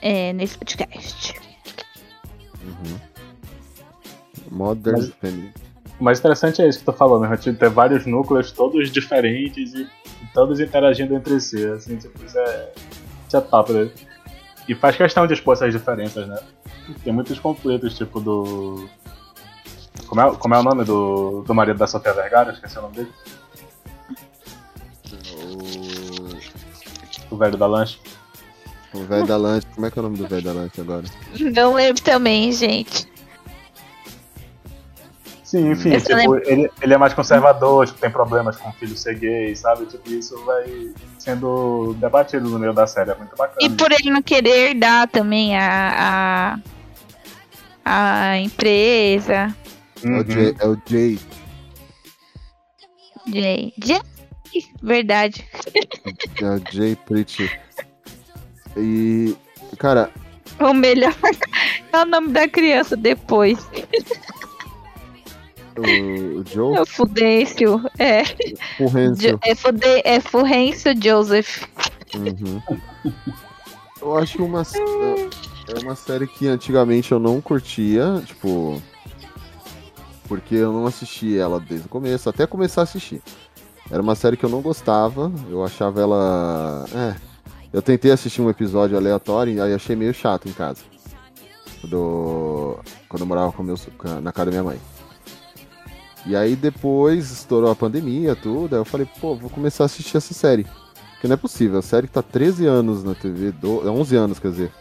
é, 0.00 0.32
nesse 0.32 0.56
podcast. 0.56 1.34
Uhum. 2.66 2.98
Modern 4.50 4.96
Mas- 4.96 5.08
Family. 5.20 5.52
O 5.98 6.04
mais 6.04 6.18
interessante 6.18 6.60
é 6.60 6.68
isso 6.68 6.80
que 6.80 6.84
tu 6.84 6.92
falou, 6.92 7.18
né? 7.18 7.34
Tipo, 7.38 7.58
ter 7.58 7.70
vários 7.70 8.04
núcleos, 8.04 8.52
todos 8.52 8.90
diferentes 8.90 9.72
e, 9.72 9.82
e 9.84 10.26
todos 10.34 10.60
interagindo 10.60 11.14
entre 11.14 11.40
si. 11.40 11.66
Assim, 11.68 11.96
tipo, 11.96 12.22
isso 12.22 12.38
é, 12.38 12.72
isso 13.26 13.36
é 13.36 13.40
top, 13.40 13.72
né? 13.72 13.88
E 14.68 14.74
faz 14.74 14.94
questão 14.94 15.26
de 15.26 15.32
expor 15.32 15.54
essas 15.54 15.72
diferenças, 15.72 16.26
né? 16.26 16.38
Tem 17.02 17.12
muitos 17.14 17.38
conflitos, 17.38 17.96
tipo 17.96 18.20
do. 18.20 18.86
Como 20.06 20.20
é, 20.20 20.36
como 20.36 20.54
é 20.54 20.58
o 20.58 20.62
nome 20.62 20.84
do, 20.84 21.42
do 21.46 21.54
marido 21.54 21.78
da 21.78 21.86
Sofia 21.86 22.12
Vergara? 22.12 22.52
Esqueci 22.52 22.78
o 22.78 22.82
nome 22.82 22.96
dele. 22.96 23.12
O 27.30 27.36
velho 27.36 27.56
da 27.56 27.66
lanche. 27.66 27.98
O 28.94 29.04
velho 29.04 29.26
da 29.26 29.36
lanche. 29.36 29.66
Como 29.74 29.86
é 29.86 29.90
que 29.90 29.98
é 29.98 30.00
o 30.00 30.02
nome 30.04 30.16
do 30.16 30.26
velho 30.28 30.42
da 30.42 30.52
lanche 30.52 30.80
agora? 30.80 31.04
Não 31.54 31.74
lembro 31.74 32.02
também, 32.02 32.50
gente. 32.52 33.06
Sim, 35.44 35.70
enfim, 35.70 35.90
Eu 35.92 36.00
tipo, 36.00 36.34
ele, 36.50 36.68
ele 36.82 36.94
é 36.94 36.98
mais 36.98 37.14
conservador, 37.14 37.86
tipo, 37.86 38.00
tem 38.00 38.10
problemas 38.10 38.56
com 38.56 38.68
o 38.68 38.72
filho 38.72 38.96
ser 38.96 39.16
gay, 39.16 39.54
sabe? 39.54 39.86
Tipo, 39.86 40.10
isso 40.10 40.36
vai 40.44 40.92
sendo 41.20 41.94
debatido 42.00 42.48
no 42.48 42.58
meio 42.58 42.72
da 42.72 42.84
série, 42.86 43.12
é 43.12 43.14
muito 43.14 43.36
bacana. 43.36 43.58
E 43.60 43.70
por 43.70 43.92
ele 43.92 44.10
não 44.10 44.20
querer 44.22 44.70
herdar 44.70 45.06
também 45.08 45.56
a, 45.56 46.58
a, 47.84 48.30
a 48.32 48.38
empresa. 48.38 49.54
É, 50.04 50.08
Uhum. 50.08 50.20
o 50.20 50.30
Jay, 50.30 50.54
é 50.58 50.66
o 50.66 50.78
Jay. 50.86 51.18
Jay. 53.28 53.72
Jay. 53.82 54.00
Verdade. 54.82 55.44
É 56.42 56.44
o 56.44 56.60
Jay 56.72 56.96
Pretty. 56.96 57.50
E. 58.76 59.36
Cara, 59.78 60.10
O 60.60 60.72
melhor 60.72 61.14
é 61.92 61.98
o 61.98 62.04
nome 62.04 62.28
da 62.28 62.48
criança 62.48 62.96
depois. 62.96 63.58
o, 65.76 66.40
o 66.40 66.44
Joe. 66.46 66.76
É 66.76 66.80
o 66.80 66.86
Fudêncio. 66.86 67.82
É. 67.98 68.22
Furrencio. 68.76 69.38
É, 69.42 69.54
Fude, 69.54 70.02
é 70.04 70.20
Furrencio 70.20 70.94
Joseph. 71.02 71.64
Uhum. 72.14 72.62
Eu 74.00 74.16
acho 74.16 74.42
uma. 74.44 74.62
É 74.62 75.78
uma 75.82 75.96
série 75.96 76.26
que 76.26 76.46
antigamente 76.46 77.12
eu 77.12 77.18
não 77.18 77.40
curtia, 77.40 78.22
tipo. 78.24 78.80
Porque 80.28 80.56
eu 80.56 80.72
não 80.72 80.86
assisti 80.86 81.38
ela 81.38 81.60
desde 81.60 81.86
o 81.86 81.90
começo, 81.90 82.28
até 82.28 82.46
começar 82.46 82.80
a 82.82 82.84
assistir. 82.84 83.22
Era 83.90 84.02
uma 84.02 84.16
série 84.16 84.36
que 84.36 84.44
eu 84.44 84.50
não 84.50 84.60
gostava, 84.60 85.30
eu 85.48 85.64
achava 85.64 86.00
ela. 86.00 86.84
É. 86.92 87.35
Eu 87.76 87.82
tentei 87.82 88.10
assistir 88.10 88.40
um 88.40 88.48
episódio 88.48 88.96
aleatório 88.96 89.52
e 89.52 89.60
aí 89.60 89.74
achei 89.74 89.94
meio 89.94 90.14
chato 90.14 90.48
em 90.48 90.52
casa. 90.52 90.80
Do... 91.84 92.78
Quando 93.06 93.20
eu 93.20 93.26
morava 93.26 93.52
com 93.52 93.62
meus... 93.62 93.86
na 94.22 94.32
casa 94.32 94.46
da 94.46 94.50
minha 94.52 94.62
mãe. 94.62 94.80
E 96.24 96.34
aí 96.34 96.56
depois 96.56 97.30
estourou 97.30 97.70
a 97.70 97.76
pandemia, 97.76 98.34
tudo, 98.34 98.74
aí 98.74 98.80
eu 98.80 98.84
falei, 98.86 99.06
pô, 99.20 99.34
vou 99.34 99.50
começar 99.50 99.84
a 99.84 99.86
assistir 99.86 100.16
essa 100.16 100.32
série. 100.32 100.66
Porque 101.12 101.28
não 101.28 101.34
é 101.34 101.36
possível, 101.36 101.78
a 101.78 101.82
série 101.82 102.06
que 102.06 102.14
tá 102.14 102.22
13 102.22 102.64
anos 102.64 103.04
na 103.04 103.14
TV, 103.14 103.52
do... 103.52 103.86
é 103.86 103.90
11 103.90 104.16
anos, 104.16 104.38
quer 104.38 104.52
dizer. 104.52 104.72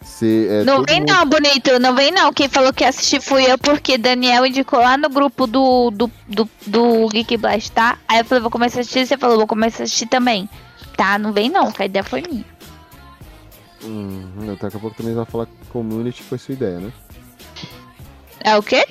Se, 0.00 0.48
é, 0.48 0.64
não 0.64 0.84
vem 0.84 1.00
mundo- 1.00 1.12
não, 1.12 1.26
bonito, 1.26 1.78
não 1.78 1.94
vem 1.94 2.10
não. 2.10 2.32
Quem 2.32 2.48
falou 2.48 2.72
que 2.72 2.82
ia 2.82 2.88
assistir 2.88 3.20
fui 3.20 3.44
eu, 3.44 3.58
porque 3.58 3.98
Daniel 3.98 4.46
indicou 4.46 4.80
lá 4.80 4.96
no 4.96 5.10
grupo 5.10 5.46
do, 5.46 5.90
do, 5.90 6.10
do, 6.26 6.48
do 6.66 7.08
Geek 7.08 7.36
Blast, 7.36 7.70
tá? 7.72 7.98
Aí 8.08 8.20
eu 8.20 8.24
falei, 8.24 8.40
vou 8.40 8.50
começar 8.50 8.78
a 8.78 8.80
assistir, 8.80 9.06
você 9.06 9.18
falou, 9.18 9.36
vou 9.36 9.46
começar 9.46 9.82
a 9.82 9.84
assistir 9.84 10.06
também. 10.06 10.48
Tá, 11.02 11.18
não 11.18 11.32
vem 11.32 11.50
não, 11.50 11.72
que 11.72 11.82
a 11.82 11.86
ideia 11.86 12.04
foi 12.04 12.22
minha. 12.22 12.44
Hum, 13.82 14.54
daqui 14.60 14.76
a 14.76 14.78
pouco 14.78 14.96
também 14.96 15.12
vai 15.12 15.24
falar 15.24 15.46
que 15.46 15.52
Community 15.72 16.22
foi 16.22 16.38
sua 16.38 16.54
ideia, 16.54 16.78
né? 16.78 16.92
É 18.38 18.56
o 18.56 18.62
quê? 18.62 18.86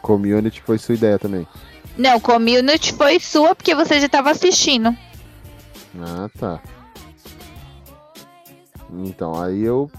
Community 0.00 0.62
foi 0.62 0.78
sua 0.78 0.94
ideia 0.94 1.18
também. 1.18 1.46
Não, 1.98 2.18
Community 2.18 2.94
foi 2.94 3.20
sua, 3.20 3.54
porque 3.54 3.74
você 3.74 4.00
já 4.00 4.08
tava 4.08 4.30
assistindo. 4.30 4.96
Ah, 6.00 6.30
tá. 6.38 6.62
Então, 8.90 9.38
aí 9.38 9.60
eu 9.64 9.90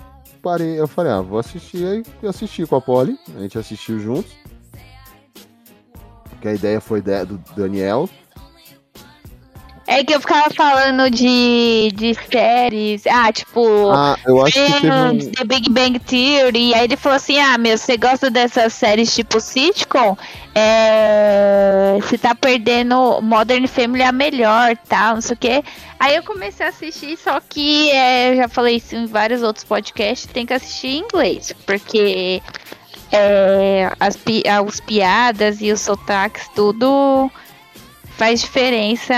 parei, 0.41 0.79
eu 0.79 0.87
falei, 0.87 1.11
ah, 1.11 1.21
vou 1.21 1.37
assistir, 1.37 1.85
aí 1.85 2.03
eu 2.23 2.29
assisti 2.31 2.65
com 2.65 2.75
a 2.75 2.81
Polly, 2.81 3.19
a 3.35 3.41
gente 3.41 3.55
assistiu 3.55 3.99
juntos. 3.99 4.31
Porque 6.27 6.47
a 6.47 6.55
ideia 6.55 6.81
foi 6.81 6.97
ideia 6.97 7.23
do 7.23 7.37
Daniel. 7.55 8.09
É 9.89 10.03
que 10.03 10.13
eu 10.13 10.19
ficava 10.19 10.49
falando 10.53 11.09
de, 11.09 11.91
de 11.95 12.13
séries, 12.29 13.03
ah, 13.07 13.31
tipo, 13.31 13.89
Ah, 13.91 14.17
eu 14.25 14.45
acho 14.45 14.53
que 14.53 14.59
teve 14.73 14.87
um- 14.91 15.07
Friends, 15.07 15.27
The 15.27 15.43
Big 15.45 15.69
Bang 15.69 15.97
Theory, 15.99 16.69
e 16.71 16.73
aí 16.75 16.83
ele 16.83 16.97
falou 16.97 17.15
assim, 17.15 17.39
ah, 17.39 17.57
meu, 17.57 17.77
você 17.77 17.95
gosta 17.95 18.29
dessas 18.29 18.73
séries 18.73 19.15
tipo 19.15 19.39
sitcom? 19.39 20.17
É... 20.53 21.97
Você 22.01 22.17
tá 22.17 22.35
perdendo 22.35 23.21
Modern 23.21 23.65
Family 23.67 24.03
é 24.03 24.07
a 24.07 24.11
melhor, 24.11 24.75
tal, 24.89 25.15
não 25.15 25.21
sei 25.21 25.35
o 25.35 25.37
quê. 25.37 25.63
Aí 25.99 26.15
eu 26.15 26.23
comecei 26.23 26.65
a 26.65 26.69
assistir, 26.69 27.17
só 27.17 27.39
que, 27.39 27.89
é, 27.91 28.31
eu 28.31 28.35
já 28.37 28.47
falei 28.49 28.75
isso 28.75 28.95
em 28.95 29.05
vários 29.07 29.41
outros 29.41 29.63
podcasts, 29.63 30.27
tem 30.31 30.45
que 30.45 30.53
assistir 30.53 30.87
em 30.87 30.99
inglês, 30.99 31.53
porque 31.65 32.41
é, 33.11 33.89
as, 33.99 34.15
pi- 34.17 34.43
os 34.65 34.79
piadas 34.81 35.61
e 35.61 35.71
os 35.71 35.79
sotaques, 35.81 36.47
tudo 36.53 37.31
faz 38.17 38.41
diferença 38.41 39.13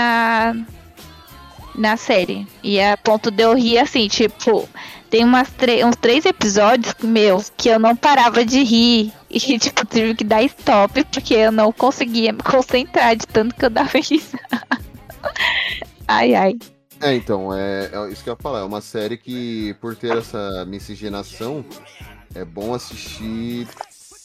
na 1.74 1.96
série. 1.96 2.46
E 2.62 2.80
a 2.80 2.96
ponto 2.96 3.30
de 3.30 3.42
eu 3.42 3.54
rir 3.54 3.78
assim, 3.78 4.06
tipo, 4.08 4.68
tem 5.08 5.24
umas 5.24 5.48
uns 5.86 5.96
três 5.96 6.24
episódios, 6.24 6.94
meu, 7.02 7.42
que 7.56 7.68
eu 7.68 7.78
não 7.78 7.96
parava 7.96 8.44
de 8.44 8.62
rir. 8.62 9.12
E, 9.32 9.60
tipo, 9.60 9.86
tive 9.86 10.16
que 10.16 10.24
dar 10.24 10.42
stop, 10.42 11.04
porque 11.04 11.34
eu 11.34 11.52
não 11.52 11.70
conseguia 11.70 12.32
me 12.32 12.42
concentrar 12.42 13.14
de 13.14 13.24
tanto 13.28 13.54
que 13.54 13.64
eu 13.64 13.70
dava 13.70 13.92
risada. 13.96 14.80
ai, 16.08 16.34
ai. 16.34 16.58
É, 17.00 17.14
então, 17.14 17.54
é, 17.54 17.90
é 17.92 18.10
isso 18.10 18.24
que 18.24 18.28
eu 18.28 18.34
ia 18.34 18.42
falar. 18.42 18.58
É 18.58 18.64
uma 18.64 18.80
série 18.80 19.16
que, 19.16 19.72
por 19.80 19.94
ter 19.94 20.16
essa 20.16 20.64
miscigenação, 20.66 21.64
é 22.34 22.44
bom 22.44 22.74
assistir 22.74 23.68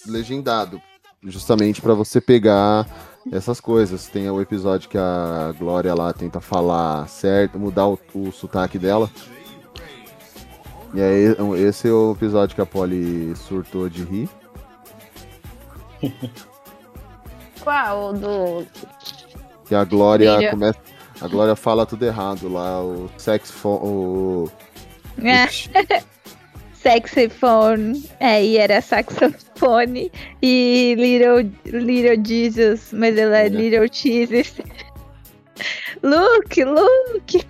legendado. 0.07 0.81
Justamente 1.21 1.83
pra 1.83 1.93
você 1.93 2.19
pegar 2.19 2.87
essas 3.31 3.59
coisas. 3.59 4.07
Tem 4.07 4.29
o 4.29 4.41
episódio 4.41 4.89
que 4.89 4.97
a 4.97 5.53
Glória 5.57 5.93
lá 5.93 6.13
tenta 6.13 6.39
falar 6.39 7.07
certo, 7.07 7.59
mudar 7.59 7.87
o, 7.87 7.99
o 8.13 8.31
sotaque 8.31 8.77
dela. 8.77 9.09
E 10.93 11.01
aí, 11.01 11.35
esse 11.57 11.87
é 11.89 11.91
o 11.91 12.13
episódio 12.13 12.55
que 12.55 12.61
a 12.61 12.65
Polly 12.65 13.35
surtou 13.35 13.89
de 13.89 14.03
rir. 14.03 14.29
Qual 17.61 18.13
do. 18.13 18.65
Que 19.65 19.75
a 19.75 19.83
Glória 19.83 20.33
Miriam. 20.35 20.51
começa. 20.51 20.79
A 21.19 21.27
Glória 21.27 21.55
fala 21.55 21.85
tudo 21.85 22.05
errado 22.05 22.47
lá, 22.47 22.81
o 22.81 23.09
saxofone. 23.17 23.79
O... 23.83 24.51
É. 25.21 26.05
Saxophone. 26.85 28.03
É, 28.19 28.45
e 28.45 28.57
era 28.57 28.79
saxofone 28.79 30.11
e 30.39 30.93
Little, 30.95 31.51
little 31.65 32.23
Jesus, 32.23 32.93
mas 32.93 33.17
ela 33.17 33.39
é 33.39 33.47
Little 33.47 33.87
Jesus. 33.91 34.53
Luke, 36.03 36.63
Luke. 36.63 37.43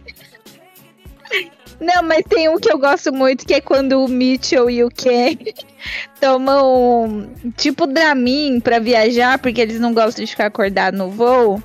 Não, 1.82 2.02
mas 2.04 2.24
tem 2.30 2.48
um 2.48 2.58
que 2.58 2.72
eu 2.72 2.80
gosto 2.80 3.12
muito, 3.12 3.46
que 3.46 3.54
é 3.54 3.60
quando 3.60 4.06
o 4.06 4.08
Mitchell 4.08 4.70
e 4.70 4.82
o 4.82 4.90
Ken 4.90 5.38
tomam 6.22 7.30
tipo 7.58 7.86
Dramin 7.86 8.62
pra 8.62 8.80
viajar, 8.80 9.38
porque 9.40 9.60
eles 9.60 9.82
não 9.82 9.94
gostam 9.94 10.24
de 10.24 10.32
ficar 10.32 10.46
acordados 10.46 10.98
no 10.98 11.10
voo. 11.10 11.62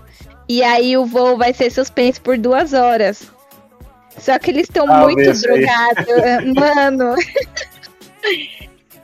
E 0.49 0.65
aí 0.65 0.97
o 0.97 1.07
voo 1.07 1.37
vai 1.37 1.55
ser 1.55 1.71
suspenso 1.71 2.21
por 2.21 2.37
duas 2.37 2.73
horas. 2.73 3.31
Só 4.19 4.39
que 4.39 4.51
eles 4.51 4.63
estão 4.65 4.91
Ah, 4.91 5.03
muito 5.05 5.41
drogados, 5.41 6.55
mano. 6.55 7.15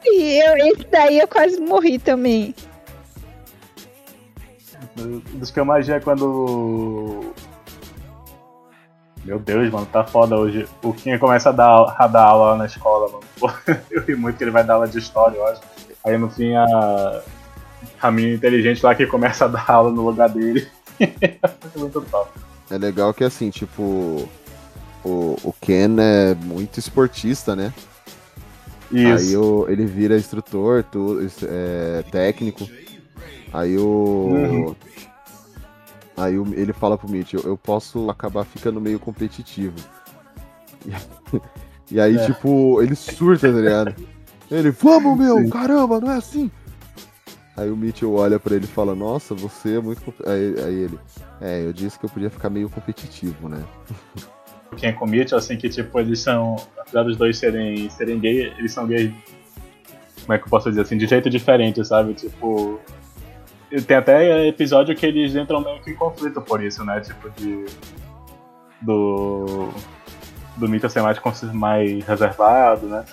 E 0.05 0.39
eu, 0.41 0.57
esse 0.69 0.87
daí 0.91 1.19
eu 1.19 1.29
quase 1.29 1.61
morri 1.61 1.99
também. 1.99 2.55
Dos 5.35 5.51
que 5.51 5.61
eu 5.61 5.67
vi 5.67 5.93
é 5.93 6.01
quando. 6.01 7.35
Meu 9.25 9.39
Deus, 9.39 9.71
mano, 9.73 9.87
tá 9.87 10.05
foda 10.05 10.37
hoje. 10.37 10.69
O 10.83 10.93
Kim 10.93 11.19
começa 11.19 11.49
a 11.49 11.53
dar, 11.53 11.97
a 11.99 12.07
dar 12.07 12.23
aula 12.23 12.53
lá 12.53 12.59
na 12.59 12.67
escola, 12.67 13.09
mano. 13.09 13.25
Pô, 13.39 13.51
Eu 13.91 14.03
ri 14.03 14.15
muito 14.15 14.39
que 14.39 14.45
ele 14.45 14.53
vai 14.53 14.63
dar 14.65 14.75
aula 14.75 14.87
de 14.87 14.99
história, 14.99 15.37
eu 15.37 15.47
acho. 15.47 15.61
Aí 16.05 16.17
no 16.17 16.31
fim 16.31 16.55
a. 16.55 17.23
A 18.01 18.11
menina 18.11 18.37
inteligente 18.37 18.85
lá 18.85 18.95
que 18.95 19.07
começa 19.07 19.45
a 19.45 19.49
dar 19.49 19.69
aula 19.69 19.91
no 19.91 20.03
lugar 20.03 20.29
dele. 20.29 20.69
muito 21.77 22.01
top. 22.03 22.31
É 22.71 22.79
legal 22.79 23.13
que 23.13 23.25
assim, 23.25 23.51
tipo. 23.51 24.29
O, 25.07 25.37
o 25.45 25.53
Ken 25.61 25.97
é 26.01 26.35
muito 26.35 26.79
esportista, 26.81 27.55
né? 27.55 27.73
Isso. 28.91 29.29
Aí 29.29 29.37
o, 29.37 29.67
ele 29.69 29.87
vira 29.87 30.17
instrutor, 30.17 30.83
tudo, 30.85 31.25
isso, 31.25 31.47
é, 31.49 32.03
técnico. 32.11 32.69
Aí 33.53 33.77
o. 33.79 33.85
Uhum. 34.29 34.75
Aí 36.17 36.39
o- 36.39 36.55
ele 36.55 36.73
fala 36.73 36.97
pro 36.99 37.09
Mitch, 37.11 37.35
eu, 37.35 37.43
eu 37.43 37.57
posso 37.57 38.09
acabar 38.11 38.45
ficando 38.45 38.81
meio 38.81 38.99
competitivo. 38.99 39.77
E, 40.85 40.91
e 41.95 42.01
aí, 42.01 42.17
É. 42.17 42.27
tipo, 42.27 42.81
ele 42.83 42.95
surta, 42.97 43.53
tá 43.53 43.59
ligado? 43.59 43.95
Ele, 44.51 44.71
vamos, 44.71 45.19
meu, 45.19 45.39
Sim. 45.39 45.51
caramba, 45.51 46.01
não 46.01 46.11
é 46.11 46.17
assim? 46.17 46.51
Aí 47.57 47.71
o 47.71 47.77
Mitchell 47.77 48.13
olha 48.15 48.39
pra 48.39 48.55
ele 48.55 48.65
e 48.65 48.69
fala, 48.69 48.95
nossa, 48.95 49.35
você 49.35 49.77
é 49.77 49.81
muito. 49.81 50.03
compe-" 50.03 50.29
Aí, 50.29 50.55
aí 50.65 50.75
ele, 50.75 50.99
é, 51.41 51.65
eu 51.65 51.73
disse 51.73 51.99
que 51.99 52.05
eu 52.05 52.11
podia 52.11 52.29
ficar 52.31 52.51
meio 52.51 52.69
competitivo, 52.69 53.49
né? 53.49 53.63
O 54.73 54.77
Kim 54.77 54.93
com 54.93 55.07
Mitchell, 55.07 55.39
assim, 55.39 55.57
que 55.57 55.69
tipo, 55.69 55.99
eles 55.99 56.21
são. 56.21 56.57
Apesar 56.79 57.03
dos 57.05 57.17
dois 57.17 57.39
serem, 57.39 57.89
serem 57.91 58.19
gay, 58.19 58.53
eles 58.59 58.73
são 58.73 58.87
gays. 58.87 59.13
Como 60.23 60.33
é 60.33 60.39
que 60.39 60.45
eu 60.45 60.51
posso 60.51 60.69
dizer 60.69 60.83
assim? 60.83 60.99
De 60.99 61.07
jeito 61.07 61.31
diferente, 61.31 61.85
sabe? 61.85 62.15
Tipo. 62.15 62.81
Tem 63.87 63.97
até 63.97 64.47
episódio 64.47 64.95
que 64.95 65.05
eles 65.05 65.35
entram 65.35 65.61
meio 65.61 65.81
que 65.83 65.91
em 65.91 65.95
conflito 65.95 66.41
por 66.41 66.63
isso, 66.63 66.85
né? 66.85 67.01
Tipo, 67.01 67.31
de. 67.31 67.67
Do. 68.83 69.69
Do 70.57 70.69
Mitchell 70.69 70.89
ser 70.89 71.03
mais, 71.03 71.21
mais 71.53 72.05
reservado, 72.05 72.87
né? 72.87 73.05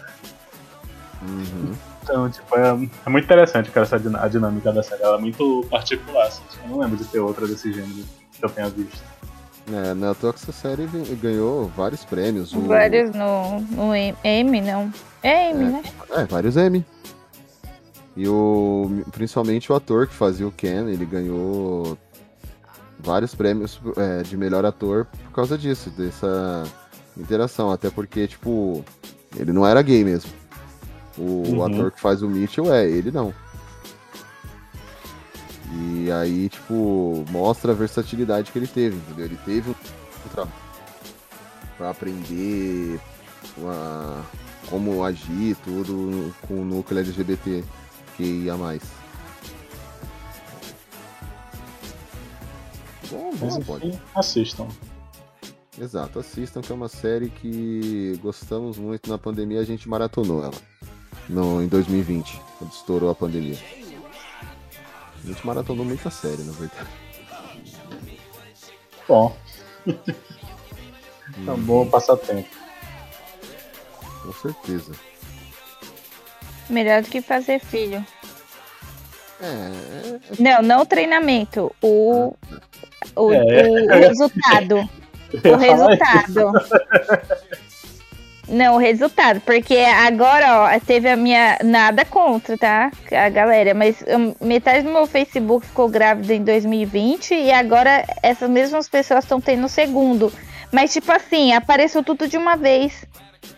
Uhum. 1.22 1.74
Então, 2.04 2.30
tipo, 2.30 2.58
é, 2.58 2.90
é 3.06 3.10
muito 3.10 3.24
interessante, 3.24 3.72
cara, 3.72 3.86
essa 3.86 3.96
a 3.96 4.28
dinâmica 4.28 4.72
da 4.74 4.84
série. 4.84 5.04
Ela 5.04 5.18
é 5.18 5.22
muito 5.22 5.66
particular, 5.70 6.28
assim. 6.28 6.44
Tipo, 6.50 6.66
eu 6.66 6.70
não 6.72 6.80
lembro 6.80 6.98
de 6.98 7.06
ter 7.06 7.20
outra 7.20 7.48
desse 7.48 7.72
gênero 7.72 8.04
que 8.34 8.44
eu 8.44 8.50
tenha 8.50 8.70
visto. 8.70 9.02
É, 9.72 9.94
na 9.94 10.14
toa 10.14 10.34
que 10.34 10.40
essa 10.40 10.52
série 10.52 10.86
ganhou 11.22 11.68
vários 11.76 12.04
prêmios. 12.04 12.54
o- 12.54 12.62
Vários 12.62 13.12
no, 13.16 13.62
no 13.62 13.96
M, 13.96 14.16
M, 14.24 14.62
não. 14.62 14.94
É 15.22 15.52
M, 15.52 15.64
né? 15.66 15.84
É, 16.12 16.26
vários 16.26 16.58
M. 16.58 16.84
E 18.16 18.28
o. 18.28 19.04
Principalmente 19.12 19.72
o 19.72 19.76
ator 19.76 20.06
que 20.08 20.14
fazia 20.14 20.46
o 20.48 20.52
Ken, 20.52 20.88
ele 20.90 21.06
ganhou 21.06 21.98
vários 23.00 23.34
prêmios 23.34 23.80
é, 23.98 24.22
de 24.22 24.36
melhor 24.38 24.66
ator 24.66 25.06
por 25.26 25.32
causa 25.32 25.58
disso, 25.58 25.90
dessa 25.92 26.64
interação. 27.18 27.72
Até 27.72 27.90
porque, 27.90 28.28
tipo, 28.28 28.84
ele 29.38 29.54
não 29.54 29.66
era 29.66 29.82
gay 29.82 30.04
mesmo. 30.04 30.32
O 31.18 31.22
Uhum. 31.48 31.64
ator 31.66 31.92
que 31.92 32.02
faz 32.02 32.22
o 32.22 32.28
Mitchell 32.30 32.72
é, 32.74 32.86
ele 32.86 33.12
não. 33.12 33.34
E 35.76 36.12
aí, 36.12 36.50
tipo, 36.50 37.26
mostra 37.30 37.72
a 37.72 37.76
versatilidade 37.76 38.52
que 38.52 38.60
ele 38.60 38.68
teve, 38.68 38.96
entendeu? 38.98 39.26
Ele 39.26 39.38
teve 39.46 39.72
um 39.72 40.30
trabalho 40.30 40.56
pra 41.78 41.90
aprender 41.90 43.00
a- 43.66 44.22
como 44.70 45.04
agir, 45.04 45.56
tudo 45.64 46.34
com 46.48 46.62
o 46.62 46.66
núcleo 46.66 47.00
LGBT 47.00 47.64
que 48.16 48.24
ia 48.24 48.56
mais. 48.56 48.82
Bom, 53.10 53.32
Mas 53.40 53.56
bom, 53.58 53.62
pode. 53.64 54.00
assistam. 54.16 54.68
Exato, 55.80 56.20
assistam 56.20 56.62
que 56.62 56.72
é 56.72 56.76
uma 56.76 56.88
série 56.88 57.30
que 57.30 58.18
gostamos 58.22 58.78
muito 58.78 59.10
na 59.10 59.18
pandemia, 59.18 59.60
a 59.60 59.64
gente 59.66 59.90
maratonou 59.90 60.44
ela. 60.44 60.54
No, 61.28 61.62
em 61.64 61.68
2020, 61.68 62.40
quando 62.60 62.72
estourou 62.72 63.10
a 63.10 63.16
pandemia. 63.16 63.58
A 65.24 65.28
gente 65.28 65.46
maratonou 65.46 65.86
muita 65.86 66.10
série, 66.10 66.44
na 66.44 66.52
verdade. 66.54 66.90
Bom. 69.08 69.36
é 69.88 71.52
um 71.52 71.62
bom 71.62 71.88
passatempo. 71.88 72.50
Com 74.22 74.34
certeza. 74.34 74.92
Melhor 76.70 77.02
do 77.02 77.10
que 77.10 77.22
fazer 77.22 77.60
filho. 77.60 78.06
É, 79.42 80.20
Não, 80.40 80.62
não 80.62 80.82
o 80.82 80.86
treinamento. 80.86 81.74
O, 81.82 82.34
o, 83.16 83.34
É. 83.34 83.68
o, 83.68 83.86
o 83.86 84.00
resultado. 84.00 84.90
O 85.34 85.56
resultado. 85.56 86.52
Não, 88.48 88.76
o 88.76 88.78
resultado, 88.78 89.40
porque 89.42 89.78
agora, 89.78 90.64
ó, 90.64 90.80
teve 90.80 91.10
a 91.10 91.16
minha. 91.16 91.58
Nada 91.64 92.04
contra, 92.04 92.58
tá? 92.58 92.92
A 93.12 93.30
galera, 93.30 93.74
mas 93.74 94.04
hum, 94.08 94.36
metade 94.42 94.84
do 94.86 94.92
meu 94.92 95.08
Facebook 95.08 95.66
ficou 95.66 95.88
grávida 95.88 96.34
em 96.34 96.44
2020 96.44 97.34
e 97.34 97.52
agora 97.52 98.06
essas 98.22 98.50
mesmas 98.50 98.90
pessoas 98.90 99.24
estão 99.24 99.40
tendo 99.40 99.66
o 99.66 99.70
segundo. 99.70 100.32
Mas, 100.72 100.92
tipo 100.92 101.12
assim, 101.12 101.54
apareceu 101.54 102.04
tudo 102.04 102.28
de 102.28 102.36
uma 102.36 102.58
vez. 102.58 103.06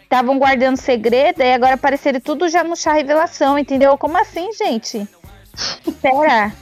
Estavam 0.04 0.38
guardando 0.38 0.78
segredo 0.78 1.42
e 1.42 1.54
agora 1.54 1.74
apareceram 1.74 2.20
tudo 2.20 2.48
já 2.48 2.64
no 2.64 2.76
chá 2.76 2.94
revelação, 2.94 3.58
entendeu? 3.58 3.98
Como 3.98 4.18
assim, 4.18 4.52
gente? 4.54 5.08
Pera. 6.02 6.54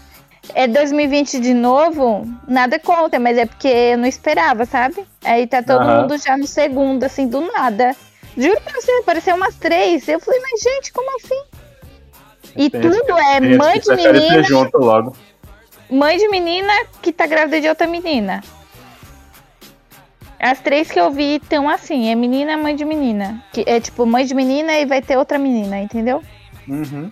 É 0.53 0.67
2020 0.67 1.39
de 1.39 1.53
novo? 1.53 2.28
Nada 2.47 2.78
contra, 2.78 3.19
mas 3.19 3.38
é 3.38 3.45
porque 3.45 3.67
eu 3.67 3.97
não 3.97 4.05
esperava, 4.05 4.65
sabe? 4.65 5.05
Aí 5.24 5.47
tá 5.47 5.61
todo 5.63 5.82
Aham. 5.82 6.01
mundo 6.01 6.17
já 6.17 6.38
no 6.38 6.47
segundo, 6.47 7.03
assim, 7.03 7.28
do 7.28 7.41
nada. 7.41 7.95
Juro 8.38 8.60
pra 8.62 8.74
você, 8.82 8.92
apareceu 8.92 9.36
umas 9.36 9.56
três. 9.56 10.08
Eu 10.08 10.20
falei, 10.20 10.40
mas 10.42 10.62
gente, 10.62 10.92
como 10.92 11.18
assim? 11.18 11.44
E 12.56 12.70
Tem 12.70 12.82
tudo 12.82 13.18
é 13.18 13.40
mãe 13.40 13.80
de 13.80 13.96
menina, 13.96 14.44
junto 14.44 14.78
logo. 14.78 15.16
mãe 15.90 16.18
de 16.18 16.28
menina 16.30 16.72
que 17.02 17.12
tá 17.12 17.26
grávida 17.26 17.62
de 17.62 17.68
outra 17.68 17.88
menina. 17.88 18.44
As 20.40 20.60
três 20.60 20.92
que 20.92 21.00
eu 21.00 21.10
vi 21.10 21.36
estão 21.36 21.70
assim, 21.70 22.10
é 22.10 22.16
menina, 22.16 22.58
mãe 22.58 22.76
de 22.76 22.84
menina. 22.84 23.44
Que 23.54 23.64
é 23.66 23.80
tipo 23.80 24.06
mãe 24.06 24.26
de 24.26 24.36
menina 24.36 24.78
e 24.78 24.86
vai 24.86 25.02
ter 25.02 25.18
outra 25.18 25.38
menina, 25.38 25.80
entendeu? 25.80 26.22
Uhum. 26.68 27.10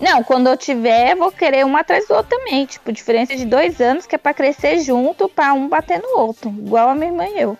Não, 0.00 0.22
quando 0.22 0.46
eu 0.46 0.56
tiver, 0.56 1.16
vou 1.16 1.32
querer 1.32 1.66
um 1.66 1.76
atrás 1.76 2.06
do 2.06 2.14
outro 2.14 2.38
também. 2.38 2.64
Tipo, 2.64 2.92
diferença 2.92 3.34
de 3.34 3.44
dois 3.44 3.80
anos, 3.80 4.06
que 4.06 4.14
é 4.14 4.18
pra 4.18 4.32
crescer 4.32 4.78
junto, 4.78 5.28
pra 5.28 5.52
um 5.52 5.68
bater 5.68 6.00
no 6.00 6.18
outro. 6.20 6.48
Igual 6.50 6.90
a 6.90 6.94
minha 6.94 7.10
irmã 7.10 7.26
e 7.26 7.40
eu. 7.40 7.58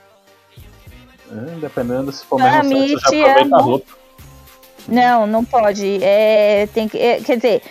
É, 1.30 1.58
dependendo 1.60 2.10
se 2.12 2.24
for 2.24 2.40
Ah, 2.40 2.62
mesmo 2.62 2.88
sexo, 2.88 2.98
já 2.98 3.08
aproveita 3.08 3.56
a 3.56 3.58
amo. 3.60 3.70
roupa. 3.70 3.92
Não, 4.86 5.26
não 5.26 5.44
pode. 5.44 6.02
É, 6.02 6.66
tem 6.72 6.88
que, 6.88 6.96
é, 6.96 7.20
quer 7.20 7.36
dizer, 7.36 7.62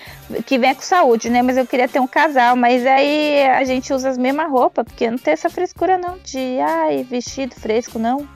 que 0.46 0.60
venha 0.60 0.76
com 0.76 0.82
saúde, 0.84 1.30
né? 1.32 1.42
Mas 1.42 1.58
eu 1.58 1.66
queria 1.66 1.88
ter 1.88 2.00
um 2.00 2.06
casal, 2.08 2.56
mas 2.56 2.86
aí 2.86 3.44
a 3.48 3.64
gente 3.64 3.92
usa 3.92 4.10
as 4.10 4.18
mesmas 4.18 4.52
roupas, 4.52 4.86
porque 4.86 5.10
não 5.10 5.18
tem 5.18 5.34
essa 5.34 5.50
frescura 5.50 5.98
não 5.98 6.20
de 6.20 6.60
ai, 6.60 7.04
vestido 7.04 7.56
fresco, 7.56 7.98
não. 7.98 8.28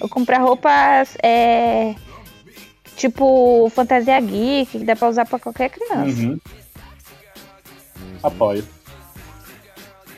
Eu 0.00 0.08
comprar 0.08 0.38
roupas 0.38 1.16
é, 1.22 1.94
tipo 2.96 3.70
fantasia 3.70 4.20
geek, 4.20 4.78
que 4.78 4.84
dá 4.84 4.96
pra 4.96 5.08
usar 5.08 5.24
pra 5.24 5.38
qualquer 5.38 5.70
criança. 5.70 6.22
Uhum. 6.22 6.38
Apoio. 8.22 8.66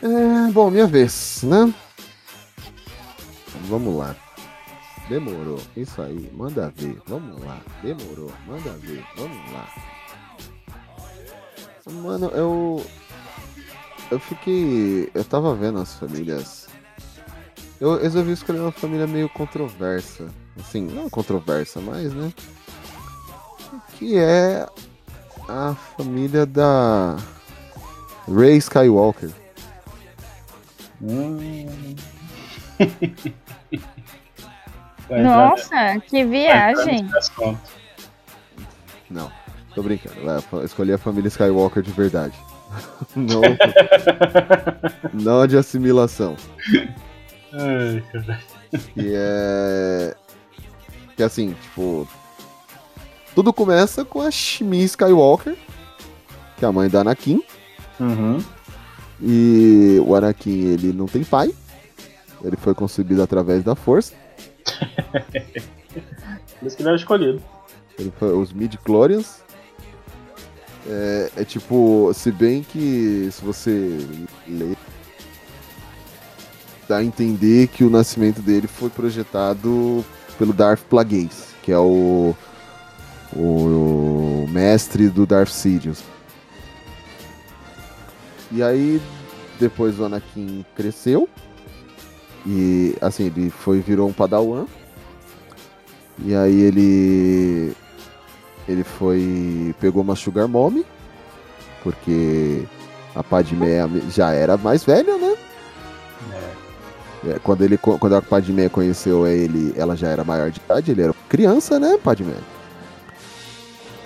É, 0.02 0.50
bom, 0.52 0.70
minha 0.70 0.86
vez, 0.86 1.42
né? 1.42 1.72
Vamos 3.68 3.96
lá. 3.98 4.16
Demorou. 5.08 5.58
Isso 5.76 6.02
aí, 6.02 6.30
manda 6.34 6.72
ver. 6.76 7.00
Vamos 7.06 7.42
lá. 7.42 7.60
Demorou. 7.82 8.30
Manda 8.46 8.70
ver. 8.72 9.04
Vamos 9.16 9.52
lá. 9.52 9.68
Mano, 12.02 12.26
eu. 12.34 12.84
eu 14.10 14.20
fiquei. 14.20 15.10
Eu 15.14 15.24
tava 15.24 15.54
vendo 15.54 15.78
as 15.78 15.94
famílias. 15.94 16.68
Eu 17.80 17.98
resolvi 17.98 18.32
escolher 18.32 18.60
uma 18.60 18.72
família 18.72 19.06
meio 19.06 19.28
controversa. 19.30 20.28
Assim, 20.60 20.82
não 20.82 21.08
controversa, 21.08 21.80
mas, 21.80 22.12
né? 22.12 22.32
Que 23.96 24.18
é 24.18 24.68
a 25.48 25.74
família 25.96 26.44
da 26.44 27.16
Ray 28.28 28.58
Skywalker. 28.58 29.30
Hum. 31.00 31.94
Nossa, 35.10 36.00
que 36.06 36.24
viagem. 36.24 37.08
Não, 39.10 39.30
tô 39.74 39.82
brincando. 39.82 40.16
Escolhi 40.64 40.92
a 40.92 40.98
família 40.98 41.28
Skywalker 41.28 41.82
de 41.82 41.92
verdade. 41.92 42.34
Não, 43.16 43.40
não 45.14 45.46
de 45.46 45.56
assimilação. 45.56 46.36
Ai. 47.52 48.04
Que 48.92 49.12
é. 49.14 50.14
Que 51.16 51.22
assim, 51.22 51.56
tipo. 51.62 52.06
Tudo 53.34 53.52
começa 53.52 54.04
com 54.04 54.20
a 54.20 54.30
Shmi 54.30 54.84
Skywalker, 54.84 55.56
que 56.58 56.64
é 56.64 56.68
a 56.68 56.72
mãe 56.72 56.90
da 56.90 57.00
Anakin. 57.00 57.42
Uhum. 57.98 58.44
E 59.22 60.02
o 60.04 60.14
Anakin, 60.14 60.72
ele 60.72 60.92
não 60.92 61.06
tem 61.06 61.24
pai. 61.24 61.54
Ele 62.44 62.56
foi 62.56 62.74
concebido 62.74 63.22
através 63.22 63.62
da 63.64 63.74
força. 63.74 64.14
Por 66.58 66.66
isso 66.66 66.76
que 66.76 66.82
ele 66.82 66.88
era 66.88 66.96
escolhido. 66.96 67.42
Foi 68.18 68.32
os 68.32 68.52
midi-chlorians. 68.52 69.42
É, 70.86 71.30
é 71.36 71.44
tipo, 71.44 72.10
se 72.14 72.32
bem 72.32 72.62
que 72.62 73.28
se 73.30 73.44
você 73.44 73.98
ler, 74.46 74.76
dá 76.88 76.98
a 76.98 77.04
entender 77.04 77.68
que 77.68 77.84
o 77.84 77.90
nascimento 77.90 78.40
dele 78.40 78.66
foi 78.66 78.88
projetado 78.88 80.04
pelo 80.38 80.52
Darth 80.52 80.80
Plagueis, 80.88 81.54
que 81.62 81.70
é 81.70 81.78
o, 81.78 82.34
o, 83.36 83.42
o 83.42 84.46
mestre 84.48 85.08
do 85.08 85.26
Darth 85.26 85.50
Sidious. 85.50 86.02
E 88.50 88.62
aí, 88.62 89.02
depois 89.60 89.98
o 90.00 90.04
Anakin 90.04 90.64
cresceu. 90.74 91.28
E 92.46 92.96
assim, 93.00 93.26
ele 93.26 93.50
foi 93.50 93.80
virou 93.80 94.08
um 94.08 94.12
padawan. 94.12 94.66
E 96.24 96.34
aí 96.34 96.60
ele 96.60 97.72
ele 98.68 98.84
foi 98.84 99.74
pegou 99.80 100.02
uma 100.02 100.16
Sugar 100.16 100.48
Mommy, 100.48 100.84
porque 101.82 102.64
a 103.14 103.22
Padmé 103.22 103.78
já 104.10 104.32
era 104.32 104.56
mais 104.56 104.84
velha, 104.84 105.16
né? 105.16 105.36
É, 107.26 107.38
quando 107.42 107.62
ele 107.62 107.76
quando 107.78 108.14
a 108.14 108.22
Padmé 108.22 108.68
conheceu 108.68 109.26
ele, 109.26 109.72
ela 109.76 109.96
já 109.96 110.08
era 110.08 110.24
maior 110.24 110.50
de 110.50 110.60
idade, 110.60 110.90
ele 110.90 111.02
era 111.02 111.14
criança, 111.28 111.78
né, 111.78 111.98
Padmé? 112.02 112.34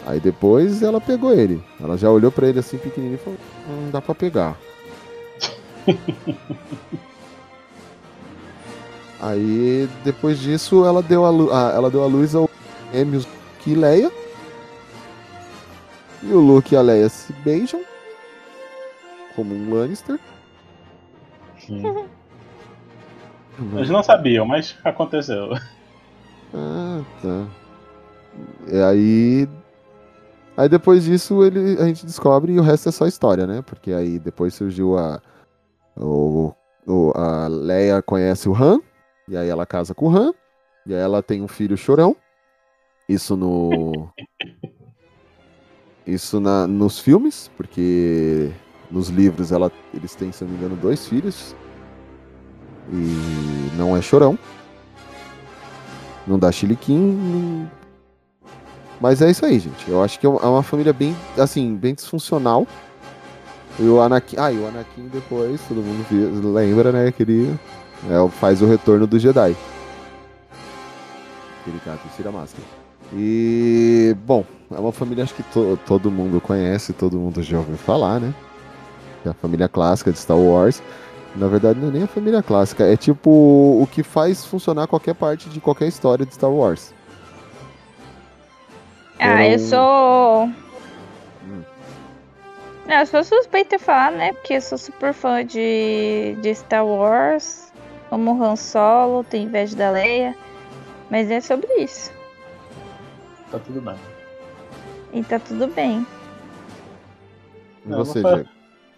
Aí 0.06 0.18
depois 0.18 0.82
ela 0.82 1.00
pegou 1.00 1.32
ele. 1.32 1.62
Ela 1.80 1.96
já 1.96 2.10
olhou 2.10 2.32
para 2.32 2.48
ele 2.48 2.58
assim 2.58 2.76
pequenininho 2.76 3.16
e 3.16 3.18
falou: 3.18 3.38
"Não 3.68 3.90
dá 3.90 4.00
para 4.00 4.14
pegar". 4.14 4.56
Aí 9.22 9.88
depois 10.02 10.40
disso 10.40 10.84
ela 10.84 11.00
deu 11.00 11.24
a, 11.24 11.30
lu 11.30 11.52
a, 11.52 11.70
ela 11.70 11.88
deu 11.88 12.02
a 12.02 12.06
luz 12.06 12.34
ao 12.34 12.50
Gêmeos 12.92 13.26
e 13.64 13.74
Leia. 13.76 14.10
E 16.24 16.32
o 16.32 16.40
Luke 16.40 16.74
e 16.74 16.76
a 16.76 16.82
Leia 16.82 17.08
se 17.08 17.32
beijam. 17.32 17.80
Como 19.36 19.54
um 19.54 19.72
Lannister. 19.72 20.18
Sim. 21.56 21.82
Eles 23.76 23.90
não 23.90 24.02
sabiam, 24.02 24.44
mas 24.44 24.76
aconteceu. 24.82 25.50
Ah, 26.54 27.02
tá. 27.20 27.46
E 28.68 28.80
aí. 28.82 29.48
Aí 30.56 30.68
depois 30.68 31.04
disso 31.04 31.42
ele, 31.44 31.80
a 31.80 31.86
gente 31.86 32.04
descobre 32.04 32.52
e 32.52 32.58
o 32.58 32.62
resto 32.62 32.88
é 32.88 32.92
só 32.92 33.06
história, 33.06 33.46
né? 33.46 33.62
Porque 33.62 33.92
aí 33.92 34.18
depois 34.18 34.54
surgiu 34.54 34.98
a. 34.98 35.20
O, 35.96 36.52
o, 36.86 37.12
a 37.14 37.46
Leia 37.46 38.02
conhece 38.02 38.48
o 38.48 38.54
Han. 38.54 38.80
E 39.28 39.36
aí 39.36 39.48
ela 39.48 39.66
casa 39.66 39.94
com 39.94 40.08
o 40.08 40.16
Han. 40.16 40.32
E 40.86 40.94
aí 40.94 41.00
ela 41.00 41.22
tem 41.22 41.42
um 41.42 41.48
filho 41.48 41.76
chorão. 41.76 42.16
Isso 43.08 43.36
no. 43.36 44.08
Isso 46.06 46.40
na, 46.40 46.66
nos 46.66 46.98
filmes, 46.98 47.50
porque 47.56 48.50
nos 48.90 49.08
livros 49.08 49.52
ela, 49.52 49.70
eles 49.94 50.14
têm, 50.14 50.32
se 50.32 50.42
não 50.42 50.50
me 50.50 50.56
engano, 50.56 50.76
dois 50.76 51.06
filhos. 51.06 51.54
E 52.92 53.76
não 53.76 53.96
é 53.96 54.02
chorão. 54.02 54.38
Não 56.26 56.38
dá 56.38 56.50
chiliquim. 56.50 57.68
Mas 59.00 59.22
é 59.22 59.30
isso 59.30 59.44
aí, 59.44 59.58
gente. 59.58 59.88
Eu 59.88 60.02
acho 60.02 60.18
que 60.18 60.26
é 60.26 60.28
uma 60.28 60.62
família 60.62 60.92
bem, 60.92 61.16
assim, 61.36 61.76
bem 61.76 61.94
disfuncional. 61.94 62.66
E 63.78 63.84
o 63.84 64.00
Anakin. 64.00 64.36
Ah, 64.38 64.52
e 64.52 64.58
o 64.58 64.66
Anakin 64.66 65.08
depois, 65.08 65.60
todo 65.66 65.82
mundo 65.82 66.52
lembra, 66.52 66.92
né? 66.92 67.12
Que 67.12 67.22
ele 67.22 67.58
é, 68.08 68.30
faz 68.30 68.62
o 68.62 68.66
retorno 68.66 69.06
do 69.06 69.18
Jedi. 69.18 69.56
Aquele 71.60 71.78
cara 71.80 71.98
que 71.98 72.08
tira 72.16 72.28
a 72.28 72.32
máscara. 72.32 72.64
E, 73.14 74.16
bom, 74.24 74.44
é 74.70 74.78
uma 74.78 74.92
família 74.92 75.22
acho 75.24 75.34
que 75.34 75.42
to, 75.42 75.78
todo 75.86 76.10
mundo 76.10 76.40
conhece, 76.40 76.92
todo 76.92 77.18
mundo 77.18 77.42
já 77.42 77.58
ouviu 77.58 77.76
falar, 77.76 78.18
né? 78.20 78.34
É 79.24 79.28
a 79.28 79.34
família 79.34 79.68
clássica 79.68 80.10
de 80.10 80.18
Star 80.18 80.38
Wars. 80.38 80.82
Na 81.36 81.46
verdade, 81.46 81.78
não 81.78 81.88
é 81.88 81.92
nem 81.92 82.02
a 82.02 82.06
família 82.06 82.42
clássica, 82.42 82.84
é 82.84 82.96
tipo 82.96 83.30
o 83.30 83.86
que 83.90 84.02
faz 84.02 84.44
funcionar 84.44 84.86
qualquer 84.86 85.14
parte 85.14 85.48
de 85.48 85.60
qualquer 85.60 85.88
história 85.88 86.26
de 86.26 86.34
Star 86.34 86.50
Wars. 86.50 86.92
Ah, 89.18 89.46
eu 89.46 89.58
sou. 89.58 90.46
Hum. 91.44 91.62
Não, 92.86 92.96
eu 92.96 93.06
sou 93.06 93.22
suspeita 93.22 93.78
de 93.78 93.82
falar, 93.82 94.10
né? 94.10 94.32
Porque 94.32 94.54
eu 94.54 94.60
sou 94.60 94.76
super 94.76 95.14
fã 95.14 95.44
de, 95.44 96.36
de 96.42 96.54
Star 96.54 96.84
Wars. 96.84 97.61
Como 98.12 98.44
Han 98.44 98.56
Solo, 98.56 99.24
tenho 99.24 99.48
inveja 99.48 99.74
da 99.74 99.90
Leia. 99.90 100.36
Mas 101.10 101.30
é 101.30 101.40
sobre 101.40 101.66
isso. 101.76 102.12
Tá 103.50 103.58
tudo 103.58 103.80
bem. 103.80 103.94
E 105.14 105.22
tá 105.22 105.38
tudo 105.38 105.66
bem. 105.68 106.06
E 107.86 107.88
você, 107.88 108.18
é 108.18 108.20
uma, 108.20 108.34
Diego? 108.34 108.48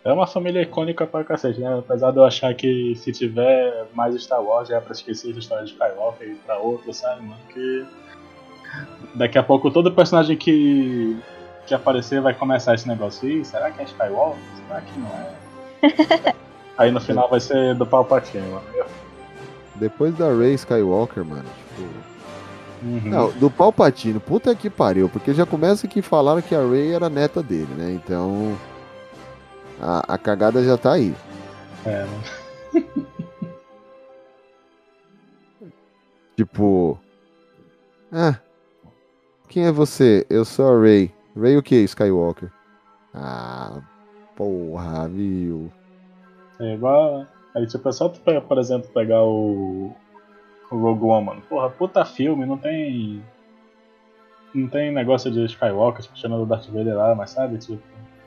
é 0.03 0.13
uma 0.13 0.27
família 0.27 0.63
icônica 0.63 1.07
pra 1.07 1.23
cacete, 1.23 1.61
né? 1.61 1.79
Apesar 1.79 2.11
de 2.11 2.17
eu 2.17 2.25
achar 2.25 2.53
que 2.55 2.97
se 2.97 3.13
tiver 3.13 3.87
mais 3.95 4.21
Star 4.21 4.43
Wars 4.43 4.69
é 4.71 4.81
pra 4.81 4.91
esquecer 4.91 5.33
a 5.33 5.39
história 5.39 5.65
de 5.65 5.71
Skywalker 5.71 6.27
e 6.27 6.33
ir 6.33 6.37
pra 6.45 6.59
outro, 6.59 6.93
sabe, 6.93 7.23
mano? 7.23 7.41
Que 7.51 7.87
daqui 9.15 9.39
a 9.39 9.45
pouco 9.45 9.71
todo 9.71 9.93
personagem 9.93 10.37
que, 10.37 11.17
que 11.69 11.73
aparecer 11.73 12.21
vai 12.21 12.35
começar 12.35 12.75
esse 12.75 12.89
negócio. 12.89 13.29
Ih, 13.29 13.45
será 13.45 13.71
que 13.71 13.81
é 13.81 13.85
Skywalker? 13.85 14.43
Será 14.67 14.81
que 14.81 14.99
não 14.99 15.09
é? 15.09 16.35
Aí 16.77 16.91
no 16.91 17.01
final 17.01 17.31
vai 17.31 17.39
ser 17.39 17.77
do 17.77 17.87
Palpatine, 17.87 18.49
mano. 18.49 19.04
Depois 19.77 20.15
da 20.17 20.33
Rey 20.33 20.55
Skywalker, 20.55 21.25
mano, 21.25 21.49
tipo. 21.77 22.15
Uhum. 22.83 23.01
Não, 23.11 23.33
do 23.33 23.51
Palpatine, 23.51 24.21
puta 24.21 24.55
que 24.55 24.69
pariu, 24.69 25.09
porque 25.09 25.33
já 25.33 25.47
começa 25.47 25.89
que 25.89 26.03
falaram 26.03 26.43
que 26.43 26.55
a 26.55 26.61
Rey 26.61 26.93
era 26.93 27.09
neta 27.09 27.43
dele, 27.43 27.73
né? 27.77 27.93
Então. 27.93 28.57
A, 29.81 30.15
a 30.15 30.19
cagada 30.19 30.63
já 30.63 30.77
tá 30.77 30.93
aí. 30.93 31.15
É, 31.87 32.05
né? 32.05 32.85
Tipo. 36.37 36.99
Ah. 38.13 38.39
Quem 39.49 39.67
é 39.67 39.73
você? 39.73 40.27
Eu 40.29 40.45
sou 40.45 40.77
a 40.77 40.81
Rey. 40.81 41.15
Rey 41.37 41.57
o 41.57 41.63
que, 41.63 41.77
Skywalker? 41.77 42.51
Ah, 43.15 43.81
porra, 44.35 45.09
viu? 45.09 45.71
É 46.59 46.75
igual. 46.75 47.27
Aí, 47.55 47.67
tipo, 47.67 47.89
é 47.89 47.93
só 47.93 48.09
tu, 48.09 48.21
pegar, 48.21 48.41
por 48.43 48.59
exemplo, 48.59 48.89
pegar 48.93 49.23
o. 49.23 49.93
O 50.71 50.77
Rogue 50.77 51.05
One, 51.05 51.27
mano. 51.27 51.43
Porra, 51.43 51.71
puta 51.71 52.05
filme, 52.05 52.45
não 52.47 52.57
tem. 52.59 53.23
Não 54.55 54.69
tem 54.69 54.93
negócio 54.93 55.31
de 55.31 55.45
Skywalker, 55.45 56.03
tipo, 56.03 56.17
chamando 56.17 56.43
o 56.43 56.47
Darth 56.47 56.67
Vader 56.69 56.97
lá, 56.97 57.15
mas 57.15 57.31
sabe? 57.31 57.59
Tipo, 57.59 57.79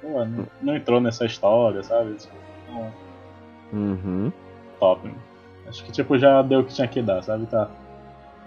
pô, 0.01 0.23
não, 0.25 0.45
não 0.61 0.75
entrou 0.75 0.99
nessa 1.01 1.25
história, 1.25 1.81
sabe? 1.83 2.13
Tipo, 2.15 2.35
não, 2.69 2.91
Uhum. 3.73 4.31
top. 4.79 5.13
Acho 5.67 5.83
que, 5.83 5.91
tipo, 5.91 6.17
já 6.17 6.41
deu 6.41 6.59
o 6.61 6.63
que 6.63 6.73
tinha 6.73 6.87
que 6.87 7.01
dar, 7.01 7.21
sabe? 7.21 7.45
Tá. 7.47 7.69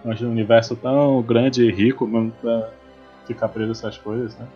Um 0.04 0.10
universo 0.30 0.74
tão 0.76 1.20
grande 1.22 1.62
e 1.62 1.70
rico 1.70 2.06
mesmo 2.06 2.32
pra 2.40 2.70
ficar 3.26 3.48
preso 3.48 3.72
essas 3.72 3.98
coisas, 3.98 4.34
né? 4.38 4.46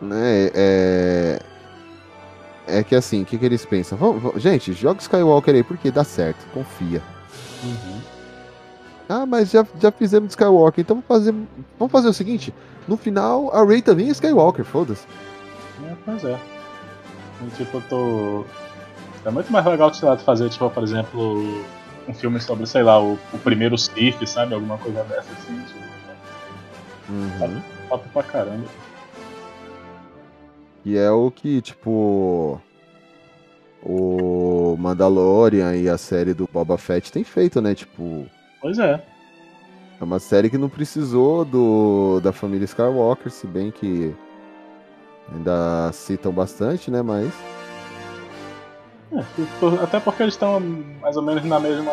Né, 0.00 0.50
é. 0.54 1.38
É 2.70 2.84
que 2.84 2.94
assim, 2.94 3.22
o 3.22 3.24
que, 3.26 3.36
que 3.38 3.44
eles 3.44 3.64
pensam? 3.64 3.96
Vamos, 3.98 4.22
vamos- 4.22 4.42
gente, 4.42 4.72
joga 4.72 5.00
Skywalker 5.00 5.54
aí 5.54 5.62
porque 5.62 5.90
dá 5.90 6.04
certo, 6.04 6.44
confia. 6.52 7.02
Uhum. 7.64 8.00
Ah, 9.08 9.26
mas 9.26 9.50
já, 9.50 9.66
já 9.80 9.90
fizemos 9.90 10.30
Skywalker, 10.30 10.82
então 10.82 10.96
vamos 10.96 11.06
fazer, 11.08 11.34
vamos 11.78 11.90
fazer 11.92 12.08
o 12.08 12.12
seguinte: 12.12 12.54
no 12.86 12.96
final 12.96 13.50
a 13.54 13.64
Rey 13.64 13.82
também 13.82 14.08
é 14.08 14.12
Skywalker, 14.12 14.64
foda-se. 14.64 15.04
É, 15.84 15.94
pois 16.04 16.24
é. 16.24 16.38
E, 17.46 17.50
tipo, 17.56 17.80
tu. 17.88 18.44
É 19.24 19.30
muito 19.30 19.50
mais 19.52 19.64
legal, 19.66 19.92
sei 19.92 20.08
lá, 20.08 20.16
fazer, 20.16 20.48
tipo, 20.48 20.68
por 20.70 20.82
exemplo, 20.82 21.64
um 22.08 22.14
filme 22.14 22.40
sobre, 22.40 22.66
sei 22.66 22.82
lá, 22.82 23.02
o, 23.02 23.18
o 23.32 23.38
primeiro 23.38 23.76
Sith, 23.76 24.24
sabe? 24.26 24.54
Alguma 24.54 24.78
coisa 24.78 25.02
dessa 25.04 25.30
assim. 25.32 25.60
Tipo, 25.66 25.90
Uhum. 27.10 27.60
top 27.88 28.08
pra 28.10 28.22
caramba. 28.22 28.64
E 30.84 30.96
é 30.96 31.10
o 31.10 31.30
que, 31.30 31.60
tipo. 31.60 32.60
O 33.82 34.76
Mandalorian 34.78 35.74
e 35.74 35.88
a 35.88 35.96
série 35.96 36.34
do 36.34 36.46
Boba 36.52 36.76
Fett 36.76 37.10
tem 37.10 37.24
feito, 37.24 37.62
né? 37.62 37.74
Tipo, 37.74 38.26
Pois 38.60 38.78
é. 38.78 39.02
é 39.98 40.04
uma 40.04 40.18
série 40.18 40.50
que 40.50 40.58
não 40.58 40.68
precisou 40.68 41.46
do 41.46 42.20
da 42.20 42.30
família 42.30 42.66
Skywalker, 42.66 43.32
se 43.32 43.46
bem 43.46 43.70
que 43.70 44.14
ainda 45.32 45.90
citam 45.92 46.30
bastante, 46.30 46.90
né? 46.90 47.00
Mas. 47.00 47.32
É, 49.12 49.82
até 49.82 49.98
porque 49.98 50.22
eles 50.22 50.34
estão 50.34 50.60
mais 51.00 51.16
ou 51.16 51.22
menos 51.22 51.42
na 51.44 51.58
mesma. 51.58 51.90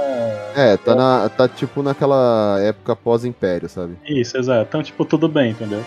É, 0.56 0.78
tá, 0.78 0.94
na, 0.94 1.30
tá 1.30 1.48
tipo 1.48 1.82
naquela 1.82 2.58
época 2.60 2.96
pós-império, 2.96 3.68
sabe? 3.70 3.98
Isso, 4.06 4.38
exato. 4.38 4.68
Então, 4.68 4.84
tipo, 4.84 5.04
tudo 5.06 5.28
bem, 5.28 5.52
entendeu? 5.52 5.84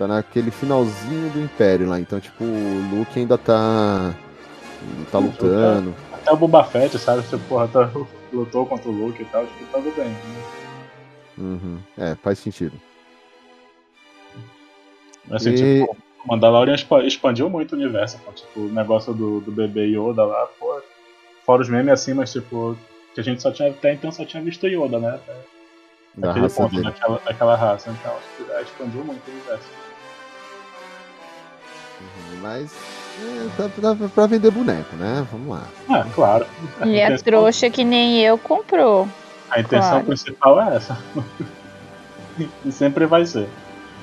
Tá 0.00 0.08
naquele 0.08 0.50
finalzinho 0.50 1.28
do 1.30 1.42
império 1.42 1.86
lá. 1.86 2.00
Então, 2.00 2.18
tipo, 2.18 2.42
o 2.42 2.90
Luke 2.90 3.18
ainda 3.18 3.36
tá. 3.36 4.14
tá 5.12 5.18
lutando. 5.18 5.94
Até 6.10 6.32
o 6.32 6.38
Boba 6.38 6.64
Fett, 6.64 6.98
sabe? 6.98 7.22
Tipo, 7.24 7.38
porra, 7.40 7.68
tá, 7.68 7.90
lutou 8.32 8.64
contra 8.64 8.88
o 8.88 8.92
Luke 8.92 9.20
e 9.20 9.26
tal, 9.26 9.44
tipo, 9.44 9.66
tudo 9.70 9.94
bem. 9.94 10.16
Uhum. 11.36 11.78
É, 11.98 12.14
faz 12.14 12.38
sentido. 12.38 12.80
Assim, 15.30 15.50
E- 15.50 15.80
tipo, 15.80 15.94
o 16.24 16.28
Mandalorian 16.28 16.74
expa- 16.76 17.04
expandiu 17.04 17.50
muito 17.50 17.72
o 17.72 17.76
universo, 17.78 18.18
pô. 18.24 18.32
Tipo, 18.32 18.60
o 18.60 18.72
negócio 18.72 19.12
do, 19.12 19.40
do 19.42 19.52
bebê 19.52 19.84
Yoda 19.88 20.24
lá, 20.24 20.46
pô. 20.58 20.80
Fora 21.44 21.60
os 21.60 21.68
memes 21.68 21.92
assim, 21.92 22.14
mas 22.14 22.32
tipo, 22.32 22.74
que 23.14 23.20
a 23.20 23.22
gente 23.22 23.42
só 23.42 23.52
tinha, 23.52 23.68
até 23.68 23.92
então 23.92 24.10
só 24.10 24.24
tinha 24.24 24.42
visto 24.42 24.66
Yoda, 24.66 24.98
né? 24.98 25.10
Até 25.10 25.34
Da 26.14 26.30
aquele 26.30 26.44
raça 26.44 26.62
ponto 26.62 26.80
daquela, 26.82 27.18
daquela 27.22 27.54
raça. 27.54 27.90
Então, 27.90 28.16
expandiu 28.62 29.04
muito 29.04 29.28
o 29.28 29.30
universo. 29.30 29.79
Mas. 32.40 32.72
É, 33.22 33.48
tá, 33.56 33.68
tá 33.94 34.08
pra 34.14 34.26
vender 34.26 34.50
boneco, 34.50 34.96
né? 34.96 35.26
Vamos 35.30 35.48
lá. 35.48 35.66
Ah, 35.88 36.06
claro. 36.14 36.46
A 36.80 36.86
E 36.86 37.00
a 37.00 37.06
intenção- 37.06 37.24
trouxa 37.24 37.68
que 37.70 37.84
nem 37.84 38.20
eu 38.22 38.38
comprou. 38.38 39.06
A 39.50 39.60
intenção 39.60 39.90
Claro. 39.90 40.06
principal 40.06 40.60
é 40.62 40.76
essa. 40.76 40.98
e 42.64 42.72
sempre 42.72 43.04
vai 43.06 43.26
ser. 43.26 43.48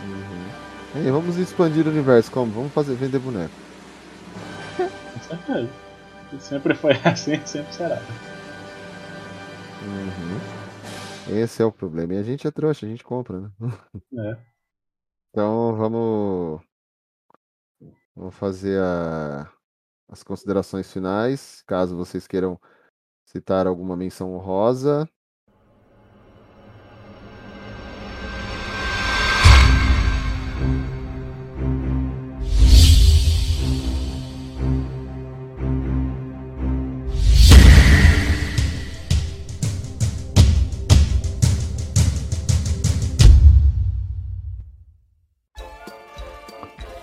Uhum. 0.05 0.47
Aí, 0.95 1.09
vamos 1.11 1.37
expandir 1.37 1.85
o 1.87 1.89
universo. 1.89 2.29
Como? 2.31 2.51
Vamos 2.51 2.73
fazer 2.73 2.95
vender 2.95 3.19
boneco. 3.19 3.53
Com 4.77 5.19
certeza. 5.21 5.69
Sempre 6.39 6.75
foi 6.75 6.91
assim, 7.05 7.41
sempre 7.45 7.73
será. 7.73 7.99
Uhum. 9.83 11.37
Esse 11.37 11.61
é 11.61 11.65
o 11.65 11.71
problema. 11.71 12.13
E 12.13 12.17
a 12.19 12.23
gente 12.23 12.47
é 12.47 12.51
trouxa, 12.51 12.85
a 12.85 12.89
gente 12.89 13.03
compra, 13.03 13.39
né? 13.39 13.49
É. 14.19 14.37
Então 15.31 15.75
vamos. 15.75 16.61
Vamos 18.17 18.35
fazer 18.35 18.81
a- 18.81 19.51
as 20.09 20.23
considerações 20.23 20.91
finais. 20.91 21.61
Caso 21.67 21.95
vocês 21.97 22.27
queiram 22.27 22.59
citar 23.25 23.67
alguma 23.67 23.97
menção 23.97 24.33
honrosa. 24.35 25.09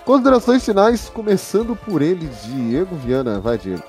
Considerações 0.05 0.63
finais, 0.63 1.09
começando 1.09 1.75
por 1.75 1.99
ele, 1.99 2.29
Diego 2.43 2.95
Viana. 2.95 3.39
Vai, 3.39 3.57
Diego. 3.57 3.83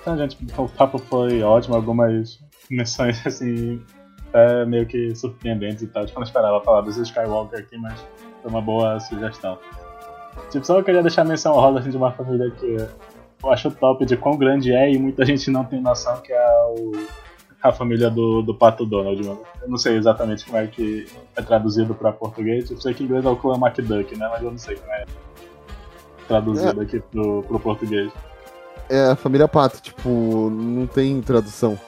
Então, 0.00 0.16
gente, 0.16 0.38
o 0.56 0.68
papo 0.68 0.98
foi 0.98 1.42
ótimo, 1.42 1.76
algumas 1.76 2.40
menções 2.70 3.24
assim, 3.26 3.82
até 4.28 4.64
meio 4.64 4.86
que 4.86 5.14
surpreendentes 5.14 5.82
e 5.82 5.86
tal. 5.86 6.06
Tipo, 6.06 6.18
não 6.18 6.24
esperava 6.26 6.62
falar 6.62 6.80
dos 6.80 6.96
Skywalker 6.96 7.60
aqui, 7.60 7.76
mas 7.76 8.00
foi 8.40 8.50
uma 8.50 8.62
boa 8.62 8.98
sugestão. 9.00 9.58
Tipo, 10.50 10.66
só 10.66 10.78
eu 10.78 10.84
queria 10.84 11.02
deixar 11.02 11.22
a 11.22 11.26
menção 11.26 11.52
rosa 11.54 11.80
assim, 11.80 11.90
de 11.90 11.96
uma 11.98 12.12
família 12.12 12.50
que 12.50 12.76
eu 13.42 13.52
acho 13.52 13.70
top 13.70 14.04
de 14.06 14.16
quão 14.16 14.36
grande 14.38 14.72
é 14.72 14.90
e 14.90 14.98
muita 14.98 15.26
gente 15.26 15.50
não 15.50 15.64
tem 15.64 15.80
noção 15.80 16.20
que 16.22 16.32
é 16.32 16.64
o, 16.78 16.92
a 17.64 17.72
família 17.72 18.10
do, 18.10 18.42
do 18.42 18.54
Pato 18.54 18.84
Donald. 18.84 19.26
Mano. 19.26 19.40
Eu 19.62 19.68
não 19.70 19.78
sei 19.78 19.96
exatamente 19.96 20.44
como 20.44 20.58
é 20.58 20.66
que 20.66 21.06
é 21.34 21.40
traduzido 21.40 21.94
para 21.94 22.12
português. 22.12 22.70
Eu 22.70 22.78
sei 22.78 22.92
que 22.92 23.02
em 23.02 23.06
inglês 23.06 23.24
é 23.24 23.28
o 23.28 23.36
clã 23.36 23.56
McDuck, 23.56 24.14
né? 24.18 24.28
Mas 24.30 24.42
eu 24.42 24.50
não 24.50 24.58
sei 24.58 24.76
como 24.76 24.92
é 24.92 25.04
traduzido 26.28 26.78
aqui 26.80 27.00
pro, 27.00 27.42
pro 27.44 27.58
português. 27.58 28.12
É 28.90 29.12
a 29.12 29.16
família 29.16 29.48
Pato, 29.48 29.80
tipo, 29.80 30.50
não 30.50 30.86
tem 30.86 31.22
tradução. 31.22 31.78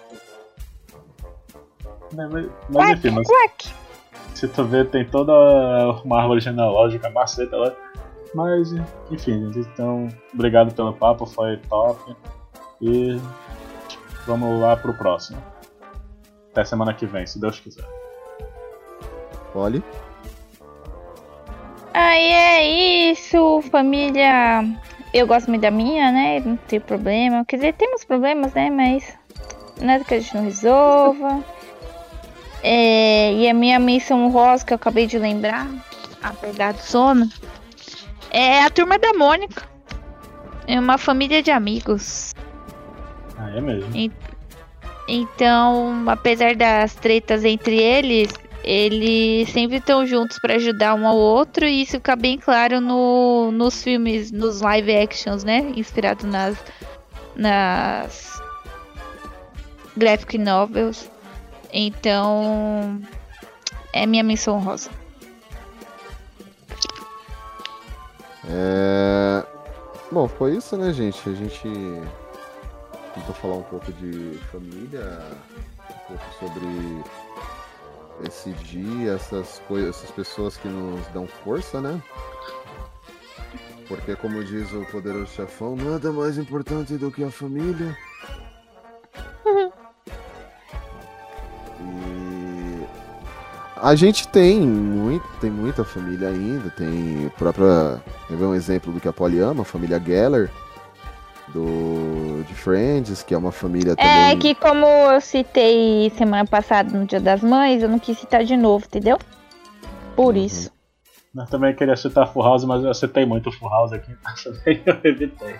Né, 2.13 2.27
Mas, 2.33 2.47
mas 2.71 2.91
enfim, 2.99 3.11
mas, 3.11 3.29
se 4.33 4.49
tu 4.49 4.65
ver, 4.65 4.89
tem 4.89 5.05
toda 5.05 5.33
uma 6.05 6.23
árvore 6.23 6.41
genealógica, 6.41 7.11
maceta 7.11 7.55
lá. 7.55 7.73
Mas, 8.35 8.73
enfim, 9.11 9.53
gente, 9.53 9.69
então, 9.73 10.09
obrigado 10.33 10.75
pelo 10.75 10.95
papo, 10.95 11.27
foi 11.27 11.59
top. 11.69 12.17
E 12.81 13.21
vamos 14.27 14.59
lá 14.61 14.75
pro 14.77 14.95
próximo. 14.95 15.39
Até 16.57 16.65
semana 16.65 16.95
que 16.95 17.05
vem, 17.05 17.27
se 17.27 17.39
Deus 17.39 17.61
quiser. 17.61 17.85
Olhe. 19.55 19.85
Aí 21.93 22.33
é 22.33 23.11
isso, 23.11 23.61
família. 23.71 24.65
Eu 25.13 25.27
gosto 25.27 25.49
muito 25.51 25.61
da 25.61 25.71
minha, 25.71 26.11
né? 26.11 26.41
Não 26.41 26.57
tem 26.57 26.81
problema. 26.81 27.45
Quer 27.45 27.57
dizer, 27.57 27.75
temos 27.75 28.05
problemas, 28.05 28.55
né? 28.55 28.71
Mas 28.71 29.19
nada 29.83 30.03
que 30.03 30.15
a 30.15 30.19
gente 30.19 30.35
não 30.35 30.45
resolva. 30.45 31.45
É, 32.63 33.35
e 33.35 33.47
a 33.51 33.53
minha 33.53 33.79
missão 33.79 34.31
rosa 34.31 34.65
que 34.65 34.73
eu 34.73 34.77
acabei 34.77 35.07
de 35.07 35.19
lembrar, 35.19 35.69
apesar 36.23 36.73
do 36.73 36.81
sono, 36.81 37.29
é 38.31 38.63
a 38.63 38.71
turma 38.71 38.99
da 38.99 39.13
Mônica. 39.13 39.63
É 40.67 40.81
uma 40.81 40.97
família 40.97 41.43
de 41.43 41.51
amigos. 41.51 42.35
Ah, 43.37 43.51
é 43.51 43.61
mesmo. 43.61 43.95
En- 43.95 44.11
Então, 45.09 46.05
apesar 46.09 46.57
das 46.57 46.95
tretas 46.95 47.45
entre 47.45 47.81
eles, 47.81 48.29
eles 48.65 49.49
sempre 49.51 49.77
estão 49.77 50.05
juntos 50.05 50.39
pra 50.41 50.55
ajudar 50.55 50.95
um 50.95 51.07
ao 51.07 51.17
outro 51.17 51.65
e 51.65 51.83
isso 51.83 51.93
fica 51.93 52.17
bem 52.17 52.37
claro 52.37 52.81
no, 52.81 53.53
nos 53.53 53.83
filmes, 53.83 54.33
nos 54.33 54.61
live 54.61 54.97
actions, 54.97 55.45
né? 55.45 55.73
Inspirado 55.77 56.27
nas 56.27 56.57
nas 57.37 58.43
graphic 59.97 60.39
novels. 60.39 61.09
Então, 61.73 63.01
é 63.93 64.07
minha 64.07 64.25
missão 64.25 64.59
rosa. 64.59 64.91
É... 68.49 69.45
Bom, 70.11 70.27
foi 70.27 70.57
isso, 70.57 70.77
né, 70.77 70.93
gente? 70.93 71.29
A 71.29 71.33
gente 71.35 71.69
tentou 73.17 73.35
falar 73.35 73.57
um 73.57 73.63
pouco 73.63 73.91
de 73.95 74.39
família, 74.53 75.23
um 75.91 76.07
pouco 76.09 76.25
sobre 76.39 77.05
esse 78.27 78.51
dia, 78.53 79.13
essas 79.13 79.61
coisas, 79.67 79.97
essas 79.97 80.11
pessoas 80.11 80.57
que 80.57 80.69
nos 80.69 81.07
dão 81.09 81.27
força, 81.27 81.81
né? 81.81 82.01
Porque 83.89 84.15
como 84.17 84.45
diz 84.45 84.73
o 84.73 84.85
poderoso 84.87 85.29
chefão, 85.29 85.77
nada 85.77 86.13
mais 86.13 86.37
importante 86.37 86.97
do 86.97 87.11
que 87.11 87.25
a 87.25 87.31
família. 87.31 87.97
A 93.77 93.95
gente 93.95 94.27
tem 94.29 94.61
muito, 94.61 95.27
tem 95.41 95.51
muita 95.51 95.85
família 95.85 96.29
ainda, 96.29 96.71
tem 96.71 97.31
própria, 97.39 98.03
quer 98.27 98.37
ver 98.37 98.45
um 98.45 98.55
exemplo 98.55 98.93
do 98.93 99.01
que 99.01 99.07
a 99.07 99.13
Polly 99.13 99.39
ama, 99.39 99.63
a 99.63 99.65
família 99.65 100.01
Geller 100.01 100.51
do 101.57 102.45
de 102.45 102.55
Friends, 102.55 103.23
que 103.23 103.33
é 103.35 103.39
uma 103.39 103.51
família 103.51 103.93
É 103.93 103.95
também. 103.97 104.39
que 104.39 104.55
como 104.55 104.85
eu 104.87 105.21
citei 105.21 106.11
semana 106.11 106.45
passada 106.47 106.97
no 106.97 107.07
Dia 107.07 107.21
das 107.21 107.41
Mães, 107.43 107.83
eu 107.83 107.89
não 107.89 107.99
quis 107.99 108.19
citar 108.19 108.45
de 108.45 108.57
novo, 108.57 108.85
entendeu? 108.85 109.19
Por 110.15 110.37
isso. 110.37 110.71
Eu 111.35 111.47
também 111.47 111.75
queria 111.75 111.97
citar 111.97 112.27
Full 112.33 112.43
House, 112.43 112.65
mas 112.65 112.85
eu 112.85 112.93
citei 112.95 113.25
muito 113.25 113.51
Full 113.51 113.71
House 113.71 113.93
aqui, 113.93 114.13
então 114.35 114.53
também 114.53 114.83
eu 114.85 114.99
evitei. 115.05 115.57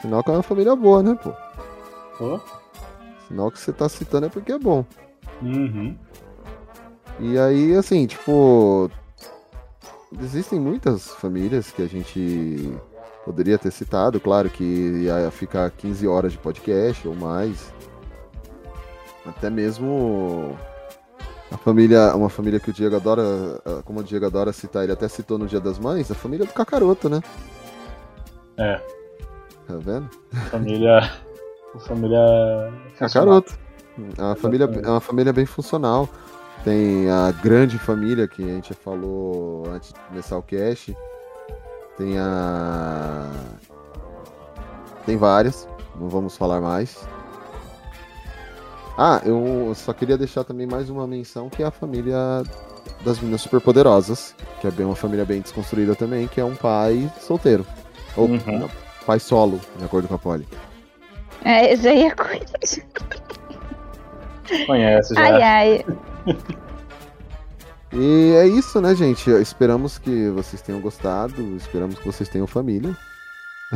Sinal 0.00 0.22
que 0.22 0.30
é 0.30 0.34
uma 0.34 0.42
família 0.42 0.74
boa, 0.74 1.02
né, 1.02 1.18
pô? 1.22 1.32
Pô. 2.18 2.40
Sinal 3.28 3.50
que 3.50 3.58
você 3.58 3.72
tá 3.72 3.88
citando 3.88 4.26
é 4.26 4.28
porque 4.28 4.52
é 4.52 4.58
bom. 4.58 4.84
Uhum. 5.42 5.96
E 7.20 7.38
aí, 7.38 7.74
assim, 7.74 8.06
tipo. 8.06 8.90
Existem 10.20 10.60
muitas 10.60 11.08
famílias 11.14 11.70
que 11.72 11.82
a 11.82 11.88
gente 11.88 12.72
Poderia 13.24 13.58
ter 13.58 13.70
citado, 13.70 14.20
claro 14.20 14.50
que 14.50 14.64
ia 14.64 15.30
ficar 15.30 15.70
15 15.70 16.06
horas 16.06 16.32
de 16.32 16.38
podcast 16.38 17.08
ou 17.08 17.14
mais. 17.14 17.72
Até 19.24 19.48
mesmo 19.48 20.56
a 21.50 21.56
família, 21.56 22.14
uma 22.14 22.28
família 22.28 22.60
que 22.60 22.70
o 22.70 22.72
Diego 22.72 22.96
adora, 22.96 23.22
como 23.84 24.00
o 24.00 24.04
Diego 24.04 24.26
adora 24.26 24.52
citar, 24.52 24.82
ele 24.82 24.92
até 24.92 25.08
citou 25.08 25.38
no 25.38 25.46
Dia 25.46 25.60
das 25.60 25.78
Mães, 25.78 26.10
a 26.10 26.14
família 26.14 26.44
do 26.44 26.52
Cacaroto, 26.52 27.08
né? 27.08 27.20
É. 28.56 28.76
Tá 29.66 29.76
vendo? 29.78 30.10
Família. 30.50 31.10
Família. 31.86 32.72
Cacaroto. 32.98 33.56
É 34.18 34.22
uma, 34.22 34.34
família, 34.34 34.64
é 34.64 34.88
uma 34.88 35.00
família 35.00 35.32
bem 35.32 35.46
funcional. 35.46 36.08
Tem 36.64 37.08
a 37.08 37.30
grande 37.30 37.78
família 37.78 38.26
que 38.26 38.42
a 38.42 38.54
gente 38.54 38.74
falou 38.74 39.64
antes 39.68 39.92
de 39.92 40.00
começar 40.00 40.36
o 40.36 40.42
cast. 40.42 40.96
Tem 41.96 42.18
a. 42.18 43.30
Tem 45.06 45.16
várias, 45.16 45.68
não 45.96 46.08
vamos 46.08 46.36
falar 46.36 46.60
mais. 46.60 47.06
Ah, 48.96 49.20
eu 49.24 49.72
só 49.74 49.92
queria 49.92 50.16
deixar 50.16 50.44
também 50.44 50.66
mais 50.66 50.88
uma 50.88 51.06
menção 51.06 51.50
que 51.50 51.62
é 51.62 51.66
a 51.66 51.70
família 51.70 52.42
das 53.04 53.18
meninas 53.18 53.42
superpoderosas, 53.42 54.34
que 54.60 54.66
é 54.66 54.70
bem 54.70 54.86
uma 54.86 54.94
família 54.96 55.24
bem 55.24 55.40
desconstruída 55.40 55.94
também, 55.96 56.26
que 56.28 56.40
é 56.40 56.44
um 56.44 56.54
pai 56.54 57.10
solteiro. 57.20 57.66
Ou 58.16 58.26
Uhum. 58.28 58.40
não, 58.60 58.70
pai 59.04 59.18
solo, 59.18 59.60
de 59.76 59.84
acordo 59.84 60.06
com 60.08 60.14
a 60.14 60.18
Polly. 60.18 60.46
É, 61.44 61.72
essa 61.72 61.88
aí 61.90 62.04
é 62.06 62.10
coisa. 62.12 62.82
Conhece 64.66 65.14
já. 65.14 65.20
Ai, 65.22 65.42
ai. 65.42 65.84
E 67.94 68.32
é 68.36 68.46
isso, 68.46 68.80
né, 68.80 68.94
gente? 68.94 69.30
Esperamos 69.30 69.98
que 69.98 70.28
vocês 70.30 70.60
tenham 70.60 70.80
gostado, 70.80 71.56
esperamos 71.56 71.98
que 71.98 72.06
vocês 72.06 72.28
tenham 72.28 72.46
família. 72.46 72.94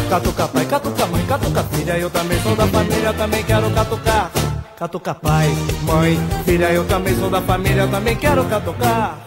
Catuca 0.09 0.47
pai, 0.47 0.65
catuca 0.65 1.05
mãe, 1.07 1.25
catuca 1.25 1.63
filha, 1.63 1.97
eu 1.97 2.09
também 2.09 2.39
sou 2.41 2.55
da 2.55 2.65
família, 2.65 3.11
também 3.11 3.43
quero 3.43 3.69
catucar. 3.71 4.31
Catuca 4.79 5.13
pai, 5.13 5.49
mãe, 5.81 6.17
filha, 6.45 6.71
eu 6.71 6.85
também 6.85 7.13
sou 7.17 7.29
da 7.29 7.41
família, 7.41 7.85
também 7.85 8.15
quero 8.15 8.45
catucar. 8.45 9.17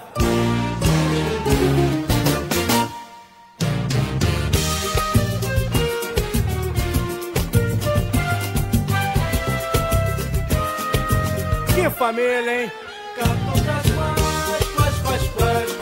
Que 11.74 11.90
família, 11.90 12.62
hein? 12.62 12.72
Quais, 13.14 13.30
quais, 14.74 15.02
quais, 15.02 15.28
quais, 15.36 15.77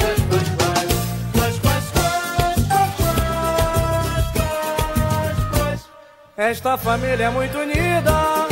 Esta 6.36 6.76
família 6.76 7.24
é 7.24 7.30
muito 7.30 7.56
unida 7.56 8.46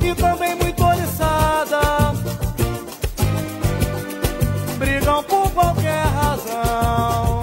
e 0.00 0.14
também 0.14 0.54
muito 0.54 0.84
oriçada. 0.84 1.80
Brigam 4.78 5.24
por 5.24 5.50
qualquer 5.50 6.04
razão, 6.06 7.40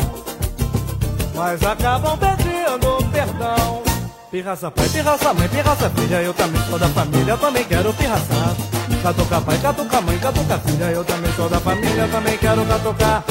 mas 1.35 1.61
acabam 1.63 2.17
pedindo 2.17 3.11
perdão. 3.11 3.83
Pirraça 4.31 4.71
pai, 4.71 4.87
pirraça 4.87 5.33
mãe, 5.33 5.49
pirraça 5.49 5.89
filha, 5.89 6.21
eu 6.21 6.33
também 6.33 6.61
sou 6.69 6.79
da 6.79 6.87
família, 6.87 7.31
eu 7.33 7.37
também 7.37 7.65
quero 7.65 7.93
pirraçar. 7.93 8.55
Catuca 9.03 9.41
pai, 9.41 9.57
catuca 9.57 9.99
mãe, 9.99 10.17
catuca 10.17 10.59
filha, 10.59 10.85
eu 10.85 11.03
também 11.03 11.33
sou 11.33 11.49
da 11.49 11.59
família, 11.59 12.03
eu 12.03 12.09
também 12.09 12.37
quero 12.37 12.65
catucar. 12.65 13.21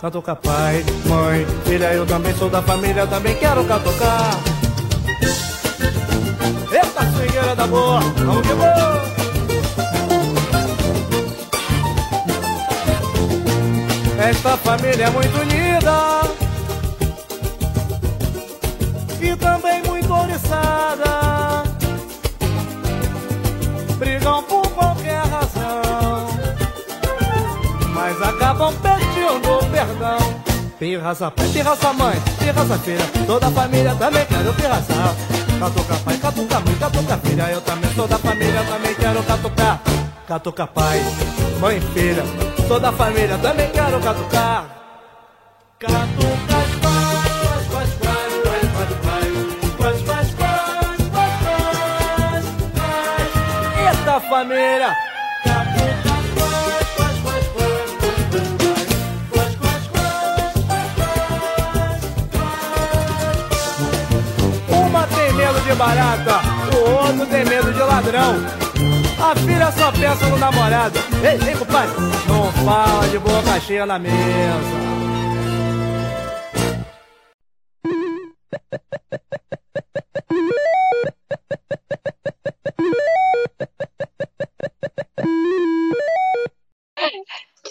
Catuca 0.00 0.36
pai, 0.36 0.84
mãe, 1.06 1.44
filha, 1.64 1.92
eu 1.92 2.06
também 2.06 2.32
sou 2.36 2.48
da 2.48 2.62
família, 2.62 3.04
também 3.04 3.34
quero 3.34 3.64
catucar. 3.64 4.30
Eita, 6.70 7.12
swingueira 7.16 7.56
da 7.56 7.66
boa, 7.66 7.98
vamos 7.98 8.46
que 8.46 8.54
vamos! 8.54 9.08
Esta 14.20 14.56
família 14.58 15.06
é 15.06 15.10
muito 15.10 15.36
unida 15.40 16.20
e 19.20 19.34
também 19.34 19.82
muito 19.82 20.14
oriçada. 20.14 21.64
Brigam 23.98 24.44
por 24.44 24.64
qualquer 24.68 25.22
razão, 25.24 26.28
mas 27.92 28.22
acabam 28.22 28.72
pedindo 29.48 29.70
perdão. 29.70 30.18
Pirraça 30.78 31.30
pai, 31.30 31.48
pirraça 31.48 31.92
mãe, 31.92 32.14
pirraça 32.38 32.78
filha, 32.78 33.04
toda 33.26 33.48
a 33.48 33.50
família 33.50 33.94
também 33.96 34.24
quero 34.26 34.54
pirraçar. 34.54 35.14
Catuca 35.58 35.94
pai, 36.04 36.16
catuca 36.18 36.60
mãe, 36.60 36.74
catuca 36.76 37.18
filha, 37.18 37.50
eu 37.50 37.60
também 37.62 37.90
sou 37.94 38.06
da 38.06 38.18
família, 38.18 38.62
também 38.62 38.94
quero 38.94 39.22
catucar. 39.24 39.80
Catuca 40.28 40.66
pai, 40.68 41.00
mãe, 41.60 41.80
filha, 41.80 42.22
sou 42.68 42.78
da 42.78 42.92
família, 42.92 43.36
também 43.38 43.68
quero 43.70 44.00
catucar. 44.00 44.66
Catucas 45.80 46.68
quais, 46.80 47.66
quais, 47.68 47.68
quais, 47.68 47.94
quais, 48.00 48.34
quais, 48.44 48.68
quais, 48.68 49.32
quais, 49.76 50.02
quais, 50.06 50.34
quais, 50.34 51.08
quais, 51.10 51.34
quais, 52.22 52.46
quais. 52.76 53.98
Eita 53.98 54.20
família! 54.20 55.17
De 65.68 65.74
barata, 65.74 66.40
o 66.74 66.90
outro 66.92 67.26
tem 67.26 67.44
medo 67.44 67.70
de 67.70 67.80
ladrão. 67.80 68.36
A 69.20 69.36
filha 69.36 69.70
só 69.72 69.92
pensa 69.92 70.26
no 70.28 70.38
namorado. 70.38 70.98
Ei, 71.22 71.48
ei, 71.48 71.54
compadre, 71.54 71.94
não 72.26 72.50
fala 72.64 73.06
de 73.08 73.18
boca 73.18 73.60
cheia 73.60 73.84
na 73.84 73.98
mesa. 73.98 74.88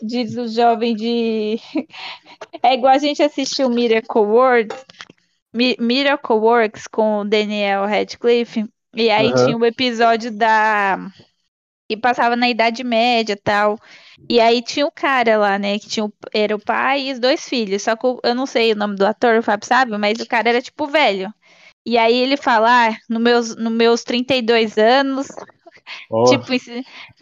Diz 0.04 0.38
o 0.38 0.48
jovem 0.48 0.96
de. 0.96 1.60
É 2.64 2.74
igual 2.74 2.94
a 2.94 2.98
gente 2.98 3.22
assistiu 3.22 3.70
Miracle 3.70 4.22
Works, 4.22 4.84
Mi- 5.54 5.76
Miracle 5.80 6.36
Works 6.36 6.88
com 6.88 7.20
o 7.20 7.26
Daniel 7.26 7.86
Radcliffe. 7.86 8.66
E 8.96 9.10
aí 9.10 9.34
Aham. 9.34 9.46
tinha 9.46 9.58
um 9.58 9.66
episódio 9.66 10.32
da. 10.32 11.10
que 11.90 11.98
passava 11.98 12.36
na 12.36 12.50
Idade 12.50 12.84
Média 12.84 13.34
e 13.34 13.38
tal. 13.38 13.78
E 14.30 14.40
aí 14.40 14.62
tinha 14.62 14.86
o 14.86 14.92
cara 14.92 15.38
lá, 15.38 15.58
né? 15.60 15.80
Que 15.80 15.88
tinha 15.88 16.06
o... 16.06 16.14
era 16.34 16.56
o 16.56 16.60
pai 16.60 17.08
e 17.10 17.14
os 17.14 17.20
dois 17.20 17.48
filhos. 17.48 17.84
Só 17.84 17.96
que 17.96 18.06
eu 18.24 18.36
não 18.36 18.46
sei 18.46 18.74
o 18.74 18.76
nome 18.76 18.96
do 18.96 19.06
ator, 19.06 19.38
o 19.38 19.44
Fábio 19.44 19.68
sabe, 19.68 19.98
mas 19.98 20.20
o 20.20 20.28
cara 20.28 20.50
era 20.50 20.62
tipo 20.62 20.88
velho. 20.88 21.34
E 21.86 21.98
aí 21.98 22.16
ele 22.18 22.36
fala, 22.36 22.90
ah, 22.90 22.98
no 23.10 23.20
meus, 23.20 23.56
no 23.56 23.70
meus 23.70 24.04
32 24.04 24.78
anos, 24.78 25.28
Ó, 26.10 26.26
tipo, 26.28 26.46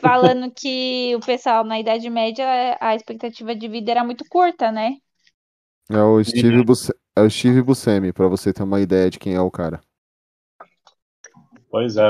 falando 0.02 0.52
que 0.52 1.16
o 1.16 1.20
pessoal 1.20 1.64
na 1.64 1.80
Idade 1.80 2.10
Média, 2.10 2.46
a 2.82 2.96
expectativa 2.96 3.56
de 3.56 3.68
vida 3.68 3.92
era 3.92 4.04
muito 4.04 4.26
curta, 4.28 4.72
né? 4.72 4.96
É 5.90 6.02
o 6.02 6.24
Steve, 6.24 6.64
Buse... 6.64 6.92
é 7.16 7.22
o 7.22 7.30
Steve 7.30 7.62
Buscemi, 7.62 8.12
pra 8.12 8.28
você 8.28 8.52
ter 8.52 8.64
uma 8.64 8.82
ideia 8.82 9.10
de 9.10 9.18
quem 9.18 9.36
é 9.36 9.42
o 9.42 9.50
cara. 9.50 9.80
Pois 11.70 11.98
é. 11.98 12.10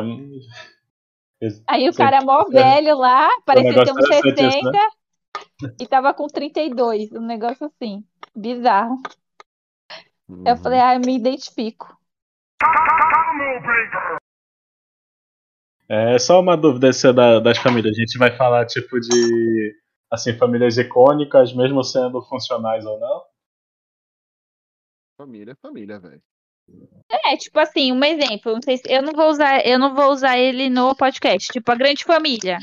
Aí 1.68 1.88
o 1.90 1.94
cara 1.94 2.22
mó 2.22 2.46
velho 2.46 2.98
lá, 2.98 3.30
parecia 3.46 3.74
ter 3.74 3.92
uns 3.92 4.06
interessante 4.06 4.42
isso, 4.42 4.72
60 4.72 4.72
né? 4.72 5.76
e 5.80 5.88
tava 5.88 6.14
com 6.14 6.28
32, 6.28 7.12
um 7.12 7.26
negócio 7.26 7.66
assim, 7.68 8.04
bizarro. 8.36 8.98
Uhum. 10.28 10.44
Eu 10.46 10.58
falei, 10.58 10.80
ah, 10.80 10.96
eu 10.96 11.02
me 11.02 11.16
identifico. 11.16 11.96
É 15.88 16.18
só 16.18 16.40
uma 16.40 16.58
dúvida 16.58 16.88
essa 16.90 17.14
da- 17.14 17.40
das 17.40 17.60
famílias. 17.60 17.96
A 17.96 18.00
gente 18.00 18.18
vai 18.18 18.36
falar 18.36 18.66
tipo 18.66 19.00
de 19.00 19.76
assim 20.10 20.36
famílias 20.36 20.78
icônicas, 20.78 21.54
mesmo 21.54 21.84
sendo 21.84 22.22
funcionais 22.24 22.86
ou 22.86 23.00
não? 23.00 23.22
Família 25.18 25.54
é 25.54 25.56
família, 25.56 26.00
velho. 26.00 26.22
É, 27.10 27.38
tipo 27.38 27.60
assim, 27.60 27.92
um 27.92 28.04
exemplo, 28.04 28.54
não 28.54 28.62
sei 28.62 28.78
se- 28.78 28.84
eu 28.92 29.02
não 29.02 29.14
vou 29.14 29.30
usar, 29.30 29.66
eu 29.66 29.78
não 29.80 29.94
vou 29.96 30.12
usar 30.12 30.38
ele 30.38 30.70
no 30.70 30.96
podcast, 30.96 31.52
tipo 31.54 31.72
a 31.72 31.76
grande 31.76 32.04
família. 32.04 32.58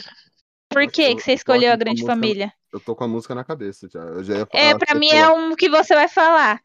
Por 0.69 0.87
que 0.91 1.03
eu- 1.03 1.17
que 1.17 1.23
você 1.23 1.33
eu 1.33 1.35
escolheu 1.37 1.73
a 1.73 1.77
grande 1.77 2.03
música- 2.03 2.13
família? 2.13 2.53
Eu 2.73 2.81
tô 2.81 2.97
com 2.97 3.05
a 3.05 3.09
música 3.09 3.35
na 3.35 3.45
cabeça 3.45 3.89
já. 3.89 4.01
Eu 4.01 4.25
já 4.25 4.35
ia 4.35 4.49
É, 4.53 4.71
falar, 4.71 4.79
pra 4.79 4.95
você 4.95 4.99
mim 4.99 5.09
é 5.11 5.29
um 5.29 5.55
que 5.55 5.69
você 5.69 5.95
vai 5.95 6.09
falar. 6.09 6.61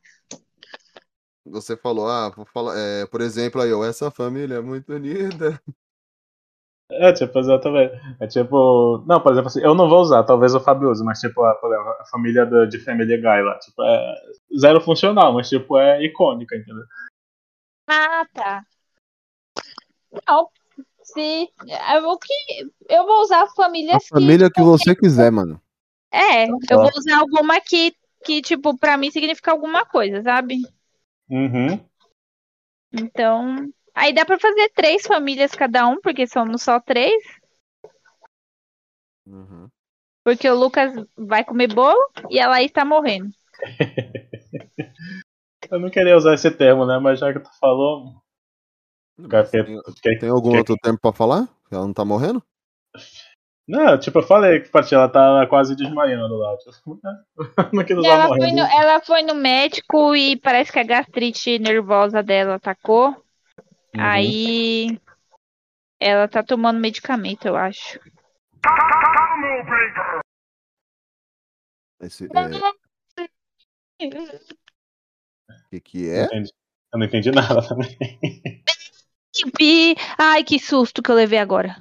Você 1.45 1.77
falou, 1.77 2.07
ah, 2.09 2.29
vou 2.29 2.45
falar, 2.45 2.77
é, 2.77 3.05
por 3.05 3.21
exemplo, 3.21 3.61
aí, 3.61 3.71
ó, 3.71 3.83
essa 3.85 4.11
família 4.11 4.55
é 4.55 4.61
muito 4.61 4.93
unida. 4.93 5.61
É, 6.89 7.11
tipo, 7.11 7.37
exatamente. 7.37 7.93
É 8.19 8.27
tipo. 8.27 9.03
Não, 9.05 9.19
por 9.21 9.31
exemplo 9.33 9.47
assim, 9.47 9.61
eu 9.61 9.75
não 9.75 9.89
vou 9.89 10.01
usar, 10.01 10.23
talvez 10.23 10.55
o 10.55 10.59
Fábio 10.59 10.89
use, 10.89 11.03
mas 11.03 11.19
tipo, 11.19 11.43
a, 11.43 11.51
exemplo, 11.51 11.89
a 11.99 12.05
família 12.05 12.45
do- 12.45 12.65
de 12.67 12.79
Family 12.79 13.17
Guy 13.17 13.41
lá, 13.43 13.59
tipo, 13.59 13.83
é 13.83 14.15
zero 14.57 14.79
funcional, 14.79 15.33
mas 15.33 15.49
tipo, 15.49 15.77
é 15.77 16.01
icônica, 16.05 16.55
entendeu? 16.55 16.83
Ah, 17.89 18.25
tá. 18.33 18.63
Não, 20.25 20.49
se 21.03 21.49
é 21.67 21.99
o 21.99 22.17
que 22.17 22.33
eu 22.89 23.05
vou 23.05 23.21
usar 23.21 23.43
A 23.43 23.47
famílias 23.49 24.03
que 24.03 24.09
família 24.09 24.49
que 24.49 24.61
você 24.61 24.95
quiser, 24.95 25.29
mano. 25.31 25.61
é, 26.11 26.49
eu 26.49 26.57
Tá. 26.67 26.75
vou 26.77 26.89
usar 26.97 27.19
alguma 27.19 27.59
que 27.59 27.93
que 28.23 28.41
tipo 28.41 28.77
pra 28.77 28.97
mim 28.97 29.11
significa 29.11 29.51
alguma 29.51 29.85
coisa, 29.85 30.21
sabe? 30.23 30.57
Uhum. 31.29 31.79
Então, 32.91 33.69
aí 33.97 34.13
dá 34.13 34.25
pra 34.25 34.39
fazer 34.39 34.69
três 34.73 35.03
famílias 35.05 35.51
cada 35.53 35.87
um, 35.87 35.99
porque 35.99 36.27
somos 36.27 36.61
só 36.61 36.79
três, 36.79 37.21
Uhum. 39.25 39.67
porque 40.23 40.49
o 40.49 40.55
Lucas 40.55 40.93
vai 41.17 41.43
comer 41.43 41.73
bolo 41.73 41.99
e 42.29 42.39
a 42.39 42.47
Laís 42.47 42.71
tá 42.71 42.85
morrendo. 42.85 43.29
Eu 45.69 45.79
não 45.79 45.89
queria 45.89 46.15
usar 46.15 46.33
esse 46.33 46.49
termo, 46.49 46.85
né? 46.85 46.97
Mas 46.99 47.19
já 47.19 47.33
que 47.33 47.39
tu 47.39 47.49
falou. 47.59 48.21
Tem, 50.01 50.17
tem 50.19 50.29
algum 50.29 50.51
quer- 50.51 50.59
outro 50.59 50.77
tempo 50.81 50.99
pra 51.01 51.11
falar? 51.11 51.49
Ela 51.69 51.85
não 51.85 51.93
tá 51.93 52.05
morrendo? 52.05 52.41
Não, 53.67 53.97
tipo, 53.99 54.19
eu 54.19 54.23
falei 54.23 54.61
que 54.61 54.69
Paty, 54.69 54.95
ela 54.95 55.09
tá 55.09 55.45
quase 55.47 55.75
desmaiando 55.75 56.37
lá. 56.37 56.55
Tipo, 56.57 56.99
não 57.73 57.83
quis 57.83 57.97
usar 57.97 58.07
Ela 58.07 58.27
foi, 58.27 58.51
no, 58.51 58.59
ela 58.61 59.01
foi 59.01 59.21
no 59.23 59.35
médico 59.35 60.15
e 60.15 60.39
parece 60.39 60.71
que 60.71 60.79
a 60.79 60.83
gastrite 60.83 61.59
nervosa 61.59 62.23
dela 62.23 62.55
atacou. 62.55 63.13
Uhum. 63.97 64.03
Aí 64.03 64.99
ela 65.99 66.27
tá 66.27 66.43
tomando 66.43 66.79
medicamento, 66.79 67.47
eu 67.47 67.55
acho. 67.55 67.99
Esse, 71.99 72.25
é, 72.25 72.27
que 75.71 75.81
que 75.81 76.09
é? 76.09 76.25
Entendi. 76.25 76.51
Eu 76.93 76.99
não 76.99 77.05
entendi 77.07 77.31
nada 77.31 77.67
também. 77.67 77.97
Ai, 80.17 80.43
que 80.43 80.59
susto 80.59 81.01
que 81.01 81.11
eu 81.11 81.15
levei 81.15 81.39
agora. 81.39 81.75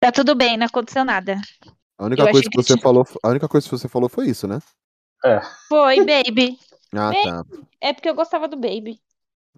Tá 0.00 0.10
tudo 0.10 0.34
bem, 0.34 0.56
não 0.56 0.66
aconteceu 0.66 1.04
nada. 1.04 1.40
A 1.98 2.04
única 2.04 2.22
Eu 2.22 2.30
coisa 2.30 2.42
que 2.42 2.50
que 2.50 2.56
você 2.56 2.74
tinha- 2.74 2.82
falou, 2.82 3.04
a 3.22 3.28
única 3.28 3.48
coisa 3.48 3.66
que 3.66 3.76
você 3.76 3.88
falou 3.88 4.08
foi 4.08 4.28
isso, 4.28 4.46
né? 4.46 4.58
É. 5.24 5.40
Foi, 5.68 6.04
baby. 6.04 6.58
Ah, 6.92 7.10
Bem- 7.10 7.24
tá. 7.24 7.44
É 7.80 7.92
porque 7.92 8.08
eu 8.08 8.14
gostava 8.14 8.48
do 8.48 8.56
baby. 8.56 9.00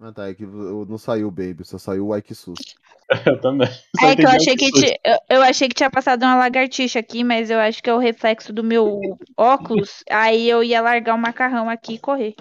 Ah, 0.01 0.11
tá. 0.13 0.29
É 0.29 0.33
que 0.33 0.45
não 0.45 0.97
saiu 0.97 1.27
o 1.27 1.31
Baby, 1.31 1.65
só 1.65 1.77
saiu 1.77 2.07
o 2.07 2.13
Ai 2.13 2.21
que 2.21 2.33
susto. 2.33 2.75
Eu 3.25 3.39
também. 3.41 3.67
Só 3.99 4.07
É 4.07 4.15
que 4.15 4.21
eu 4.23 4.29
achei 4.29 4.55
que, 4.55 4.71
ti- 4.71 4.99
eu, 5.03 5.17
eu 5.37 5.41
achei 5.41 5.67
que 5.67 5.73
tinha 5.73 5.89
passado 5.89 6.21
uma 6.21 6.35
lagartixa 6.35 6.99
aqui, 6.99 7.23
mas 7.23 7.49
eu 7.49 7.59
acho 7.59 7.81
que 7.81 7.89
é 7.89 7.93
o 7.93 7.97
reflexo 7.97 8.53
do 8.53 8.63
meu 8.63 8.99
óculos. 9.35 10.03
Aí 10.09 10.47
eu 10.47 10.63
ia 10.63 10.79
largar 10.79 11.15
o 11.15 11.17
macarrão 11.17 11.67
aqui 11.67 11.95
e 11.95 11.99
correr. 11.99 12.35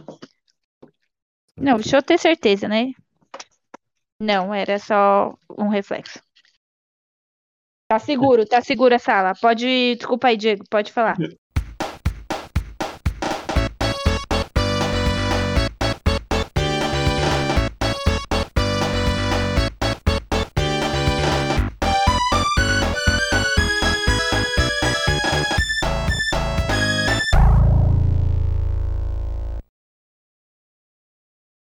Não, 1.56 1.76
deixa 1.76 1.96
eu 1.96 2.02
ter 2.02 2.18
certeza, 2.18 2.68
né? 2.68 2.92
Não, 4.20 4.52
era 4.52 4.78
só 4.78 5.34
um 5.58 5.68
reflexo. 5.68 6.20
Tá 7.88 7.98
seguro, 7.98 8.44
tá 8.44 8.60
segura 8.60 8.96
a 8.96 8.98
sala. 8.98 9.32
Pode. 9.40 9.96
Desculpa 9.96 10.28
aí, 10.28 10.36
Diego, 10.36 10.64
pode 10.68 10.92
falar. 10.92 11.16